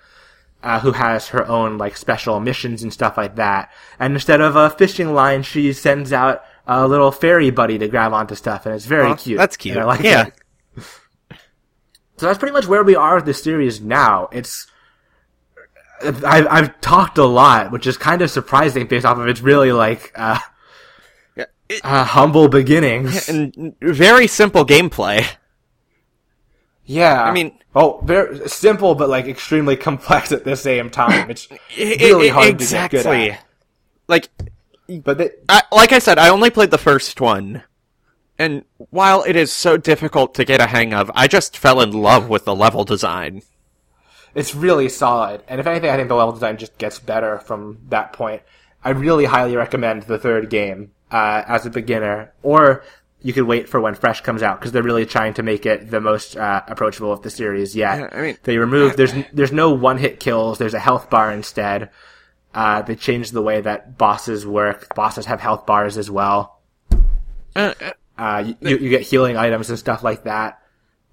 Uh, 0.62 0.78
who 0.78 0.92
has 0.92 1.26
her 1.26 1.44
own 1.48 1.76
like 1.76 1.96
special 1.96 2.38
missions 2.38 2.84
and 2.84 2.92
stuff 2.92 3.16
like 3.16 3.34
that. 3.34 3.68
And 3.98 4.14
instead 4.14 4.40
of 4.40 4.54
a 4.54 4.70
fishing 4.70 5.12
line, 5.12 5.42
she 5.42 5.72
sends 5.72 6.12
out 6.12 6.44
a 6.66 6.86
little 6.86 7.10
fairy 7.10 7.50
buddy 7.50 7.78
to 7.78 7.88
grab 7.88 8.12
onto 8.12 8.34
stuff, 8.34 8.66
and 8.66 8.74
it's 8.74 8.86
very 8.86 9.10
Oh, 9.10 9.14
cute. 9.16 9.38
that's 9.38 9.56
cute. 9.56 9.76
And 9.76 9.82
I 9.84 9.86
like 9.86 10.00
Yeah. 10.02 10.26
it. 10.26 10.34
So 12.18 12.26
that's 12.26 12.38
pretty 12.38 12.52
much 12.52 12.66
where 12.68 12.84
we 12.84 12.94
are 12.94 13.16
with 13.16 13.24
the 13.24 13.34
series 13.34 13.80
now. 13.80 14.28
It's 14.30 14.68
I've, 16.04 16.24
I've 16.48 16.80
talked 16.80 17.18
a 17.18 17.24
lot, 17.24 17.72
which 17.72 17.84
is 17.86 17.96
kind 17.96 18.22
of 18.22 18.30
surprising 18.30 18.86
based 18.86 19.04
off 19.04 19.18
of 19.18 19.26
its 19.26 19.40
really 19.40 19.72
like 19.72 20.12
uh, 20.14 20.38
it- 21.36 21.50
uh, 21.82 22.04
humble 22.04 22.46
beginnings. 22.48 23.28
and 23.28 23.74
very 23.80 24.28
simple 24.28 24.64
gameplay. 24.64 25.26
yeah, 26.84 27.22
I 27.22 27.32
mean- 27.32 27.58
oh, 27.74 28.00
very 28.04 28.48
simple, 28.48 28.94
but 28.94 29.08
like 29.08 29.26
extremely 29.26 29.76
complex 29.88 30.30
at 30.30 30.44
the 30.44 30.54
same 30.54 30.90
time. 30.90 31.28
It's 31.30 31.48
I- 31.76 31.96
really 32.00 32.28
hard 32.28 32.48
exactly. 32.50 32.98
to 32.98 33.04
get 33.04 33.14
good 33.14 33.30
at. 33.32 33.44
Like, 34.08 34.28
But 35.00 35.18
they, 35.18 35.30
I, 35.48 35.62
like 35.72 35.92
I 35.92 35.98
said, 35.98 36.18
I 36.18 36.28
only 36.28 36.50
played 36.50 36.70
the 36.70 36.78
first 36.78 37.20
one, 37.20 37.62
and 38.38 38.64
while 38.90 39.22
it 39.24 39.36
is 39.36 39.52
so 39.52 39.76
difficult 39.76 40.34
to 40.34 40.44
get 40.44 40.60
a 40.60 40.66
hang 40.66 40.92
of, 40.94 41.10
I 41.14 41.28
just 41.28 41.56
fell 41.56 41.80
in 41.80 41.92
love 41.92 42.28
with 42.28 42.44
the 42.44 42.54
level 42.54 42.84
design. 42.84 43.42
it's 44.34 44.54
really 44.54 44.88
solid. 44.88 45.42
And 45.48 45.60
if 45.60 45.66
anything, 45.66 45.90
I 45.90 45.96
think 45.96 46.08
the 46.08 46.14
level 46.14 46.32
design 46.32 46.56
just 46.56 46.78
gets 46.78 46.98
better 46.98 47.38
from 47.38 47.78
that 47.88 48.12
point. 48.12 48.42
I 48.84 48.90
really 48.90 49.26
highly 49.26 49.56
recommend 49.56 50.04
the 50.04 50.18
third 50.18 50.50
game 50.50 50.90
uh, 51.10 51.42
as 51.46 51.66
a 51.66 51.70
beginner, 51.70 52.32
or 52.42 52.82
you 53.20 53.32
could 53.32 53.44
wait 53.44 53.68
for 53.68 53.80
when 53.80 53.94
Fresh 53.94 54.22
comes 54.22 54.42
out 54.42 54.58
because 54.58 54.72
they're 54.72 54.82
really 54.82 55.06
trying 55.06 55.34
to 55.34 55.42
make 55.44 55.64
it 55.66 55.90
the 55.90 56.00
most 56.00 56.36
uh, 56.36 56.62
approachable 56.66 57.12
of 57.12 57.22
the 57.22 57.30
series 57.30 57.76
yet. 57.76 58.00
Yeah, 58.00 58.08
I 58.10 58.22
mean- 58.22 58.38
they 58.42 58.58
remove 58.58 58.96
there's 58.96 59.12
there's 59.32 59.52
no 59.52 59.70
one 59.70 59.98
hit 59.98 60.18
kills. 60.18 60.58
There's 60.58 60.74
a 60.74 60.80
health 60.80 61.08
bar 61.10 61.30
instead. 61.30 61.90
Uh, 62.54 62.82
they 62.82 62.94
changed 62.94 63.32
the 63.32 63.42
way 63.42 63.60
that 63.60 63.96
bosses 63.96 64.46
work. 64.46 64.94
Bosses 64.94 65.26
have 65.26 65.40
health 65.40 65.66
bars 65.66 65.96
as 65.96 66.10
well. 66.10 66.60
Uh, 67.56 67.74
uh, 68.18 68.44
you, 68.46 68.56
you, 68.60 68.76
you 68.78 68.90
get 68.90 69.02
healing 69.02 69.36
items 69.36 69.70
and 69.70 69.78
stuff 69.78 70.02
like 70.02 70.24
that. 70.24 70.60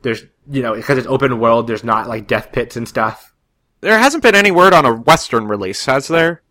There's, 0.02 0.24
you 0.50 0.62
know, 0.62 0.76
because 0.76 0.98
it's 0.98 1.08
open 1.08 1.40
world, 1.40 1.68
there's 1.68 1.84
not 1.84 2.08
like 2.08 2.28
death 2.28 2.52
pits 2.52 2.76
and 2.76 2.88
stuff. 2.88 3.34
there 3.82 3.98
hasn't 3.98 4.24
been 4.24 4.36
any 4.36 4.52
word 4.52 4.74
on 4.74 4.86
a 4.86 4.94
Western 4.94 5.48
release, 5.48 5.86
has 5.86 6.08
there? 6.08 6.42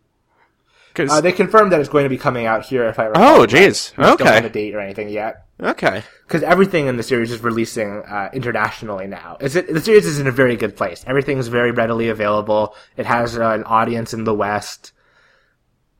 'Cause- 0.93 1.11
Uh, 1.11 1.21
they 1.21 1.31
confirmed 1.31 1.71
that 1.71 1.79
it's 1.79 1.89
going 1.89 2.03
to 2.03 2.09
be 2.09 2.17
coming 2.17 2.45
out 2.45 2.65
here, 2.65 2.85
if 2.85 2.99
I 2.99 3.05
recall. 3.05 3.41
Oh, 3.41 3.45
jeez. 3.45 3.65
Just 3.65 3.95
Don't 3.95 4.21
Okay. 4.21 4.33
have 4.35 4.45
a 4.45 4.49
date 4.49 4.75
or 4.75 4.79
anything 4.79 5.09
yet. 5.09 5.43
okay. 5.61 6.03
Because 6.27 6.43
everything 6.43 6.87
in 6.87 6.97
the 6.97 7.03
series 7.03 7.31
is 7.31 7.41
releasing 7.43 8.03
uh, 8.03 8.29
internationally 8.33 9.07
now. 9.07 9.37
It's, 9.39 9.53
the 9.55 9.81
series 9.81 10.05
is 10.05 10.19
in 10.19 10.27
a 10.27 10.31
very 10.31 10.55
good 10.55 10.75
place. 10.75 11.03
Everything's 11.07 11.47
very 11.47 11.71
readily 11.71 12.09
available. 12.09 12.75
It 12.97 13.05
has 13.05 13.37
uh, 13.37 13.49
an 13.49 13.63
audience 13.63 14.13
in 14.13 14.23
the 14.25 14.33
West, 14.33 14.91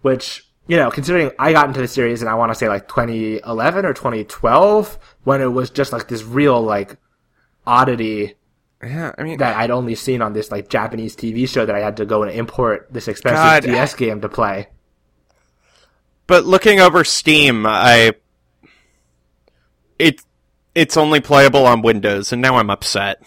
which 0.02 0.46
you 0.68 0.78
know, 0.78 0.92
considering 0.92 1.32
I 1.40 1.52
got 1.52 1.68
into 1.68 1.82
the 1.82 1.88
series 1.88 2.22
and 2.22 2.30
I 2.30 2.36
want 2.36 2.52
to 2.52 2.56
say 2.56 2.70
like 2.70 2.88
2011 2.88 3.86
or 3.86 3.94
2012 3.94 5.00
when 5.24 5.42
it 5.42 5.48
was 5.52 5.72
just 5.72 5.92
like 5.92 6.08
this 6.08 6.24
real 6.24 6.62
like 6.62 6.98
oddity 7.66 8.36
Yeah, 8.84 9.12
I 9.18 9.24
mean, 9.24 9.40
that 9.40 9.58
I'd 9.58 9.72
only 9.72 9.96
seen 9.96 10.22
on 10.22 10.34
this 10.34 10.52
like 10.52 10.70
Japanese 10.70 11.16
TV 11.16 11.50
show 11.50 11.66
that 11.66 11.76
I 11.76 11.80
had 11.80 11.98
to 11.98 12.06
go 12.06 12.22
and 12.24 12.32
import 12.32 12.88
this 12.92 13.08
expensive 13.08 13.44
God. 13.44 13.64
DS 13.64 13.96
game 13.96 14.22
to 14.22 14.30
play. 14.30 14.68
But 16.30 16.46
looking 16.46 16.80
over 16.80 17.04
Steam, 17.04 17.66
I 17.66 18.14
it 19.98 20.22
it's 20.76 20.96
only 20.96 21.20
playable 21.20 21.66
on 21.66 21.82
Windows, 21.82 22.32
and 22.32 22.42
now 22.42 22.56
I'm 22.56 22.70
upset. 22.70 23.22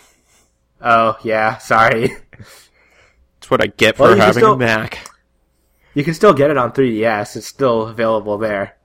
Oh 0.81 1.17
yeah, 1.23 1.59
sorry. 1.59 2.09
That's 2.39 3.51
what 3.51 3.61
I 3.63 3.67
get 3.67 3.97
for 3.97 4.05
Well, 4.05 4.17
you 4.17 4.23
having 4.23 4.41
still- 4.41 4.53
a 4.55 4.59
Mac. 4.59 5.07
You 5.95 6.05
can 6.05 6.15
still 6.15 6.33
get 6.33 6.51
it 6.51 6.57
on 6.57 6.73
3DS. 6.73 7.37
It's 7.37 7.47
still 7.47 7.83
available 7.89 8.39
there. 8.39 8.79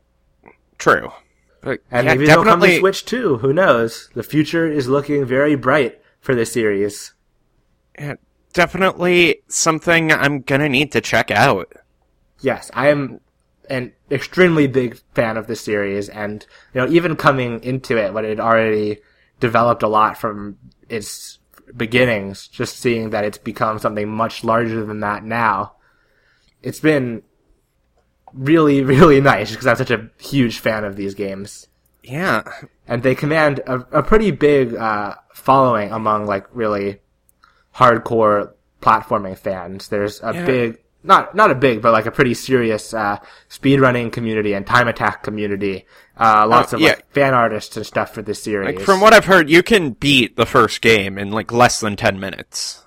True. 0.77 1.13
But 1.61 1.79
And 1.89 2.05
yeah, 2.05 2.13
maybe 2.15 2.29
it'll 2.29 2.43
come 2.43 2.59
to. 2.59 2.79
Switch 2.79 3.05
too. 3.05 3.37
Who 3.37 3.53
knows? 3.53 4.09
The 4.13 4.23
future 4.23 4.67
is 4.69 4.89
looking 4.89 5.23
very 5.23 5.55
bright 5.55 6.01
for 6.19 6.35
this 6.35 6.51
series. 6.51 7.13
yeah, 7.97 8.15
definitely 8.51 9.37
something 9.47 10.11
I'm 10.11 10.41
gonna 10.41 10.67
need 10.67 10.91
to 10.91 10.99
check 11.01 11.31
out. 11.31 11.71
Yes, 12.41 12.69
I 12.73 12.89
am 12.89 13.21
an 13.69 13.93
extremely 14.11 14.67
big 14.67 14.99
fan 15.13 15.37
of 15.37 15.47
the 15.47 15.55
series, 15.55 16.09
and 16.09 16.45
you 16.73 16.81
know, 16.81 16.87
even 16.87 17.15
coming 17.15 17.63
into 17.63 17.97
it 17.97 18.13
when 18.13 18.25
it 18.25 18.39
already 18.39 18.99
developed 19.39 19.83
a 19.83 19.87
lot 19.87 20.17
from 20.17 20.57
its 20.89 21.39
beginnings, 21.75 22.47
just 22.47 22.79
seeing 22.79 23.09
that 23.11 23.25
it's 23.25 23.37
become 23.37 23.79
something 23.79 24.07
much 24.09 24.43
larger 24.43 24.83
than 24.85 25.01
that 25.01 25.23
now, 25.23 25.73
it's 26.63 26.79
been 26.79 27.21
really, 28.33 28.83
really 28.95 29.21
nice 29.21 29.51
because 29.51 29.67
I'm 29.67 29.75
such 29.75 29.91
a 29.91 30.09
huge 30.19 30.59
fan 30.59 30.83
of 30.83 30.95
these 30.95 31.13
games. 31.13 31.67
Yeah, 32.03 32.43
and 32.87 33.03
they 33.03 33.15
command 33.15 33.59
a, 33.67 33.85
a 33.91 34.03
pretty 34.03 34.31
big 34.31 34.73
uh, 34.75 35.15
following 35.33 35.91
among 35.91 36.25
like 36.25 36.45
really 36.53 36.99
hardcore 37.75 38.53
platforming 38.81 39.37
fans. 39.37 39.89
There's 39.89 40.21
a 40.23 40.33
Yeah. 40.33 40.45
big, 40.45 40.77
not 41.07 41.33
not 41.35 41.49
a 41.51 41.55
big, 41.55 41.81
but 41.81 41.91
like 41.93 42.05
a 42.05 42.11
pretty 42.11 42.33
serious 42.33 42.93
uh, 42.93 43.17
speedrunning 43.49 44.11
community 44.11 44.53
and 44.53 44.65
time 44.67 44.87
attack 44.87 45.23
community. 45.23 45.85
Uh, 46.19 46.45
lots 46.47 46.73
Oh, 46.73 46.77
of 46.77 46.81
yeah. 46.81 46.89
like 46.89 47.11
fan 47.11 47.33
artists 47.33 47.77
and 47.77 47.85
stuff 47.85 48.13
for 48.13 48.21
this 48.21 48.41
series. 48.43 48.75
like 48.75 48.83
from 48.85 49.01
what 49.01 49.13
I've 49.13 49.25
heard, 49.25 49.49
you 49.49 49.63
can 49.63 49.91
beat 49.91 50.35
the 50.35 50.45
first 50.45 50.81
game 50.81 51.17
in 51.17 51.31
like 51.31 51.51
less 51.51 51.79
than 51.79 51.95
ten 51.95 52.19
minutes. 52.19 52.83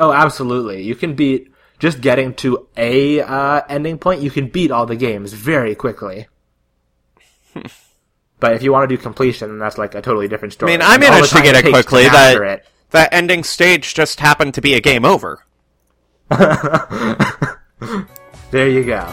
oh, 0.00 0.12
absolutely, 0.12 0.82
you 0.82 0.94
can 0.94 1.14
beat 1.14 1.52
just 1.78 2.00
getting 2.00 2.34
to 2.34 2.68
a 2.76 3.20
uh, 3.20 3.62
ending 3.68 3.98
point. 3.98 4.22
You 4.22 4.30
can 4.30 4.48
beat 4.48 4.70
all 4.70 4.86
the 4.86 4.96
games 4.96 5.32
very 5.32 5.74
quickly. 5.74 6.26
But 8.40 8.54
if 8.54 8.62
you 8.64 8.72
want 8.72 8.90
to 8.90 8.96
do 8.96 9.00
completion, 9.00 9.50
then 9.50 9.58
that's 9.60 9.78
like 9.78 9.94
a 9.94 10.02
totally 10.02 10.26
different 10.26 10.52
story. 10.54 10.72
I 10.72 10.76
mean, 10.76 10.82
I 10.82 10.94
And 10.94 11.04
all 11.04 11.10
the 11.10 11.14
managed 11.14 11.36
to 11.36 11.42
get 11.42 11.54
it 11.64 11.70
quickly. 11.70 12.02
That 12.08 12.36
it. 12.42 12.66
that 12.90 13.12
ending 13.14 13.44
stage 13.44 13.94
just 13.94 14.18
happened 14.18 14.54
to 14.54 14.60
be 14.60 14.74
a 14.74 14.80
game 14.80 15.04
over. 15.04 15.46
There 18.52 18.68
you 18.68 18.84
go. 18.84 19.10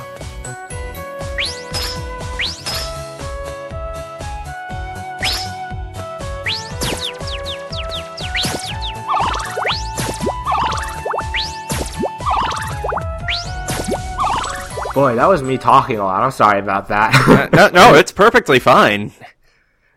Boy, 14.94 15.16
that 15.16 15.26
was 15.30 15.42
me 15.42 15.58
talking 15.58 15.98
a 15.98 16.04
lot. 16.04 16.22
I'm 16.22 16.32
sorry 16.32 16.60
about 16.60 16.90
that. 16.90 17.50
No, 17.54 17.70
no, 17.70 17.96
it's 17.96 18.12
perfectly 18.12 18.60
fine. 18.60 19.14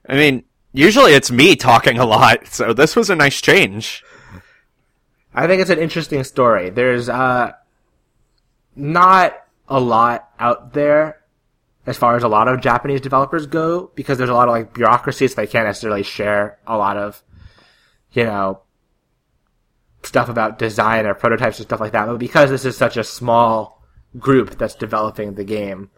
I 0.09 0.15
mean, 0.15 0.45
usually 0.73 1.15
it's 1.15 1.33
me 1.33 1.57
talking 1.57 1.99
a 1.99 2.07
lot, 2.07 2.47
so 2.47 2.73
this 2.73 2.95
was 2.95 3.11
a 3.11 3.17
nice 3.17 3.41
change. 3.41 4.05
I 5.35 5.47
think 5.47 5.61
it's 5.63 5.71
an 5.71 5.79
interesting 5.79 6.25
story. 6.25 6.71
There's 6.71 7.09
uh 7.09 7.53
not 8.77 9.35
a 9.69 9.81
lot 9.81 10.29
out 10.39 10.73
there 10.73 11.21
as 11.87 11.97
far 11.97 12.17
as 12.17 12.23
a 12.23 12.29
lot 12.29 12.49
of 12.49 12.61
Japanese 12.61 13.01
developers 13.01 13.47
go 13.47 13.91
because 13.95 14.19
there's 14.19 14.31
a 14.31 14.35
lot 14.35 14.49
of 14.49 14.53
like 14.53 14.73
bureaucracy 14.75 15.27
so 15.29 15.35
they 15.35 15.47
can't 15.47 15.67
necessarily 15.67 16.03
share 16.03 16.59
a 16.67 16.77
lot 16.77 16.97
of 16.97 17.23
you 18.13 18.25
know 18.25 18.61
stuff 20.03 20.29
about 20.29 20.59
design 20.59 21.07
or 21.07 21.15
prototypes 21.15 21.59
and 21.59 21.67
stuff 21.67 21.81
like 21.81 21.93
that. 21.93 22.07
But 22.07 22.19
because 22.19 22.51
this 22.51 22.65
is 22.65 22.77
such 22.77 22.97
a 22.97 23.05
small 23.05 23.83
group 24.19 24.59
that's 24.59 24.75
developing 24.75 25.35
the 25.35 25.45
game, 25.45 25.91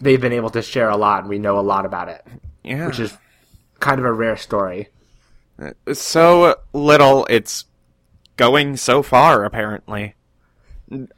they've 0.00 0.20
been 0.20 0.32
able 0.32 0.50
to 0.50 0.62
share 0.62 0.88
a 0.88 0.96
lot 0.96 1.20
and 1.20 1.28
we 1.28 1.38
know 1.38 1.58
a 1.58 1.60
lot 1.62 1.84
about 1.86 2.08
it, 2.08 2.24
Yeah, 2.64 2.86
which 2.86 2.98
is 3.00 3.16
kind 3.80 3.98
of 4.00 4.06
a 4.06 4.12
rare 4.12 4.36
story. 4.36 4.88
so 5.92 6.56
little. 6.72 7.26
It's 7.28 7.64
going 8.36 8.76
so 8.76 9.02
far, 9.02 9.44
apparently. 9.44 10.14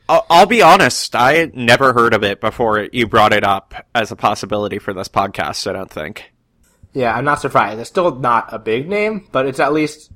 I'll, 0.09 0.27
I'll 0.31 0.47
be 0.47 0.63
honest. 0.63 1.15
I 1.15 1.51
never 1.55 1.93
heard 1.93 2.15
of 2.15 2.23
it 2.23 2.41
before 2.41 2.89
you 2.93 3.07
brought 3.07 3.33
it 3.33 3.45
up 3.45 3.75
as 3.95 4.11
a 4.11 4.17
possibility 4.17 4.79
for 4.79 4.93
this 4.93 5.09
podcast. 5.09 5.69
I 5.69 5.73
don't 5.73 5.91
think. 5.91 6.33
Yeah, 6.93 7.15
I'm 7.15 7.25
not 7.25 7.41
surprised. 7.41 7.79
It's 7.79 7.91
still 7.91 8.15
not 8.15 8.53
a 8.53 8.59
big 8.59 8.89
name, 8.89 9.29
but 9.33 9.47
it's 9.47 9.61
at 9.61 9.73
least 9.73 10.11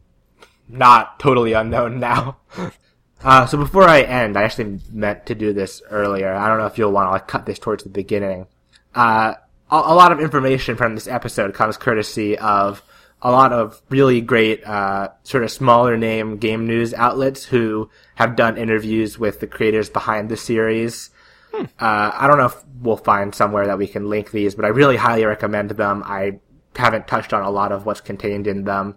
not 0.69 1.19
totally 1.19 1.53
unknown 1.53 2.01
now. 2.01 2.39
uh, 3.25 3.47
so 3.47 3.59
before 3.59 3.85
I 3.85 4.03
end, 4.03 4.37
I 4.37 4.45
actually 4.45 4.81
meant 4.91 5.27
to 5.27 5.35
do 5.35 5.53
this 5.53 5.83
earlier. 5.91 6.33
I 6.33 6.49
don't 6.49 6.59
know 6.59 6.67
if 6.67 6.79
you'll 6.79 6.93
want 6.93 7.09
to 7.09 7.11
like 7.11 7.29
cut 7.29 7.45
this 7.45 7.59
towards 7.59 7.83
the 7.83 7.91
beginning. 7.91 8.47
Uh, 8.95 9.35
a, 9.71 9.77
a 9.77 9.95
lot 9.95 10.13
of 10.13 10.21
information 10.21 10.77
from 10.77 10.95
this 10.95 11.07
episode 11.07 11.55
comes 11.55 11.77
courtesy 11.77 12.39
of 12.39 12.83
a 13.23 13.31
lot 13.31 13.53
of 13.53 13.81
really 13.91 14.21
great 14.21 14.66
uh, 14.66 15.09
sort 15.25 15.45
of 15.45 15.51
smaller 15.51 15.97
name 15.97 16.39
game 16.39 16.66
news 16.66 16.95
outlets 16.95 17.45
who 17.45 17.91
have 18.14 18.37
done 18.37 18.57
interviews 18.57 19.18
with 19.18 19.41
the 19.41 19.47
creators 19.47 19.91
behind 19.91 20.29
the 20.29 20.37
series. 20.37 21.11
Uh, 21.53 21.66
I 21.79 22.27
don't 22.27 22.39
know 22.39 22.47
if 22.47 22.64
we'll 22.81 22.97
find 22.97 23.35
somewhere 23.35 23.66
that 23.66 23.79
we 23.79 23.87
can 23.87 24.09
link 24.09 24.31
these, 24.31 24.55
but 24.55 24.64
I 24.64 24.68
really 24.68 24.97
highly 24.97 25.25
recommend 25.25 25.71
them. 25.71 26.03
I 26.07 26.39
haven't 26.77 27.09
touched 27.09 27.33
on 27.33 27.43
a 27.43 27.51
lot 27.51 27.73
of 27.73 27.85
what's 27.85 28.01
contained 28.01 28.47
in 28.47 28.64
them. 28.64 28.97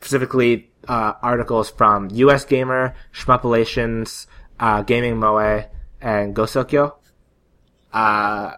Specifically, 0.00 0.70
uh, 0.86 1.14
articles 1.22 1.70
from 1.70 2.10
US 2.12 2.44
Gamer, 2.44 2.94
Shmuplations, 3.12 4.26
uh, 4.60 4.82
Gaming 4.82 5.18
Moe, 5.18 5.64
and 6.00 6.36
Gosokyo. 6.36 6.94
Uh, 7.92 8.52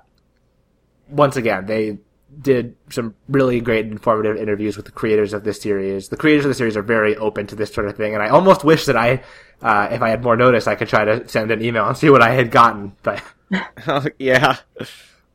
once 1.09 1.36
again, 1.36 1.66
they 1.66 1.98
did 2.41 2.76
some 2.91 3.14
really 3.28 3.61
great 3.61 3.86
informative 3.86 4.36
interviews 4.36 4.76
with 4.76 4.86
the 4.86 4.93
creators 4.93 5.32
of 5.32 5.45
this 5.45 5.61
series. 5.61 6.09
The 6.09 6.16
creators 6.16 6.45
of 6.45 6.51
the 6.51 6.55
series 6.55 6.76
are 6.76 6.82
very 6.82 7.16
open 7.16 7.47
to 7.49 7.57
this 7.57 7.72
sort 7.72 7.89
of 7.89 7.97
thing, 7.97 8.14
and 8.14 8.22
I 8.22 8.28
almost 8.28 8.64
wish 8.64 8.86
that 8.86 8.97
I, 8.97 9.22
uh, 9.62 9.89
if 9.91 10.03
I 10.03 10.11
had 10.11 10.22
more 10.22 10.36
notice, 10.36 10.66
I 10.66 10.74
could 10.74 10.89
try 10.89 11.05
to 11.05 11.26
send 11.28 11.51
an 11.51 11.62
email 11.62 11.86
and 11.86 11.97
see 11.97 12.11
what 12.11 12.22
I 12.22 12.30
had 12.30 12.51
gotten, 12.51 12.97
but 13.03 13.22
yeah. 14.18 14.57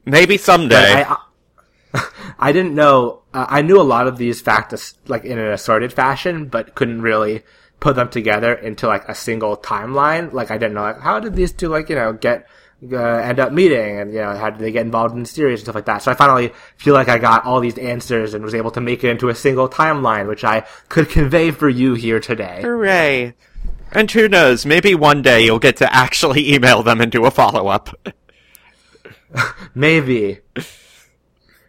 Maybe 0.06 0.38
someday. 0.38 1.04
I, 1.04 1.18
I 2.40 2.52
didn't 2.52 2.76
know. 2.76 3.22
Uh, 3.34 3.46
I 3.50 3.62
knew 3.62 3.80
a 3.80 3.84
lot 3.84 4.08
of 4.08 4.18
these 4.18 4.42
facts 4.42 4.98
like 5.08 5.26
in 5.26 5.38
an 5.38 5.52
assorted 5.52 5.94
fashion, 5.94 6.48
but 6.48 6.76
couldn't 6.76 7.02
really 7.02 7.44
put 7.80 7.96
them 7.96 8.10
together 8.10 8.54
into 8.54 8.88
like 8.88 9.08
a 9.08 9.16
single 9.16 9.58
timeline. 9.58 10.32
Like 10.34 10.52
I 10.52 10.58
didn't 10.58 10.74
know 10.74 10.84
like 10.84 11.00
how 11.00 11.20
did 11.20 11.36
these 11.36 11.52
two 11.52 11.70
like 11.70 11.90
you 11.90 11.96
know 11.96 12.14
get 12.14 12.48
uh, 12.92 12.98
end 12.98 13.40
up 13.40 13.52
meeting 13.52 14.00
and 14.00 14.14
you 14.14 14.20
know 14.20 14.36
how 14.36 14.50
did 14.50 14.60
they 14.60 14.72
get 14.72 14.86
involved 14.86 15.14
in 15.16 15.22
the 15.24 15.30
series 15.30 15.60
and 15.60 15.66
stuff 15.66 15.76
like 15.76 15.86
that. 15.86 16.02
So 16.02 16.12
I 16.12 16.16
finally 16.16 16.52
feel 16.78 16.94
like 16.94 17.10
I 17.10 17.18
got 17.18 17.46
all 17.46 17.60
these 17.60 17.78
answers 17.78 18.34
and 18.34 18.44
was 18.44 18.56
able 18.56 18.72
to 18.72 18.82
make 18.82 19.04
it 19.04 19.10
into 19.10 19.30
a 19.30 19.36
single 19.36 19.70
timeline, 19.70 20.28
which 20.28 20.44
I 20.44 20.66
could 20.90 21.10
convey 21.10 21.52
for 21.52 21.70
you 21.70 21.94
here 21.94 22.20
today. 22.20 22.62
Hooray. 22.62 23.36
And 23.92 24.10
who 24.10 24.28
knows, 24.28 24.66
maybe 24.66 24.96
one 24.96 25.22
day 25.22 25.46
you'll 25.46 25.60
get 25.60 25.78
to 25.78 25.94
actually 25.94 26.54
email 26.54 26.84
them 26.84 27.00
and 27.00 27.12
do 27.12 27.26
a 27.26 27.32
follow 27.32 27.68
up. 27.68 27.96
Maybe. 29.76 30.40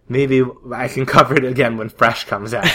Maybe 0.08 0.42
I 0.72 0.88
can 0.88 1.06
cover 1.06 1.34
it 1.34 1.44
again 1.44 1.76
when 1.78 1.88
Fresh 1.88 2.24
comes 2.24 2.52
out. 2.52 2.68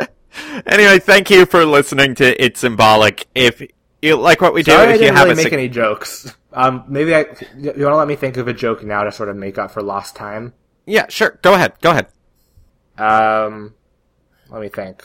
anyway, 0.66 0.98
thank 0.98 1.30
you 1.30 1.46
for 1.46 1.64
listening 1.64 2.14
to 2.16 2.44
It's 2.44 2.60
Symbolic. 2.60 3.26
If 3.34 3.62
you 4.02 4.16
like 4.16 4.40
what 4.40 4.54
we 4.54 4.62
do, 4.62 4.72
Sorry 4.72 4.88
I 4.88 4.90
if 4.90 4.94
you 4.94 5.06
didn't 5.06 5.16
have 5.16 5.24
really 5.24 5.36
make 5.36 5.44
sug- 5.44 5.52
any 5.54 5.68
jokes. 5.68 6.34
Um, 6.52 6.84
maybe 6.88 7.14
I. 7.14 7.20
You 7.56 7.66
want 7.66 7.76
to 7.76 7.96
let 7.96 8.08
me 8.08 8.16
think 8.16 8.36
of 8.36 8.48
a 8.48 8.52
joke 8.52 8.82
now 8.82 9.02
to 9.02 9.12
sort 9.12 9.28
of 9.28 9.36
make 9.36 9.58
up 9.58 9.70
for 9.70 9.82
lost 9.82 10.16
time? 10.16 10.54
Yeah, 10.86 11.06
sure. 11.08 11.38
Go 11.42 11.54
ahead. 11.54 11.74
Go 11.80 11.90
ahead. 11.90 12.06
Um, 12.96 13.74
let 14.48 14.60
me 14.60 14.68
think. 14.68 15.04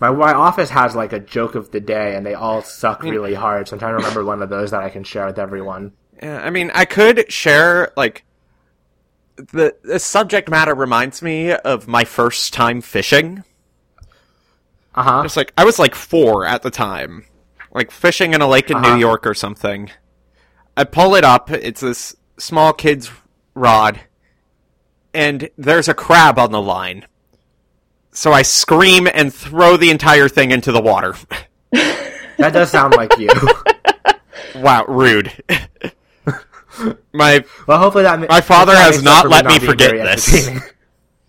My 0.00 0.10
my 0.10 0.32
office 0.32 0.70
has 0.70 0.96
like 0.96 1.12
a 1.12 1.20
joke 1.20 1.54
of 1.54 1.70
the 1.70 1.80
day, 1.80 2.16
and 2.16 2.26
they 2.26 2.34
all 2.34 2.62
suck 2.62 3.02
really 3.02 3.34
hard. 3.34 3.68
So 3.68 3.76
I'm 3.76 3.80
trying 3.80 3.92
to 3.92 3.98
remember 3.98 4.24
one 4.24 4.42
of 4.42 4.50
those 4.50 4.72
that 4.72 4.82
I 4.82 4.88
can 4.88 5.04
share 5.04 5.26
with 5.26 5.38
everyone. 5.38 5.92
Yeah, 6.20 6.40
I 6.42 6.50
mean, 6.50 6.70
I 6.74 6.84
could 6.84 7.30
share 7.30 7.92
like 7.96 8.24
the 9.36 9.76
the 9.82 9.98
subject 9.98 10.48
matter 10.48 10.74
reminds 10.74 11.22
me 11.22 11.52
of 11.52 11.86
my 11.86 12.04
first 12.04 12.52
time 12.52 12.80
fishing. 12.80 13.44
Uh 14.94 15.02
huh. 15.02 15.22
It's 15.24 15.36
like 15.36 15.52
I 15.56 15.64
was 15.64 15.78
like 15.78 15.94
four 15.94 16.46
at 16.46 16.62
the 16.62 16.70
time, 16.70 17.24
like 17.72 17.90
fishing 17.90 18.34
in 18.34 18.40
a 18.40 18.48
lake 18.48 18.70
in 18.70 18.76
Uh-huh. 18.78 18.94
New 18.94 19.00
York 19.00 19.26
or 19.26 19.34
something. 19.34 19.90
I 20.76 20.84
pull 20.84 21.14
it 21.14 21.24
up. 21.24 21.50
It's 21.50 21.80
this 21.80 22.16
small 22.38 22.72
kid's 22.72 23.10
rod, 23.54 24.00
and 25.12 25.50
there's 25.58 25.88
a 25.88 25.94
crab 25.94 26.38
on 26.38 26.50
the 26.52 26.62
line. 26.62 27.06
So 28.12 28.32
I 28.32 28.42
scream 28.42 29.08
and 29.12 29.32
throw 29.32 29.76
the 29.76 29.90
entire 29.90 30.28
thing 30.28 30.50
into 30.50 30.72
the 30.72 30.82
water. 30.82 31.14
That 32.38 32.54
does 32.54 32.70
sound 32.70 32.94
like 32.96 33.16
you. 33.18 33.28
wow, 34.56 34.84
rude. 34.88 35.30
my 37.12 37.44
Well, 37.66 37.78
hopefully 37.78 38.04
that. 38.04 38.18
My 38.28 38.40
father 38.40 38.72
that 38.72 38.92
has 38.92 39.02
not 39.02 39.18
up 39.18 39.22
for 39.24 39.28
let 39.28 39.44
me 39.44 39.58
forget 39.58 39.92
this. 39.92 40.48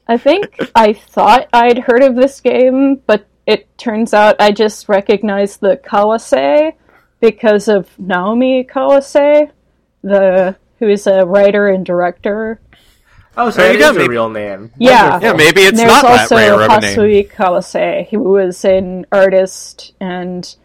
I 0.07 0.17
think 0.17 0.57
I 0.73 0.93
thought 0.93 1.49
I'd 1.53 1.77
heard 1.77 2.01
of 2.01 2.15
this 2.15 2.39
game, 2.41 3.01
but 3.05 3.27
it 3.45 3.77
turns 3.77 4.13
out 4.13 4.35
I 4.39 4.51
just 4.51 4.87
recognized 4.89 5.59
the 5.61 5.77
Kawase 5.77 6.73
because 7.19 7.67
of 7.67 7.97
Naomi 7.99 8.63
Kawase, 8.63 9.51
the 10.01 10.55
who 10.79 10.89
is 10.89 11.07
a 11.07 11.25
writer 11.25 11.69
and 11.69 11.85
director. 11.85 12.59
Oh, 13.35 13.49
so 13.49 13.61
There 13.61 13.71
it 13.71 13.75
you 13.75 13.79
go, 13.79 13.89
is 13.91 13.97
a 13.97 14.09
real 14.09 14.29
name. 14.29 14.71
Yeah. 14.77 15.11
Wonderful. 15.11 15.27
yeah, 15.27 15.33
maybe 15.33 15.61
it's 15.61 15.77
There's 15.77 15.91
not 15.91 16.03
that 16.03 16.21
also 16.21 16.35
rare 16.35 16.53
of 16.61 16.61
a 16.69 16.81
name. 16.81 16.97
Hasui 16.97 17.31
Kawase, 17.31 18.09
who 18.09 18.19
was 18.19 18.63
an 18.63 19.05
artist 19.11 19.93
and 19.99 20.55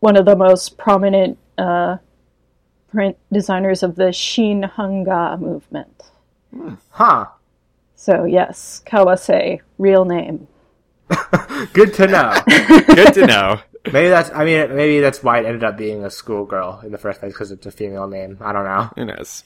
one 0.00 0.16
of 0.16 0.24
the 0.24 0.34
most 0.34 0.76
prominent 0.76 1.38
uh, 1.56 1.98
print 2.90 3.16
designers 3.32 3.82
of 3.82 3.94
the 3.96 4.12
Shin 4.12 4.62
Hanga 4.64 5.36
movement. 5.40 6.10
Huh. 6.90 7.26
So 7.94 8.24
yes, 8.24 8.82
Kawase, 8.86 9.60
real 9.78 10.04
name. 10.04 10.48
Good 11.72 11.94
to 11.94 12.06
know. 12.06 12.34
Good 12.46 13.14
to 13.14 13.26
know. 13.26 13.60
maybe 13.92 14.08
that's. 14.08 14.30
I 14.30 14.44
mean, 14.44 14.74
maybe 14.76 15.00
that's 15.00 15.22
why 15.22 15.40
it 15.40 15.46
ended 15.46 15.64
up 15.64 15.76
being 15.76 16.04
a 16.04 16.10
schoolgirl 16.10 16.80
in 16.84 16.92
the 16.92 16.98
first 16.98 17.20
place 17.20 17.32
because 17.32 17.50
it's 17.50 17.66
a 17.66 17.70
female 17.70 18.06
name. 18.06 18.38
I 18.40 18.52
don't 18.52 18.64
know. 18.64 18.90
Who 18.96 19.04
knows? 19.04 19.44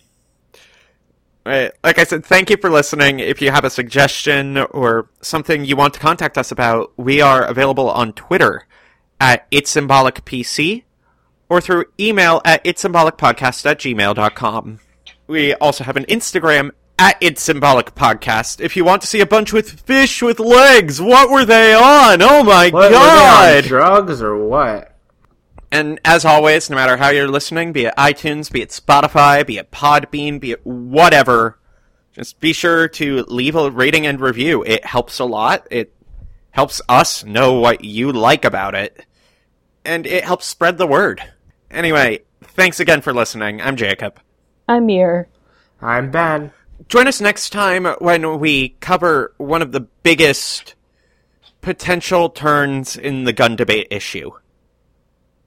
Right. 1.47 1.73
Like 1.83 1.99
I 1.99 2.05
said, 2.05 2.25
thank 2.25 2.49
you 2.49 2.57
for 2.57 2.71
listening. 2.71 3.21
If 3.21 3.43
you 3.43 3.51
have 3.51 3.65
a 3.65 3.71
suggestion 3.71 4.59
or 4.59 5.11
something 5.21 5.65
you 5.65 5.77
want 5.77 5.93
to 5.95 6.01
contact 6.01 6.39
us 6.39 6.51
about, 6.51 6.93
we 6.97 7.21
are 7.21 7.45
available 7.45 7.91
on 7.91 8.15
Twitter 8.15 8.67
at 9.21 9.47
It's 9.51 9.71
Symbolic 9.71 10.25
PC 10.25 10.85
or 11.51 11.61
through 11.61 11.85
email 12.01 12.41
at 12.47 12.63
It's 12.65 12.81
Symbolic 12.81 13.19
Podcast 13.19 13.67
at 13.67 13.79
gmail.com. 13.79 14.81
We 15.27 15.55
also 15.55 15.85
have 15.85 15.97
an 15.97 16.07
Instagram 16.07 16.71
at 16.99 17.17
It's 17.21 17.43
Symbolic 17.43 17.95
Podcast. 17.95 18.61
If 18.61 18.77
you 18.77 18.85
want 18.85 19.03
to 19.03 19.09
see 19.09 19.21
a 19.21 19.27
bunch 19.27 19.53
with 19.53 19.81
fish 19.81 20.23
with 20.23 20.39
legs, 20.39 21.01
what 21.01 21.31
were 21.31 21.45
they 21.45 21.75
on? 21.75 22.23
Oh 22.23 22.43
my 22.45 22.71
What, 22.71 22.73
were 22.73 22.89
they 22.91 22.95
on 22.95 23.03
god! 23.03 23.65
drugs 23.65 24.23
or 24.23 24.37
what? 24.37 24.97
And 25.73 25.99
as 26.05 26.25
always, 26.25 26.71
no 26.71 26.77
matter 26.77 26.97
how 26.97 27.09
you're 27.09 27.29
listening, 27.29 27.73
be 27.73 27.87
it 27.87 27.95
iTunes, 27.97 28.51
be 28.51 28.63
it 28.63 28.69
Spotify, 28.71 29.45
be 29.45 29.59
it 29.59 29.73
Podbean, 29.73 30.39
be 30.39 30.53
it 30.53 30.65
whatever, 30.65 31.59
just 32.13 32.39
be 32.39 32.53
sure 32.53 32.87
to 32.89 33.25
leave 33.25 33.57
a 33.57 33.71
rating 33.71 34.07
and 34.07 34.21
review. 34.21 34.63
It 34.63 34.85
helps 34.85 35.19
a 35.19 35.25
lot. 35.25 35.67
It 35.71 35.93
helps 36.53 36.81
us 36.89 37.25
know 37.25 37.55
what 37.55 37.85
you 37.85 38.13
like 38.13 38.45
about 38.45 38.77
it. 38.77 39.05
And 39.85 40.07
it 40.07 40.25
helps 40.25 40.47
spread 40.47 40.79
the 40.79 40.87
word. 40.87 41.21
Anyway, 41.73 42.21
thanks 42.41 42.79
again 42.79 43.01
for 43.01 43.13
listening. 43.13 43.61
I'm 43.61 43.75
Jacob. 43.75 44.21
I'm 44.69 44.89
here. 44.89 45.29
I'm 45.83 46.13
Ben. 46.13 46.53
Join 46.89 47.07
us 47.09 47.21
next 47.21 47.51
time 47.51 47.87
when 47.99 48.39
we 48.39 48.71
cover 48.81 49.35
one 49.39 49.63
of 49.63 49.73
the 49.73 49.81
biggest 49.81 50.75
potential 51.61 52.29
turns 52.29 52.97
in 52.97 53.25
the 53.25 53.33
gun 53.33 53.57
debate 53.57 53.89
issue. 53.91 54.31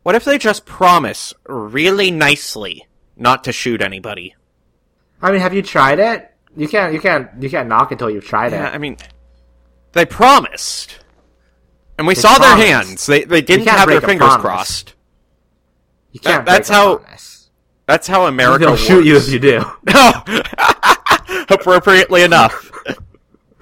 What 0.04 0.16
if 0.16 0.24
they 0.26 0.38
just 0.38 0.66
promise 0.66 1.34
really 1.48 2.12
nicely 2.12 2.88
not 3.16 3.44
to 3.44 3.52
shoot 3.52 3.82
anybody? 3.82 4.36
I 5.22 5.32
mean, 5.32 5.42
have 5.42 5.54
you 5.54 5.62
tried 5.62 6.00
it? 6.00 6.32
You 6.56 6.68
can't. 6.68 6.94
You 6.94 7.00
can't. 7.00 7.30
You 7.42 7.50
can't 7.50 7.68
knock 7.70 7.92
until 7.92 8.10
you've 8.10 8.26
tried 8.26 8.52
Yeah, 8.52 8.70
it. 8.70 8.76
I 8.76 8.78
mean, 8.78 8.98
they 9.94 10.06
promised. 10.06 11.00
And 11.98 12.08
we 12.08 12.14
They 12.16 12.22
saw 12.22 12.38
their 12.38 12.56
hands. 12.56 13.06
They, 13.06 13.24
they 13.26 13.42
didn't 13.42 13.68
have 13.68 13.88
their 13.90 14.02
fingers 14.02 14.28
promise. 14.28 14.42
crossed. 14.42 14.94
You 16.12 16.20
can't. 16.20 16.46
That- 16.46 16.52
that's 16.52 16.70
how- 16.70 16.98
promise. 16.98 17.50
That's 17.86 18.06
how 18.08 18.26
America 18.26 18.66
They'll 18.66 18.76
shoot 18.76 19.06
you 19.06 19.16
if 19.16 19.30
you 19.30 19.40
do. 19.40 19.64
No! 19.86 20.12
Appropriately 21.50 22.24
enough. 22.24 22.72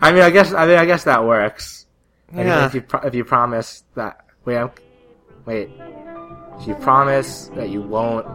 I 0.00 0.12
mean, 0.12 0.22
I 0.22 0.30
guess. 0.30 0.52
I 0.52 0.66
mean, 0.66 0.78
I 0.78 0.84
guess 0.84 1.04
that 1.04 1.24
works. 1.24 1.86
Like, 2.32 2.46
Yeah. 2.46 2.66
If 2.66 2.74
you 2.74 2.82
pro- 2.82 3.00
if 3.00 3.14
you 3.14 3.24
promise 3.24 3.84
that 3.94 4.24
wait, 4.44 4.58
I'm, 4.58 4.70
wait. 5.46 5.70
If 6.60 6.66
you 6.66 6.74
promise 6.76 7.50
that 7.54 7.70
you 7.70 7.80
won't 7.82 8.26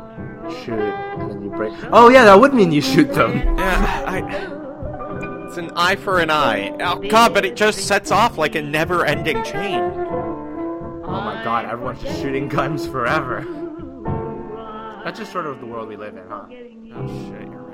shoot, 0.64 0.80
and 0.80 1.30
then 1.30 1.42
you 1.44 1.50
break. 1.50 1.74
Oh 1.92 2.10
yeah, 2.10 2.26
that 2.26 2.40
would 2.40 2.54
mean 2.54 2.72
you 2.72 2.82
shoot 2.82 3.14
them. 3.14 3.34
Yeah, 3.58 4.04
I. 4.08 5.48
It's 5.48 5.58
an 5.58 5.72
eye 5.76 5.96
for 5.98 6.20
an 6.20 6.32
eye. 6.32 6.76
Oh 6.82 6.98
god, 7.10 7.34
but 7.34 7.46
it 7.46 7.56
just 7.56 7.82
sets 7.88 8.10
off 8.12 8.38
like 8.40 8.56
a 8.56 8.62
never-ending 8.62 9.44
chain. 9.44 9.80
Oh 11.06 11.22
my 11.22 11.40
god, 11.44 11.66
everyone's 11.66 12.02
just 12.02 12.20
shooting 12.22 12.48
guns 12.48 12.88
forever. 12.88 13.46
That's 15.04 15.20
just 15.20 15.34
sort 15.34 15.48
of 15.48 15.60
the 15.60 15.66
world 15.66 15.90
we 15.90 15.98
live 15.98 16.16
in, 16.16 16.24
huh? 16.30 16.46
Oh 16.48 17.08
shit, 17.28 17.42
you're 17.42 17.62
right. 17.62 17.74